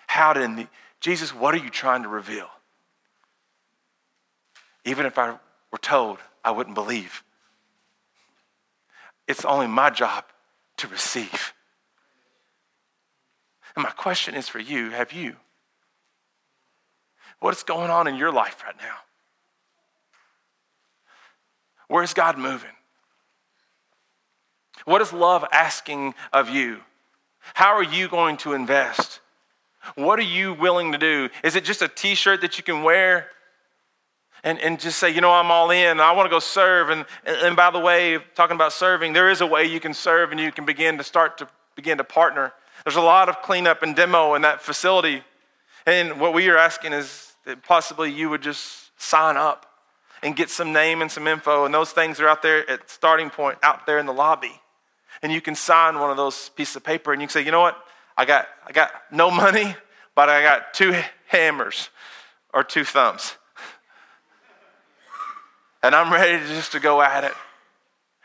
How 0.07 0.33
did 0.33 0.55
the, 0.55 0.67
Jesus, 1.01 1.33
what 1.33 1.53
are 1.53 1.59
you 1.59 1.69
trying 1.69 2.03
to 2.03 2.09
reveal? 2.09 2.47
Even 4.85 5.05
if 5.05 5.17
I 5.17 5.37
were 5.71 5.77
told, 5.81 6.19
I 6.43 6.51
wouldn't 6.51 6.75
believe. 6.75 7.23
It's 9.27 9.45
only 9.45 9.67
my 9.67 9.89
job 9.89 10.25
to 10.77 10.87
receive. 10.87 11.53
And 13.75 13.83
my 13.83 13.91
question 13.91 14.35
is 14.35 14.47
for 14.47 14.59
you 14.59 14.91
have 14.91 15.11
you? 15.11 15.35
What's 17.45 17.61
going 17.61 17.91
on 17.91 18.07
in 18.07 18.15
your 18.15 18.31
life 18.31 18.63
right 18.65 18.75
now? 18.79 18.95
Where's 21.87 22.11
God 22.11 22.39
moving? 22.39 22.71
What 24.85 24.99
is 25.03 25.13
love 25.13 25.45
asking 25.51 26.15
of 26.33 26.49
you? 26.49 26.79
How 27.53 27.75
are 27.75 27.83
you 27.83 28.07
going 28.07 28.37
to 28.37 28.53
invest? 28.53 29.19
What 29.93 30.17
are 30.17 30.23
you 30.23 30.55
willing 30.55 30.93
to 30.93 30.97
do? 30.97 31.29
Is 31.43 31.55
it 31.55 31.63
just 31.63 31.83
a 31.83 31.87
t 31.87 32.15
shirt 32.15 32.41
that 32.41 32.57
you 32.57 32.63
can 32.63 32.81
wear 32.81 33.27
and, 34.43 34.57
and 34.57 34.79
just 34.79 34.97
say, 34.97 35.11
you 35.11 35.21
know, 35.21 35.31
I'm 35.31 35.51
all 35.51 35.69
in. 35.69 35.99
I 35.99 36.13
want 36.13 36.25
to 36.25 36.31
go 36.31 36.39
serve. 36.39 36.89
And, 36.89 37.05
and 37.27 37.55
by 37.55 37.69
the 37.69 37.77
way, 37.77 38.17
talking 38.33 38.55
about 38.55 38.73
serving, 38.73 39.13
there 39.13 39.29
is 39.29 39.41
a 39.41 39.45
way 39.45 39.65
you 39.65 39.79
can 39.79 39.93
serve 39.93 40.31
and 40.31 40.39
you 40.39 40.51
can 40.51 40.65
begin 40.65 40.97
to 40.97 41.03
start 41.03 41.37
to 41.37 41.47
begin 41.75 41.99
to 41.99 42.03
partner. 42.03 42.53
There's 42.83 42.95
a 42.95 43.01
lot 43.01 43.29
of 43.29 43.43
cleanup 43.43 43.83
and 43.83 43.95
demo 43.95 44.33
in 44.33 44.41
that 44.41 44.63
facility. 44.63 45.23
And 45.85 46.19
what 46.19 46.33
we 46.33 46.49
are 46.49 46.57
asking 46.57 46.93
is 46.93 47.34
that 47.45 47.63
possibly 47.63 48.11
you 48.11 48.29
would 48.29 48.41
just 48.41 48.91
sign 49.01 49.37
up 49.37 49.65
and 50.21 50.35
get 50.35 50.49
some 50.49 50.73
name 50.73 51.01
and 51.01 51.11
some 51.11 51.27
info. 51.27 51.65
And 51.65 51.73
those 51.73 51.91
things 51.91 52.19
are 52.19 52.27
out 52.27 52.41
there 52.41 52.69
at 52.69 52.89
starting 52.89 53.29
point 53.29 53.57
out 53.61 53.85
there 53.85 53.99
in 53.99 54.05
the 54.05 54.13
lobby. 54.13 54.61
And 55.21 55.31
you 55.31 55.41
can 55.41 55.55
sign 55.55 55.99
one 55.99 56.11
of 56.11 56.17
those 56.17 56.49
pieces 56.49 56.75
of 56.75 56.83
paper 56.83 57.13
and 57.13 57.21
you 57.21 57.27
can 57.27 57.33
say, 57.33 57.45
you 57.45 57.51
know 57.51 57.61
what? 57.61 57.77
I 58.17 58.25
got, 58.25 58.47
I 58.65 58.71
got 58.71 58.91
no 59.11 59.29
money, 59.31 59.75
but 60.15 60.29
I 60.29 60.41
got 60.41 60.73
two 60.73 60.95
hammers 61.27 61.89
or 62.53 62.63
two 62.63 62.83
thumbs. 62.83 63.35
And 65.83 65.93
I'm 65.93 66.11
ready 66.11 66.39
to 66.39 66.47
just 66.47 66.71
to 66.71 66.79
go 66.79 67.01
at 67.01 67.23
it. 67.23 67.33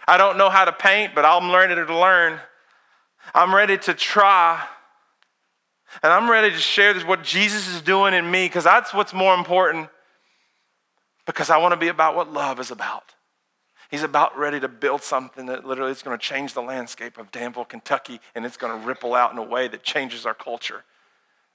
I 0.08 0.16
don't 0.16 0.38
know 0.38 0.48
how 0.48 0.64
to 0.64 0.72
paint, 0.72 1.14
but 1.14 1.24
I'm 1.24 1.50
learning 1.50 1.84
to 1.84 1.98
learn. 1.98 2.40
I'm 3.34 3.54
ready 3.54 3.76
to 3.78 3.94
try. 3.94 4.66
And 6.02 6.12
I'm 6.12 6.30
ready 6.30 6.50
to 6.50 6.58
share 6.58 6.94
this, 6.94 7.04
what 7.04 7.22
Jesus 7.22 7.68
is 7.68 7.82
doing 7.82 8.14
in 8.14 8.30
me, 8.30 8.46
because 8.46 8.64
that's 8.64 8.94
what's 8.94 9.12
more 9.12 9.34
important. 9.34 9.88
Because 11.26 11.50
I 11.50 11.58
want 11.58 11.72
to 11.72 11.76
be 11.76 11.88
about 11.88 12.16
what 12.16 12.32
love 12.32 12.60
is 12.60 12.70
about. 12.70 13.14
He's 13.90 14.02
about 14.04 14.38
ready 14.38 14.60
to 14.60 14.68
build 14.68 15.02
something 15.02 15.46
that 15.46 15.66
literally 15.66 15.90
is 15.90 16.02
going 16.02 16.16
to 16.16 16.24
change 16.24 16.54
the 16.54 16.62
landscape 16.62 17.18
of 17.18 17.32
Danville, 17.32 17.64
Kentucky, 17.64 18.20
and 18.34 18.46
it's 18.46 18.56
going 18.56 18.78
to 18.78 18.86
ripple 18.86 19.14
out 19.14 19.32
in 19.32 19.38
a 19.38 19.42
way 19.42 19.66
that 19.66 19.82
changes 19.82 20.24
our 20.24 20.34
culture. 20.34 20.84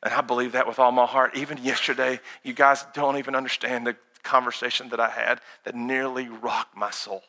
And 0.03 0.13
I 0.13 0.19
believe 0.19 0.51
that 0.51 0.67
with 0.67 0.77
all 0.77 0.91
my 0.91 1.05
heart. 1.05 1.36
Even 1.36 1.57
yesterday, 1.57 2.19
you 2.43 2.53
guys 2.53 2.86
don't 2.93 3.17
even 3.17 3.36
understand 3.36 3.88
the 3.88 3.95
conversation 4.21 4.89
that 4.89 4.99
I 4.99 5.09
had 5.09 5.39
that 5.63 5.75
nearly 5.75 6.27
rocked 6.27 6.75
my 6.75 6.91
soul. 6.91 7.23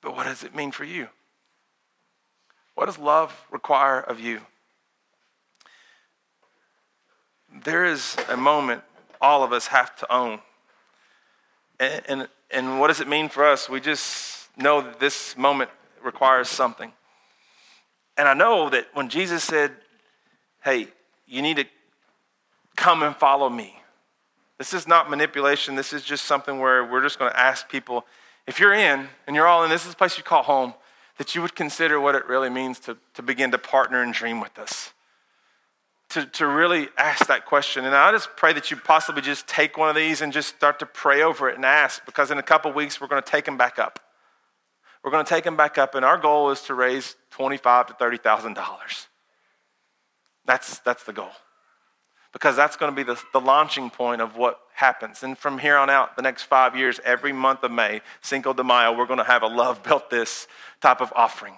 But 0.00 0.16
what 0.16 0.24
does 0.24 0.42
it 0.42 0.54
mean 0.54 0.72
for 0.72 0.84
you? 0.84 1.08
What 2.80 2.86
does 2.86 2.98
love 2.98 3.46
require 3.50 4.00
of 4.00 4.20
you? 4.20 4.40
There 7.62 7.84
is 7.84 8.16
a 8.30 8.38
moment 8.38 8.80
all 9.20 9.42
of 9.42 9.52
us 9.52 9.66
have 9.66 9.94
to 9.96 10.10
own. 10.10 10.40
And, 11.78 12.02
and, 12.08 12.28
and 12.50 12.80
what 12.80 12.86
does 12.86 13.02
it 13.02 13.06
mean 13.06 13.28
for 13.28 13.44
us? 13.44 13.68
We 13.68 13.80
just 13.80 14.48
know 14.56 14.80
that 14.80 14.98
this 14.98 15.36
moment 15.36 15.68
requires 16.02 16.48
something. 16.48 16.90
And 18.16 18.26
I 18.26 18.32
know 18.32 18.70
that 18.70 18.86
when 18.94 19.10
Jesus 19.10 19.44
said, 19.44 19.72
hey, 20.64 20.88
you 21.26 21.42
need 21.42 21.58
to 21.58 21.66
come 22.76 23.02
and 23.02 23.14
follow 23.14 23.50
me, 23.50 23.78
this 24.56 24.72
is 24.72 24.88
not 24.88 25.10
manipulation. 25.10 25.74
This 25.74 25.92
is 25.92 26.02
just 26.02 26.24
something 26.24 26.58
where 26.58 26.82
we're 26.82 27.02
just 27.02 27.18
going 27.18 27.30
to 27.30 27.38
ask 27.38 27.68
people 27.68 28.06
if 28.46 28.58
you're 28.58 28.72
in 28.72 29.06
and 29.26 29.36
you're 29.36 29.46
all 29.46 29.64
in, 29.64 29.68
this 29.68 29.84
is 29.84 29.92
a 29.92 29.96
place 29.96 30.16
you 30.16 30.24
call 30.24 30.44
home, 30.44 30.72
that 31.20 31.34
you 31.34 31.42
would 31.42 31.54
consider 31.54 32.00
what 32.00 32.14
it 32.14 32.26
really 32.26 32.48
means 32.48 32.80
to, 32.80 32.96
to 33.12 33.20
begin 33.20 33.50
to 33.50 33.58
partner 33.58 34.02
and 34.02 34.14
dream 34.14 34.40
with 34.40 34.58
us. 34.58 34.94
To, 36.12 36.24
to 36.24 36.46
really 36.46 36.88
ask 36.96 37.26
that 37.26 37.44
question. 37.44 37.84
And 37.84 37.94
I 37.94 38.10
just 38.10 38.30
pray 38.38 38.54
that 38.54 38.70
you 38.70 38.78
possibly 38.78 39.20
just 39.20 39.46
take 39.46 39.76
one 39.76 39.90
of 39.90 39.94
these 39.94 40.22
and 40.22 40.32
just 40.32 40.48
start 40.56 40.78
to 40.78 40.86
pray 40.86 41.20
over 41.20 41.50
it 41.50 41.56
and 41.56 41.64
ask, 41.66 42.06
because 42.06 42.30
in 42.30 42.38
a 42.38 42.42
couple 42.42 42.72
weeks, 42.72 43.02
we're 43.02 43.06
going 43.06 43.22
to 43.22 43.30
take 43.30 43.44
them 43.44 43.58
back 43.58 43.78
up. 43.78 44.00
We're 45.04 45.10
going 45.10 45.22
to 45.22 45.28
take 45.28 45.44
them 45.44 45.58
back 45.58 45.76
up, 45.76 45.94
and 45.94 46.06
our 46.06 46.16
goal 46.16 46.52
is 46.52 46.62
to 46.62 46.74
raise 46.74 47.16
twenty-five 47.30 47.88
to 47.88 47.92
$30,000. 48.02 49.06
That's, 50.46 50.78
that's 50.78 51.04
the 51.04 51.12
goal 51.12 51.32
because 52.32 52.56
that's 52.56 52.76
going 52.76 52.90
to 52.90 52.96
be 52.96 53.02
the, 53.02 53.20
the 53.34 53.42
launching 53.42 53.90
point 53.90 54.22
of 54.22 54.38
what 54.38 54.58
happens. 54.80 55.22
And 55.22 55.36
from 55.36 55.58
here 55.58 55.76
on 55.76 55.90
out, 55.90 56.16
the 56.16 56.22
next 56.22 56.44
five 56.44 56.74
years, 56.74 57.00
every 57.04 57.34
month 57.34 57.62
of 57.62 57.70
May, 57.70 58.00
Cinco 58.22 58.54
de 58.54 58.64
Mayo, 58.64 58.96
we're 58.96 59.06
going 59.06 59.18
to 59.18 59.24
have 59.24 59.42
a 59.42 59.46
Love 59.46 59.82
Built 59.82 60.08
This 60.08 60.48
type 60.80 61.02
of 61.02 61.12
offering. 61.14 61.54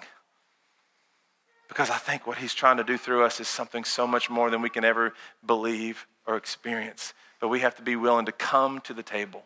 Because 1.69 1.89
I 1.89 1.95
think 1.95 2.27
what 2.27 2.37
he's 2.37 2.53
trying 2.53 2.77
to 2.77 2.83
do 2.83 2.97
through 2.97 3.23
us 3.23 3.39
is 3.39 3.47
something 3.47 3.85
so 3.85 4.05
much 4.05 4.29
more 4.29 4.51
than 4.51 4.61
we 4.61 4.69
can 4.69 4.83
ever 4.83 5.13
believe 5.45 6.05
or 6.27 6.35
experience. 6.35 7.13
But 7.39 7.47
we 7.47 7.61
have 7.61 7.75
to 7.77 7.81
be 7.81 7.95
willing 7.95 8.25
to 8.25 8.33
come 8.33 8.81
to 8.81 8.93
the 8.93 9.03
table. 9.03 9.43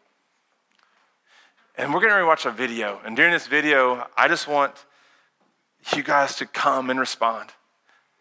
And 1.78 1.93
we're 1.93 2.01
going 2.01 2.19
to 2.19 2.25
watch 2.25 2.47
a 2.47 2.51
video. 2.51 2.99
And 3.05 3.15
during 3.15 3.32
this 3.32 3.45
video, 3.45 4.07
I 4.17 4.28
just 4.28 4.47
want 4.47 4.73
you 5.95 6.01
guys 6.01 6.36
to 6.38 6.47
come 6.47 6.89
and 6.89 6.99
respond. 6.99 7.51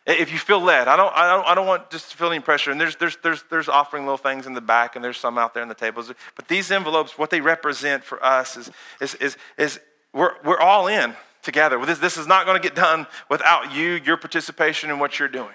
If 0.06 0.30
you 0.30 0.38
feel 0.38 0.60
led, 0.60 0.86
I 0.86 0.96
don't, 0.96 1.12
I 1.16 1.34
don't, 1.34 1.46
I 1.46 1.54
don't 1.56 1.66
want 1.66 1.90
just 1.90 2.12
to 2.12 2.16
feel 2.16 2.30
any 2.30 2.38
pressure. 2.38 2.70
And 2.70 2.80
there's, 2.80 2.94
there's, 2.94 3.16
there's, 3.24 3.42
there's 3.50 3.68
offering 3.68 4.04
little 4.04 4.16
things 4.16 4.46
in 4.46 4.54
the 4.54 4.60
back, 4.60 4.94
and 4.94 5.04
there's 5.04 5.18
some 5.18 5.36
out 5.36 5.52
there 5.52 5.64
in 5.64 5.68
the 5.68 5.74
tables. 5.74 6.12
But 6.36 6.46
these 6.46 6.70
envelopes, 6.70 7.18
what 7.18 7.30
they 7.30 7.40
represent 7.40 8.04
for 8.04 8.24
us 8.24 8.56
is, 8.56 8.70
is, 9.00 9.14
is, 9.14 9.36
is 9.58 9.80
we're, 10.12 10.34
we're 10.44 10.60
all 10.60 10.86
in 10.86 11.16
together. 11.42 11.84
This, 11.84 11.98
this 11.98 12.16
is 12.16 12.28
not 12.28 12.46
going 12.46 12.60
to 12.60 12.62
get 12.62 12.76
done 12.76 13.08
without 13.28 13.74
you, 13.74 14.00
your 14.04 14.16
participation 14.16 14.90
in 14.90 15.00
what 15.00 15.18
you're 15.18 15.28
doing. 15.28 15.54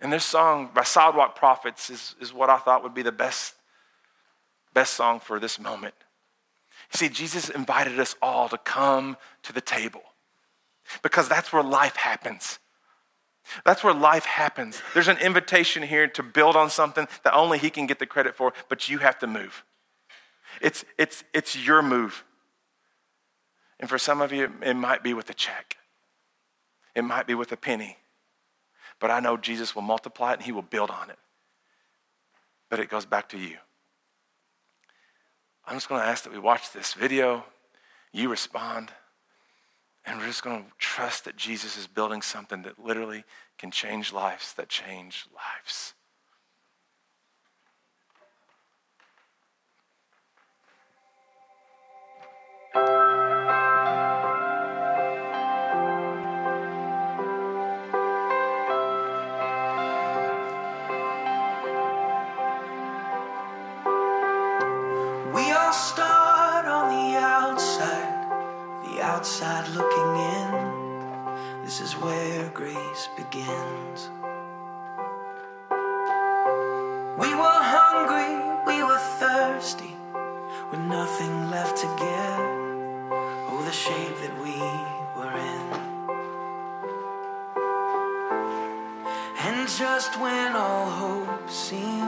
And 0.00 0.10
this 0.10 0.24
song 0.24 0.70
by 0.74 0.82
Sidewalk 0.82 1.36
Prophets 1.36 1.90
is, 1.90 2.14
is 2.20 2.32
what 2.32 2.48
I 2.48 2.56
thought 2.56 2.82
would 2.82 2.94
be 2.94 3.02
the 3.02 3.12
best, 3.12 3.54
best 4.72 4.94
song 4.94 5.20
for 5.20 5.38
this 5.38 5.60
moment. 5.60 5.94
You 6.92 6.96
see, 6.96 7.08
Jesus 7.10 7.50
invited 7.50 8.00
us 8.00 8.16
all 8.22 8.48
to 8.48 8.56
come 8.56 9.18
to 9.42 9.52
the 9.52 9.60
table 9.60 10.02
because 11.02 11.28
that's 11.28 11.52
where 11.52 11.62
life 11.62 11.96
happens. 11.96 12.58
That's 13.64 13.82
where 13.82 13.94
life 13.94 14.24
happens. 14.24 14.80
There's 14.94 15.08
an 15.08 15.18
invitation 15.18 15.82
here 15.82 16.06
to 16.08 16.22
build 16.22 16.56
on 16.56 16.70
something 16.70 17.08
that 17.24 17.34
only 17.34 17.58
He 17.58 17.70
can 17.70 17.86
get 17.86 17.98
the 17.98 18.06
credit 18.06 18.34
for, 18.34 18.52
but 18.68 18.88
you 18.88 18.98
have 18.98 19.18
to 19.20 19.26
move. 19.26 19.64
It's, 20.60 20.84
it's, 20.98 21.24
it's 21.32 21.56
your 21.56 21.82
move. 21.82 22.24
And 23.78 23.88
for 23.88 23.98
some 23.98 24.20
of 24.20 24.32
you, 24.32 24.52
it 24.62 24.74
might 24.74 25.02
be 25.02 25.14
with 25.14 25.30
a 25.30 25.34
check, 25.34 25.76
it 26.94 27.02
might 27.02 27.26
be 27.26 27.34
with 27.34 27.52
a 27.52 27.56
penny. 27.56 27.96
But 28.98 29.10
I 29.10 29.20
know 29.20 29.38
Jesus 29.38 29.74
will 29.74 29.82
multiply 29.82 30.32
it 30.32 30.34
and 30.34 30.42
He 30.42 30.52
will 30.52 30.60
build 30.60 30.90
on 30.90 31.08
it. 31.08 31.18
But 32.68 32.80
it 32.80 32.90
goes 32.90 33.06
back 33.06 33.30
to 33.30 33.38
you. 33.38 33.56
I'm 35.66 35.76
just 35.76 35.88
going 35.88 36.02
to 36.02 36.06
ask 36.06 36.24
that 36.24 36.32
we 36.32 36.38
watch 36.38 36.72
this 36.72 36.92
video, 36.92 37.44
you 38.12 38.28
respond. 38.28 38.90
And 40.04 40.18
we're 40.18 40.26
just 40.26 40.42
going 40.42 40.64
to 40.64 40.70
trust 40.78 41.24
that 41.24 41.36
Jesus 41.36 41.76
is 41.76 41.86
building 41.86 42.22
something 42.22 42.62
that 42.62 42.78
literally 42.78 43.24
can 43.58 43.70
change 43.70 44.12
lives 44.12 44.52
that 44.54 44.68
change 44.68 45.26
lives. 45.32 45.94
outside 69.20 69.68
look 69.76 69.89
where 72.00 72.48
grace 72.54 73.08
begins. 73.14 74.08
We 77.18 77.34
were 77.34 77.60
hungry, 77.76 78.32
we 78.66 78.82
were 78.82 79.02
thirsty, 79.18 79.94
with 80.70 80.80
nothing 80.80 81.50
left 81.50 81.76
to 81.78 81.86
give. 81.86 82.40
Oh, 83.50 83.62
the 83.66 83.72
shape 83.72 84.16
that 84.22 84.34
we 84.42 84.56
were 85.16 85.34
in. 85.52 85.66
And 89.46 89.68
just 89.68 90.18
when 90.18 90.56
all 90.56 90.88
hope 90.88 91.50
seemed 91.50 91.99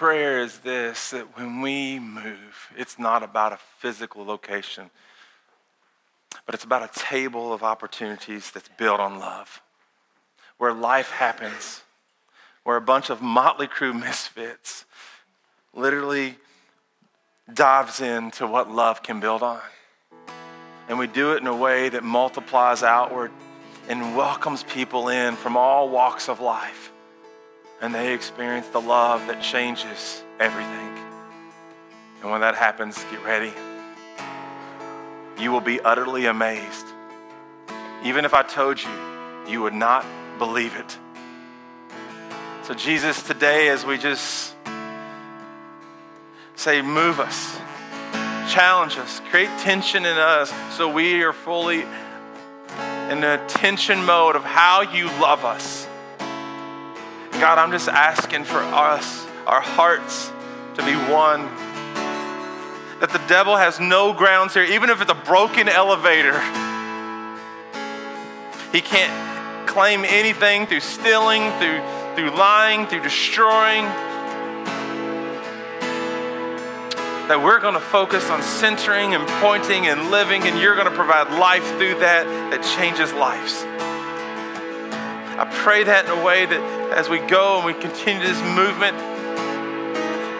prayer 0.00 0.40
is 0.40 0.60
this 0.60 1.10
that 1.10 1.36
when 1.36 1.60
we 1.60 1.98
move, 1.98 2.72
it's 2.74 2.98
not 2.98 3.22
about 3.22 3.52
a 3.52 3.58
physical 3.80 4.24
location, 4.24 4.88
but 6.46 6.54
it's 6.54 6.64
about 6.64 6.82
a 6.82 6.98
table 6.98 7.52
of 7.52 7.62
opportunities 7.62 8.50
that's 8.50 8.70
built 8.78 8.98
on 8.98 9.18
love, 9.18 9.60
where 10.56 10.72
life 10.72 11.10
happens, 11.10 11.82
where 12.64 12.78
a 12.78 12.80
bunch 12.80 13.10
of 13.10 13.20
motley 13.20 13.66
crew 13.66 13.92
misfits 14.08 14.86
literally 15.74 16.38
dives 17.52 18.00
into 18.00 18.46
what 18.46 18.70
love 18.70 19.02
can 19.02 19.20
build 19.20 19.42
on. 19.42 19.60
And 20.88 20.98
we 20.98 21.08
do 21.08 21.34
it 21.34 21.42
in 21.42 21.46
a 21.46 21.54
way 21.54 21.90
that 21.90 22.02
multiplies 22.02 22.82
outward 22.82 23.32
and 23.86 24.16
welcomes 24.16 24.62
people 24.62 25.10
in 25.10 25.36
from 25.36 25.58
all 25.58 25.90
walks 25.90 26.30
of 26.30 26.40
life 26.40 26.89
and 27.80 27.94
they 27.94 28.12
experience 28.12 28.68
the 28.68 28.80
love 28.80 29.26
that 29.26 29.42
changes 29.42 30.22
everything. 30.38 30.98
And 32.22 32.30
when 32.30 32.42
that 32.42 32.54
happens, 32.54 33.02
get 33.10 33.24
ready. 33.24 33.52
You 35.38 35.50
will 35.50 35.62
be 35.62 35.80
utterly 35.80 36.26
amazed. 36.26 36.86
Even 38.04 38.24
if 38.24 38.34
I 38.34 38.42
told 38.42 38.82
you, 38.82 38.90
you 39.48 39.62
would 39.62 39.74
not 39.74 40.04
believe 40.38 40.76
it. 40.76 40.98
So, 42.62 42.74
Jesus, 42.74 43.22
today, 43.22 43.68
as 43.68 43.84
we 43.84 43.96
just 43.96 44.54
say, 46.56 46.82
move 46.82 47.18
us, 47.18 47.56
challenge 48.52 48.98
us, 48.98 49.20
create 49.30 49.48
tension 49.60 50.04
in 50.04 50.18
us 50.18 50.52
so 50.76 50.92
we 50.92 51.22
are 51.22 51.32
fully 51.32 51.80
in 51.80 53.20
the 53.22 53.42
tension 53.48 54.04
mode 54.04 54.36
of 54.36 54.44
how 54.44 54.82
you 54.82 55.06
love 55.20 55.44
us 55.44 55.88
God, 57.40 57.58
I'm 57.58 57.70
just 57.70 57.88
asking 57.88 58.44
for 58.44 58.58
us, 58.58 59.26
our 59.46 59.62
hearts, 59.62 60.30
to 60.74 60.84
be 60.84 60.92
one. 60.92 61.46
That 63.00 63.08
the 63.14 63.22
devil 63.28 63.56
has 63.56 63.80
no 63.80 64.12
grounds 64.12 64.52
here, 64.52 64.64
even 64.64 64.90
if 64.90 65.00
it's 65.00 65.10
a 65.10 65.14
broken 65.14 65.66
elevator. 65.66 66.38
He 68.72 68.82
can't 68.82 69.66
claim 69.66 70.04
anything 70.04 70.66
through 70.66 70.80
stealing, 70.80 71.50
through, 71.52 71.80
through 72.14 72.36
lying, 72.36 72.86
through 72.86 73.04
destroying. 73.04 73.84
That 77.28 77.40
we're 77.42 77.60
going 77.60 77.72
to 77.72 77.80
focus 77.80 78.28
on 78.28 78.42
centering 78.42 79.14
and 79.14 79.26
pointing 79.40 79.86
and 79.86 80.10
living, 80.10 80.42
and 80.42 80.60
you're 80.60 80.74
going 80.74 80.90
to 80.90 80.94
provide 80.94 81.30
life 81.38 81.66
through 81.78 82.00
that 82.00 82.26
that 82.50 82.62
changes 82.76 83.14
lives. 83.14 83.64
I 85.40 85.46
pray 85.64 85.84
that 85.84 86.04
in 86.04 86.10
a 86.10 86.22
way 86.22 86.44
that 86.44 86.92
as 86.92 87.08
we 87.08 87.16
go 87.16 87.56
and 87.56 87.64
we 87.64 87.72
continue 87.72 88.20
this 88.20 88.42
movement, 88.42 88.92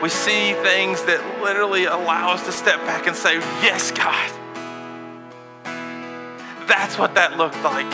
we 0.03 0.11
see 0.11 0.53
things 0.61 1.03
that 1.05 1.41
literally 1.43 1.87
allow 1.87 2.33
us 2.35 2.45
to 2.45 2.53
step 2.53 2.77
back 2.85 3.07
and 3.07 3.17
say, 3.17 3.37
Yes, 3.65 3.93
God. 3.93 4.31
That's 6.69 6.99
what 6.99 7.15
that 7.15 7.39
looked 7.39 7.63
like. 7.65 7.89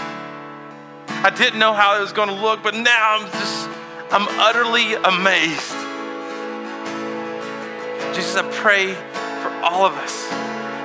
I 1.23 1.31
didn't 1.31 1.61
know 1.61 1.73
how 1.73 1.97
it 1.97 2.01
was 2.01 2.13
going 2.13 2.29
to 2.29 2.35
look, 2.35 2.65
but 2.65 2.75
now 2.75 3.19
I'm 3.21 3.31
just, 3.31 3.69
I'm 4.11 4.27
utterly 4.43 4.95
amazed. 4.95 5.79
Jesus, 8.17 8.35
I 8.35 8.51
pray 8.51 8.95
for 9.43 9.51
all 9.63 9.87
of 9.87 9.93
us 9.95 10.29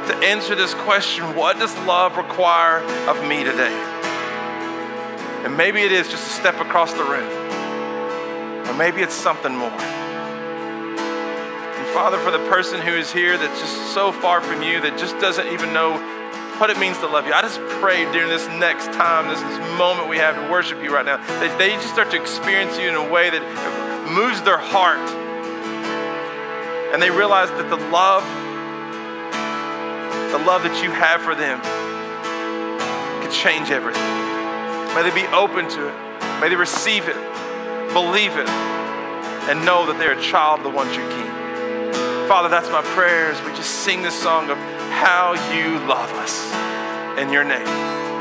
to 0.07 0.15
answer 0.23 0.53
this 0.53 0.75
question 0.75 1.35
what 1.35 1.57
does 1.57 1.75
love 1.87 2.15
require 2.15 2.77
of 3.09 3.27
me 3.27 3.43
today? 3.43 4.00
And 5.43 5.57
maybe 5.57 5.81
it 5.81 5.91
is 5.91 6.07
just 6.07 6.27
a 6.27 6.33
step 6.33 6.59
across 6.59 6.93
the 6.93 7.03
room, 7.03 7.27
or 8.67 8.73
maybe 8.75 9.01
it's 9.01 9.15
something 9.15 9.55
more. 9.55 9.71
And 9.71 11.87
Father, 11.93 12.19
for 12.19 12.31
the 12.31 12.45
person 12.49 12.79
who 12.79 12.91
is 12.91 13.11
here 13.11 13.37
that's 13.37 13.59
just 13.59 13.93
so 13.93 14.11
far 14.11 14.41
from 14.41 14.61
you, 14.61 14.79
that 14.81 14.99
just 14.99 15.17
doesn't 15.19 15.47
even 15.47 15.73
know 15.73 15.97
what 16.59 16.69
it 16.69 16.77
means 16.77 16.99
to 16.99 17.07
love 17.07 17.25
you. 17.25 17.33
I 17.33 17.41
just 17.41 17.59
pray 17.81 18.03
during 18.11 18.29
this 18.29 18.47
next 18.47 18.93
time, 18.93 19.29
this, 19.29 19.41
this 19.41 19.77
moment 19.79 20.07
we 20.07 20.17
have 20.17 20.35
to 20.35 20.51
worship 20.51 20.83
you 20.83 20.93
right 20.93 21.05
now, 21.05 21.17
that 21.17 21.57
they 21.57 21.71
just 21.71 21.89
start 21.89 22.11
to 22.11 22.21
experience 22.21 22.77
you 22.77 22.87
in 22.87 22.93
a 22.93 23.09
way 23.09 23.31
that 23.31 23.41
moves 24.13 24.43
their 24.43 24.59
heart. 24.59 25.09
And 26.93 27.01
they 27.01 27.09
realize 27.09 27.49
that 27.49 27.69
the 27.69 27.77
love, 27.89 28.23
the 30.31 30.45
love 30.45 30.61
that 30.61 30.83
you 30.83 30.91
have 30.91 31.23
for 31.23 31.33
them 31.33 31.59
can 33.23 33.31
change 33.31 33.71
everything. 33.71 34.20
May 34.95 35.03
they 35.03 35.15
be 35.15 35.27
open 35.27 35.69
to 35.69 35.87
it. 35.87 35.95
May 36.41 36.49
they 36.49 36.55
receive 36.55 37.07
it, 37.07 37.15
believe 37.93 38.35
it, 38.35 38.49
and 39.47 39.63
know 39.63 39.85
that 39.87 39.95
they're 39.97 40.17
a 40.17 40.21
child 40.21 40.59
of 40.59 40.63
the 40.67 40.73
one 40.73 40.87
true 40.91 41.07
King. 41.07 41.31
Father, 42.27 42.49
that's 42.49 42.67
my 42.71 42.81
prayer 42.91 43.31
as 43.31 43.39
we 43.47 43.55
just 43.55 43.87
sing 43.87 44.01
this 44.01 44.17
song 44.17 44.49
of 44.49 44.57
how 44.91 45.31
you 45.55 45.79
love 45.87 46.11
us. 46.19 46.43
In 47.19 47.31
your 47.31 47.43
name, 47.43 47.67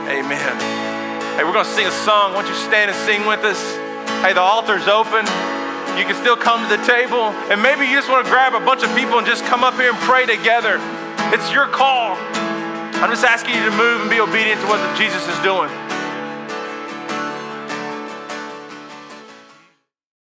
amen. 0.07 0.55
Hey, 1.35 1.43
we're 1.43 1.57
going 1.57 1.65
to 1.65 1.75
sing 1.75 1.87
a 1.87 1.99
song. 2.05 2.35
Why 2.35 2.43
don't 2.43 2.51
you 2.51 2.59
stand 2.69 2.91
and 2.91 2.99
sing 3.09 3.27
with 3.27 3.41
us? 3.41 3.59
Hey, 4.23 4.35
the 4.35 4.43
altar's 4.45 4.87
open. 4.87 5.25
You 5.97 6.05
can 6.05 6.15
still 6.15 6.37
come 6.37 6.61
to 6.63 6.71
the 6.77 6.83
table. 6.85 7.33
And 7.49 7.63
maybe 7.63 7.87
you 7.87 7.97
just 7.97 8.11
want 8.11 8.27
to 8.27 8.31
grab 8.31 8.55
a 8.55 8.61
bunch 8.61 8.83
of 8.83 8.95
people 8.95 9.17
and 9.17 9.27
just 9.27 9.45
come 9.47 9.65
up 9.65 9.75
here 9.75 9.91
and 9.91 9.99
pray 10.05 10.27
together. 10.27 10.77
It's 11.33 11.51
your 11.51 11.67
call. 11.67 12.19
I'm 13.01 13.09
just 13.09 13.25
asking 13.25 13.57
you 13.57 13.65
to 13.65 13.75
move 13.75 14.03
and 14.03 14.11
be 14.11 14.21
obedient 14.21 14.61
to 14.61 14.67
what 14.69 14.83
Jesus 14.99 15.25
is 15.25 15.39
doing. 15.41 15.73